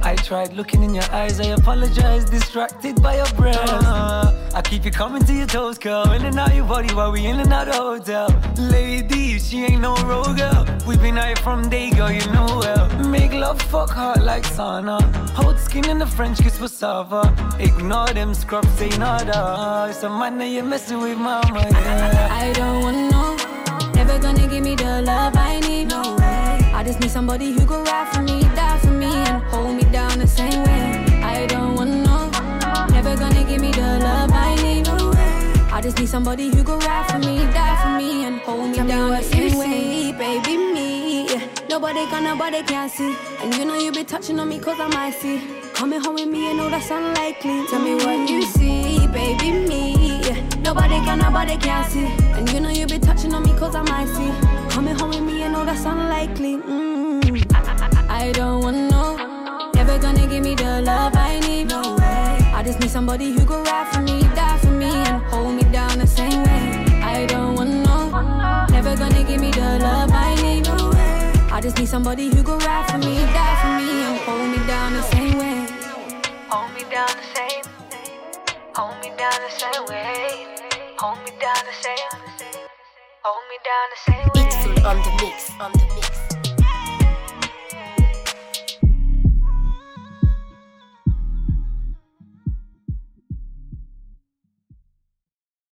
I 0.10 0.16
tried 0.16 0.53
looking 0.53 0.82
in 0.82 0.95
your 0.95 1.03
eyes, 1.12 1.39
I 1.39 1.49
apologize, 1.49 2.26
distracted 2.26 2.99
by 2.99 3.18
your 3.18 3.32
breath. 3.34 3.60
Uh, 3.62 4.34
I 4.55 4.62
keep 4.64 4.84
you 4.84 4.89
coming 4.89 5.24
to 5.24 5.32
your 5.32 5.45
toes, 5.45 5.78
girl. 5.78 6.12
In 6.14 6.26
and 6.26 6.39
out 6.39 6.55
your 6.55 6.66
body 6.66 6.91
while 6.95 7.12
we 7.12 7.28
in 7.28 7.39
and 7.39 7.53
out 7.53 7.68
the 7.68 7.74
hotel. 7.74 8.28
Lady, 8.57 9.38
she 9.38 9.66
ain't 9.66 9.82
no 9.82 9.95
road 9.97 10.36
girl. 10.36 10.66
We 10.88 10.97
been 10.97 11.20
out 11.20 11.38
from 11.38 11.70
day, 11.70 11.91
girl, 11.91 12.12
you 12.12 12.26
know 12.34 12.47
well. 12.57 12.89
Make 13.07 13.34
love, 13.34 13.62
fuck 13.62 13.91
hard 13.91 14.24
like 14.24 14.45
sauna. 14.45 14.99
Hold 15.38 15.60
skin 15.60 15.88
in 15.88 15.99
the 15.99 16.07
French 16.07 16.39
kiss 16.39 16.57
cassava. 16.57 17.22
Ignore 17.60 18.07
them 18.07 18.34
scrubs, 18.34 18.80
they 18.80 18.89
nada. 18.97 19.86
It's 19.91 20.01
a 20.01 20.10
man 20.10 20.39
that 20.39 20.47
you're 20.47 20.64
messing 20.64 21.01
with, 21.01 21.20
mama, 21.20 21.68
yeah. 21.70 22.30
I 22.32 22.51
don't 22.53 22.82
want 22.82 23.12
no, 23.12 23.91
never 23.93 24.18
gonna 24.18 24.47
give 24.47 24.64
me 24.64 24.74
the 24.74 25.03
love 25.03 25.36
I 25.36 25.60
need. 25.60 25.89
No 25.89 26.01
way. 26.16 26.39
I 26.74 26.84
just 26.84 26.99
need 26.99 27.12
somebody 27.12 27.51
who 27.51 27.60
could 27.66 27.86
ride 27.86 28.07
for 28.07 28.24
me, 28.24 28.41
die 28.55 28.80
for 28.80 28.88
me, 28.91 29.05
and 29.05 29.43
hold 29.51 29.76
me 29.76 29.78
down 29.78 29.78
the 30.20 30.28
same 30.28 30.63
way. 30.63 31.24
I 31.24 31.45
don't 31.47 31.76
want 31.76 31.91
no, 31.91 32.30
never 32.88 33.15
gonna 33.15 33.43
give 33.45 33.61
me 33.61 33.72
the 33.72 33.99
love 34.03 34.30
I 34.34 34.55
need. 34.61 34.86
No 34.86 35.11
way. 35.11 35.72
I 35.72 35.80
just 35.82 35.97
need 35.97 36.09
somebody 36.09 36.49
who 36.49 36.61
could 36.63 36.84
ride 36.84 37.09
for 37.09 37.20
me, 37.20 37.38
die 37.53 37.78
for 37.82 37.97
me, 37.97 38.26
and 38.26 38.39
hold 38.41 38.70
me 38.70 38.76
Tell 38.76 38.86
me 38.86 38.91
down 38.91 39.09
the 39.09 39.15
what 39.15 39.36
you 39.36 39.49
same 39.49 39.59
way. 39.59 40.11
Baby, 40.11 40.57
me, 40.57 41.28
nobody 41.70 42.05
can, 42.07 42.26
nobody 42.26 42.61
can 42.63 42.89
see. 42.89 43.15
And 43.41 43.55
you 43.55 43.63
know 43.63 43.78
you 43.80 43.93
be 43.93 44.03
touching 44.03 44.39
on 44.39 44.49
me 44.49 44.59
cause 44.59 44.80
I'm 44.80 44.93
icy. 44.93 45.41
Coming 45.74 46.01
home 46.01 46.15
with 46.15 46.28
me, 46.28 46.49
you 46.49 46.53
know 46.53 46.70
that's 46.70 46.91
unlikely. 46.91 47.65
Tell 47.67 47.80
me 47.80 47.95
what 47.95 48.30
you 48.30 48.41
see, 48.41 49.07
baby, 49.07 49.51
me. 49.51 50.20
Nobody 50.61 50.99
can, 51.05 51.20
nobody 51.20 51.55
can 51.55 51.89
see. 51.89 52.07
And 52.36 52.51
you 52.51 52.59
know 52.59 52.70
you 52.70 52.86
be 52.86 52.99
touching 52.99 53.34
on 53.34 53.43
me 53.43 53.53
cause 53.57 53.74
I'm 53.74 53.88
icy. 53.88 54.30
Coming 54.70 54.95
home 54.95 55.11
with 55.11 55.22
me, 55.22 55.43
you 55.43 55.49
know 55.49 55.63
that's 55.63 55.86
unlikely. 55.86 56.57
Mm. 56.57 57.09
I 58.09 58.32
don't 58.34 58.61
want 58.63 58.76
no, 58.91 59.15
never 59.89 60.01
gonna 60.01 60.27
give 60.27 60.43
me 60.43 60.53
the 60.55 60.81
love 60.81 61.15
I 61.15 61.39
need. 61.39 61.69
No 61.69 61.95
way. 61.95 62.37
I 62.53 62.61
just 62.63 62.79
need 62.79 62.91
somebody 62.91 63.31
who 63.31 63.43
could 63.45 63.65
ride 63.65 63.87
for 63.91 64.01
me, 64.01 64.21
die 64.35 64.57
for 64.59 64.71
me, 64.71 64.85
and 64.85 65.21
hold 65.31 65.55
me 65.55 65.63
down 65.63 65.97
the 65.97 66.05
same 66.05 66.43
way. 66.43 66.85
I 67.01 67.25
don't 67.25 67.55
want 67.55 67.71
no, 67.87 67.97
never 68.69 68.95
gonna 68.95 69.23
give 69.23 69.41
me 69.41 69.51
the 69.51 69.79
love 69.81 70.11
I 70.13 70.35
need. 70.43 70.65
No 70.65 70.89
way. 70.91 71.33
I 71.51 71.59
just 71.61 71.77
need 71.77 71.87
somebody 71.87 72.29
who 72.29 72.43
could 72.43 72.61
ride 72.63 72.85
for 72.91 72.99
me, 72.99 73.15
die 73.37 73.57
for 73.61 73.71
me, 73.79 73.89
and 74.07 74.17
hold 74.25 74.47
me 74.53 74.59
down 74.67 74.93
the 74.93 75.01
same 75.13 75.37
way. 75.41 75.57
Hold 76.49 76.69
me 76.75 76.83
down 76.93 77.09
the 77.19 77.25
same. 77.35 77.65
Hold 78.75 78.95
me 79.01 79.09
down 79.17 79.37
the 79.45 79.51
same 79.61 79.83
way. 79.89 80.45
Hold 80.99 81.17
me 81.25 81.31
down 81.41 81.61
the 81.69 81.75
same. 81.83 82.11
Hold 83.25 83.43
me 83.49 83.57
down 83.67 83.85
the 83.93 83.99
same 84.05 84.27
way. 84.35 84.45
It's 84.45 84.85
on 84.85 84.97
the 85.05 85.11
mix, 85.23 85.49
on 85.59 85.71
the 85.71 85.85
mix. 85.95 86.38